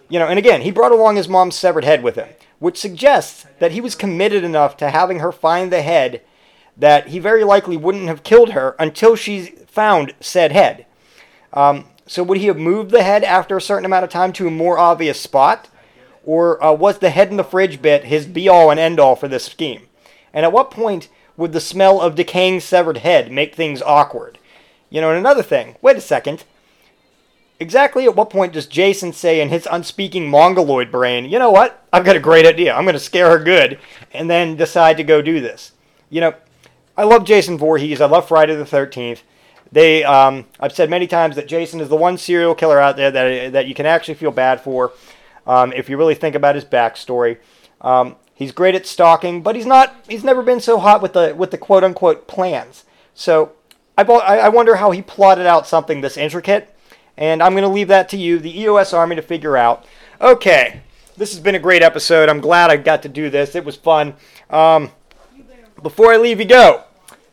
You 0.09 0.19
know, 0.19 0.27
and 0.27 0.39
again, 0.39 0.63
he 0.63 0.71
brought 0.71 0.93
along 0.93 1.17
his 1.17 1.29
mom's 1.29 1.55
severed 1.55 1.85
head 1.85 2.03
with 2.03 2.17
him, 2.17 2.29
which 2.59 2.79
suggests 2.79 3.47
that 3.59 3.73
he 3.73 3.81
was 3.81 3.95
committed 3.95 4.45
enough 4.45 4.77
to 4.79 4.91
having 4.91 5.21
her 5.21 5.33
find 5.33 5.73
the 5.73 5.83
head 5.83 6.23
that 6.77 7.09
he 7.09 7.19
very 7.19 7.45
likely 7.45 7.77
wouldn't 7.77 8.09
have 8.09 8.25
killed 8.25 8.51
her 8.51 8.75
until 8.79 9.15
she 9.15 9.47
found 9.67 10.13
said 10.21 10.53
head. 10.53 10.87
Um, 11.53 11.87
so 12.07 12.23
would 12.23 12.39
he 12.39 12.47
have 12.49 12.59
moved 12.59 12.91
the 12.91 13.03
head 13.03 13.25
after 13.25 13.57
a 13.57 13.63
certain 13.63 13.85
amount 13.85 14.05
of 14.05 14.11
time 14.11 14.33
to 14.35 14.49
a 14.49 14.51
more 14.51 14.79
obvious 14.79 15.21
spot? 15.21 15.69
Or 16.27 16.63
uh, 16.63 16.73
was 16.73 16.99
the 16.99 17.11
head 17.11 17.31
in 17.31 17.37
the 17.37 17.45
fridge 17.45 17.83
bit 17.83 18.05
his 18.05 18.27
be 18.27 18.49
all 18.49 18.71
and 18.71 18.81
end 18.81 18.99
all 18.99 19.17
for 19.17 19.29
this 19.29 19.45
scheme? 19.45 19.89
And 20.33 20.45
at 20.45 20.53
what 20.53 20.71
point 20.71 21.09
would 21.37 21.53
the 21.53 21.61
smell 21.61 22.01
of 22.01 22.15
decaying 22.15 22.61
severed 22.61 22.99
head 22.99 23.31
make 23.31 23.55
things 23.55 23.83
awkward? 23.83 24.39
You 24.91 25.01
know, 25.01 25.11
and 25.11 25.19
another 25.19 25.43
thing, 25.43 25.77
wait 25.83 25.97
a 25.97 26.01
second. 26.01 26.45
Exactly 27.61 28.05
at 28.05 28.17
what 28.17 28.31
point 28.31 28.53
does 28.53 28.67
Jason 28.67 29.13
say 29.13 29.41
in 29.41 29.49
his 29.49 29.69
unspeaking 29.71 30.29
mongoloid 30.29 30.91
brain, 30.91 31.25
you 31.25 31.39
know 31.39 31.51
what? 31.51 31.85
I've 31.93 32.05
got 32.05 32.17
a 32.17 32.21
great 32.21 32.47
idea. 32.47 32.75
I'm 32.75 32.85
going 32.85 32.95
to 32.95 33.01
scare 33.01 33.31
her 33.31 33.43
good, 33.43 33.79
and 34.13 34.29
then 34.29 34.57
decide 34.57 34.97
to 34.97 35.05
go 35.05 35.23
do 35.23 35.41
this? 35.41 35.73
You 36.11 36.21
know, 36.21 36.35
I 36.97 37.05
love 37.05 37.25
Jason 37.25 37.59
Voorhees. 37.59 38.01
I 38.01 38.07
love 38.07 38.29
Friday 38.29 38.55
the 38.55 38.65
13th. 38.65 39.23
They, 39.73 40.05
um, 40.05 40.47
I've 40.61 40.73
said 40.73 40.91
many 40.91 41.07
times 41.07 41.35
that 41.37 41.49
Jason 41.49 41.81
is 41.81 41.89
the 41.89 41.97
one 41.97 42.17
serial 42.17 42.55
killer 42.55 42.79
out 42.79 42.97
there 42.97 43.11
that, 43.11 43.53
that 43.53 43.67
you 43.67 43.75
can 43.75 43.87
actually 43.87 44.15
feel 44.15 44.31
bad 44.31 44.61
for 44.61 44.93
um, 45.47 45.73
if 45.73 45.89
you 45.89 45.97
really 45.97 46.15
think 46.15 46.35
about 46.35 46.55
his 46.55 46.65
backstory. 46.65 47.39
Um, 47.81 48.17
he's 48.35 48.53
great 48.53 48.75
at 48.75 48.87
stalking, 48.87 49.43
but 49.43 49.57
he's 49.57 49.67
not. 49.67 49.95
He's 50.09 50.25
never 50.25 50.43
been 50.43 50.61
so 50.61 50.79
hot 50.79 51.03
with 51.03 51.13
the 51.13 51.35
with 51.37 51.51
the 51.51 51.59
quote 51.59 51.85
unquote 51.85 52.27
plans. 52.27 52.85
So 53.15 53.53
I, 53.97 54.03
I 54.03 54.49
wonder 54.49 54.77
how 54.77 54.91
he 54.91 55.03
plotted 55.03 55.47
out 55.47 55.67
something 55.67 56.01
this 56.01 56.17
intricate, 56.17 56.75
and 57.17 57.43
I'm 57.43 57.53
going 57.53 57.63
to 57.63 57.69
leave 57.69 57.89
that 57.89 58.09
to 58.11 58.17
you, 58.17 58.39
the 58.39 58.61
EOS 58.61 58.93
Army, 58.93 59.17
to 59.17 59.23
figure 59.23 59.57
out. 59.57 59.87
Okay, 60.21 60.81
this 61.17 61.33
has 61.33 61.41
been 61.41 61.55
a 61.55 61.61
great 61.61 61.83
episode. 61.83 62.29
I'm 62.29 62.41
glad 62.41 62.71
I 62.71 62.77
got 62.77 63.03
to 63.03 63.09
do 63.09 63.31
this. 63.31 63.55
It 63.55 63.65
was 63.65 63.77
fun. 63.77 64.15
Um, 64.51 64.91
before 65.83 66.13
I 66.13 66.17
leave 66.17 66.41
you 66.41 66.47
go, 66.47 66.85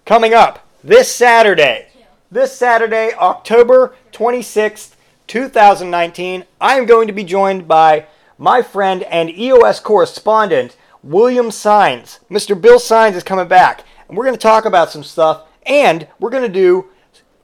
coming 0.05 0.33
up 0.33 0.67
this 0.83 1.13
Saturday, 1.13 1.87
this 2.29 2.55
Saturday, 2.55 3.13
October 3.13 3.95
26th, 4.11 4.90
2019, 5.31 6.43
I 6.59 6.77
am 6.77 6.85
going 6.85 7.07
to 7.07 7.13
be 7.13 7.23
joined 7.23 7.65
by 7.65 8.05
my 8.37 8.61
friend 8.61 9.03
and 9.03 9.29
EOS 9.29 9.79
correspondent, 9.79 10.75
William 11.01 11.51
Signs. 11.51 12.19
Mr. 12.29 12.59
Bill 12.59 12.79
Signs 12.79 13.15
is 13.15 13.23
coming 13.23 13.47
back, 13.47 13.85
and 14.09 14.17
we're 14.17 14.25
going 14.25 14.35
to 14.35 14.41
talk 14.41 14.65
about 14.65 14.91
some 14.91 15.05
stuff, 15.05 15.43
and 15.65 16.05
we're 16.19 16.31
going 16.31 16.43
to 16.43 16.49
do, 16.49 16.89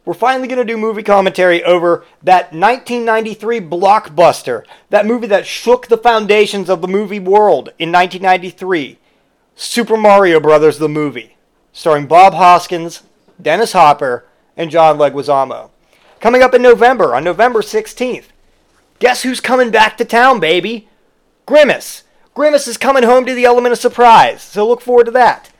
we're 0.03 0.13
finally 0.13 0.49
going 0.49 0.59
to 0.59 0.65
do 0.65 0.75
movie 0.75 1.01
commentary 1.01 1.63
over 1.63 2.03
that 2.21 2.51
1993 2.51 3.61
blockbuster, 3.61 4.65
that 4.89 5.05
movie 5.05 5.27
that 5.27 5.47
shook 5.47 5.87
the 5.87 5.97
foundations 5.97 6.69
of 6.69 6.81
the 6.81 6.89
movie 6.89 7.21
world 7.21 7.69
in 7.79 7.89
1993, 7.89 8.99
Super 9.55 9.95
Mario 9.95 10.41
Brothers 10.41 10.77
the 10.77 10.89
movie, 10.89 11.37
starring 11.71 12.05
Bob 12.05 12.33
Hoskins, 12.33 13.03
Dennis 13.41 13.71
Hopper, 13.71 14.25
and 14.57 14.69
John 14.69 14.97
Leguizamo. 14.97 15.69
Coming 16.27 16.43
up 16.43 16.53
in 16.53 16.61
November, 16.61 17.15
on 17.15 17.23
November 17.23 17.61
16th. 17.61 18.25
Guess 18.99 19.23
who's 19.23 19.39
coming 19.39 19.71
back 19.71 19.95
to 19.95 20.03
town, 20.03 20.41
baby? 20.41 20.89
Grimace. 21.45 22.03
Grimace 22.33 22.67
is 22.67 22.75
coming 22.75 23.03
home 23.03 23.25
to 23.25 23.33
the 23.33 23.45
element 23.45 23.71
of 23.71 23.79
surprise, 23.79 24.41
so 24.41 24.67
look 24.67 24.81
forward 24.81 25.05
to 25.05 25.11
that. 25.11 25.53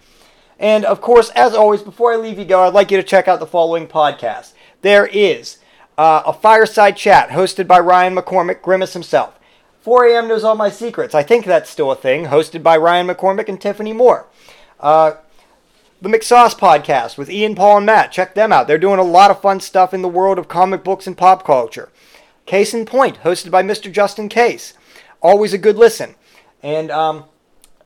And 0.60 0.84
of 0.84 1.00
course, 1.00 1.30
as 1.30 1.54
always, 1.54 1.82
before 1.82 2.12
I 2.12 2.18
leave 2.18 2.38
you 2.38 2.44
go, 2.44 2.64
I'd 2.64 2.74
like 2.74 2.92
you 2.92 2.98
to 2.98 3.04
check 3.04 3.30
out 3.30 3.40
the 3.40 3.48
following 3.48 3.88
podcast. 3.88 4.52
There 4.82 5.08
is 5.08 5.60
uh, 5.98 6.24
a 6.26 6.34
fireside 6.34 6.98
chat 6.98 7.30
hosted 7.30 7.66
by 7.66 7.80
Ryan 7.80 8.18
McCormick, 8.18 8.62
Grimace 8.62 8.92
himself. 8.92 9.40
4 9.80 10.08
a.m. 10.08 10.28
knows 10.28 10.44
all 10.44 10.56
my 10.56 10.70
secrets. 10.70 11.16
I 11.16 11.24
think 11.24 11.46
that's 11.46 11.70
still 11.70 11.94
a 11.94 11.96
thing, 11.96 12.26
hosted 12.26 12.62
by 12.62 12.76
Ryan 12.76 13.08
McCormick 13.08 13.48
and 13.48 13.62
Tiffany 13.62 13.94
Moore. 13.94 14.28
Uh, 14.82 15.14
the 16.02 16.10
McSauce 16.10 16.56
podcast 16.56 17.18
with 17.18 17.30
Ian, 17.30 17.56
Paul, 17.56 17.78
and 17.78 17.86
Matt. 17.86 18.12
Check 18.12 18.36
them 18.36 18.54
out. 18.54 18.68
They're 18.68 18.78
doing 18.78 19.00
a 19.00 19.04
lot 19.04 19.32
of 19.32 19.42
fun 19.42 19.60
stuff 19.60 19.94
in 19.94 20.02
the 20.02 20.08
world 20.08 20.38
of 20.38 20.48
comic 20.48 20.84
books 20.84 21.08
and 21.08 21.18
pop 21.18 21.46
culture. 21.46 21.90
Case 22.46 22.74
in 22.74 22.86
Point, 22.86 23.24
hosted 23.24 23.52
by 23.52 23.64
Mr. 23.64 23.92
Justin 23.92 24.30
Case. 24.30 24.74
Always 25.22 25.54
a 25.54 25.58
good 25.58 25.78
listen. 25.78 26.16
And 26.62 26.92
um, 26.92 27.26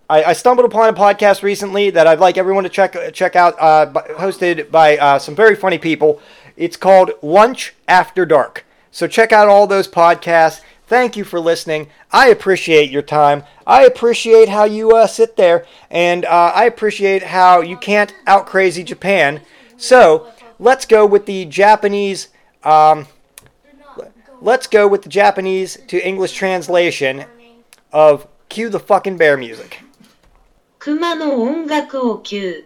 I, 0.10 0.24
I, 0.24 0.34
stumbled 0.34 0.66
upon 0.66 0.90
a 0.90 0.94
podcast 0.94 1.42
recently 1.42 1.90
that 1.90 2.06
I'd 2.06 2.20
like 2.20 2.38
everyone 2.38 2.64
to 2.64 2.70
check 2.70 2.96
check 3.14 3.36
out, 3.36 3.56
uh, 3.60 3.92
hosted 4.18 4.70
by 4.72 4.98
uh, 4.98 5.20
some 5.20 5.36
very 5.36 5.56
funny 5.56 5.78
people. 5.78 6.22
It's 6.58 6.78
called 6.78 7.12
Lunch 7.22 7.74
After 7.88 8.26
Dark. 8.26 8.66
So 8.92 9.08
check 9.08 9.32
out 9.32 9.48
all 9.48 9.68
those 9.68 9.88
podcasts. 9.88 10.62
Thank 10.92 11.16
you 11.16 11.24
for 11.24 11.40
listening. 11.40 11.88
I 12.12 12.28
appreciate 12.28 12.92
your 12.92 13.02
time. 13.02 13.44
I 13.66 13.86
appreciate 13.86 14.50
how 14.50 14.66
you 14.66 14.92
uh, 14.92 15.08
sit 15.08 15.38
there, 15.38 15.66
and 15.90 16.26
uh, 16.26 16.52
I 16.54 16.66
appreciate 16.66 17.24
how 17.24 17.62
you 17.62 17.78
can't 17.78 18.14
out 18.28 18.46
crazy 18.46 18.84
Japan. 18.84 19.40
So 19.78 20.28
let's 20.60 20.86
go 20.86 21.06
with 21.06 21.28
the 21.28 21.46
Japanese. 21.46 22.28
Um, 22.66 23.08
let's 24.42 24.68
go 24.68 24.86
with 24.86 25.04
the 25.04 25.08
Japanese 25.08 25.78
to 25.88 26.06
English 26.06 26.34
translation 26.34 27.24
of 27.94 28.28
"Cue 28.50 28.68
the 28.68 28.78
Fucking 28.78 29.16
Bear 29.16 29.38
Music. 29.38 29.80
Kumanu 30.80 31.32
ungaku 31.40 32.22
kyu. 32.22 32.66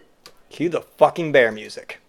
cue 0.50 0.68
the 0.68 0.82
fucking 0.82 1.30
bear 1.30 1.52
music. 1.52 2.00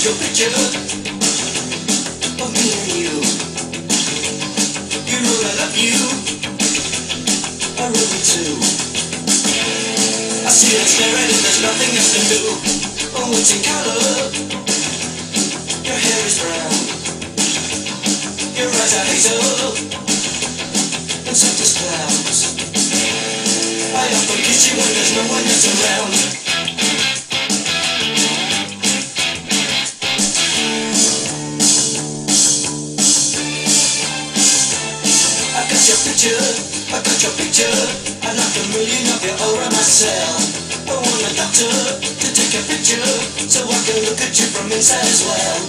Your 0.00 0.14
picture 0.16 0.48
of 0.48 0.72
me 2.56 2.66
and 2.72 2.88
you? 2.88 3.20
You 5.04 5.18
know 5.20 5.36
I 5.44 5.52
love 5.60 5.76
you. 5.76 6.00
I 7.76 7.84
really 7.84 8.20
do. 8.24 8.56
I 10.40 10.48
see 10.48 10.72
that 10.72 10.88
staring 10.88 11.28
and 11.28 11.42
there's 11.44 11.60
nothing 11.60 11.92
else 12.00 12.16
to 12.16 12.22
do. 12.32 12.40
Oh, 13.12 13.28
it's 13.36 13.52
in 13.52 13.60
color. 13.60 14.32
Your 15.84 16.00
hair 16.00 16.20
is 16.24 16.40
brown. 16.40 16.72
Your 18.56 18.72
eyes 18.72 18.94
are 18.96 19.04
hazel. 19.04 19.76
And 21.28 21.36
soft 21.36 21.60
as 21.60 21.76
clouds. 21.76 22.56
I 23.92 24.08
often 24.16 24.38
kiss 24.48 24.64
you 24.64 24.80
when 24.80 24.88
there's 24.96 25.12
no 25.12 25.28
one 25.28 25.44
else 25.44 25.68
around. 25.68 26.49
Picture, 36.20 36.92
I 36.92 37.00
got 37.00 37.16
your 37.24 37.32
picture. 37.40 37.76
I 38.20 38.36
like 38.36 38.56
a 38.60 38.64
million 38.76 39.08
of 39.08 39.24
you 39.24 39.32
all 39.40 39.56
around 39.56 39.72
myself. 39.72 40.52
I 40.84 40.92
want 40.92 41.24
a 41.24 41.32
doctor 41.32 41.72
to 41.96 42.28
take 42.36 42.60
a 42.60 42.62
picture 42.68 43.08
so 43.48 43.64
I 43.64 43.78
can 43.88 44.04
look 44.04 44.20
at 44.20 44.36
you 44.36 44.44
from 44.52 44.68
inside 44.68 45.00
as 45.00 45.24
well. 45.24 45.64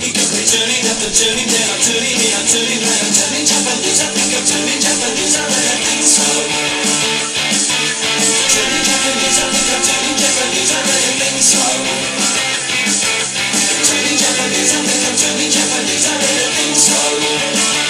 He 0.00 0.08
got 0.16 0.24
me 0.32 0.40
turning 0.48 0.88
up 0.88 1.04
and 1.04 1.12
turning 1.12 1.44
down, 1.52 1.68
I'm 1.68 1.84
turning 1.84 2.16
me, 2.16 2.32
I'm 2.32 2.48
turning 2.48 2.80
right, 2.80 3.02
I'm 3.04 3.12
turning 3.12 3.44
Japanese. 3.44 4.00
I 4.00 4.08
think 4.16 4.32
I'm 4.40 4.44
turning 4.48 4.80
Japanese, 4.80 5.36
I 5.36 5.44
really 5.52 5.76
think 5.84 6.04
so. 6.08 6.28
Turning 8.56 8.84
Japanese, 8.88 9.36
I 9.36 9.46
think 9.52 9.68
I'm 9.68 9.82
turning 9.84 10.16
Japanese, 10.16 10.72
I 10.72 10.80
really 10.80 11.12
think 11.20 11.40
so. 11.44 11.60
Turning 13.84 14.16
Japanese, 14.16 14.72
I 14.72 14.80
think 14.80 15.02
I'm 15.04 15.16
turning 15.20 15.50
Japanese, 15.52 16.04
I 16.08 16.14
really 16.24 16.48
think 16.56 16.76
so. 16.88 17.89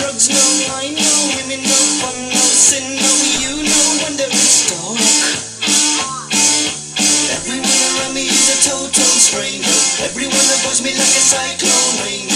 drugs, 0.00 0.28
no 0.30 0.44
wine, 0.68 0.94
no 0.94 1.12
women, 1.36 1.62
no 1.62 1.76
fun, 2.00 2.16
no 2.32 2.40
sin, 2.40 2.99
cyclone 11.30 12.29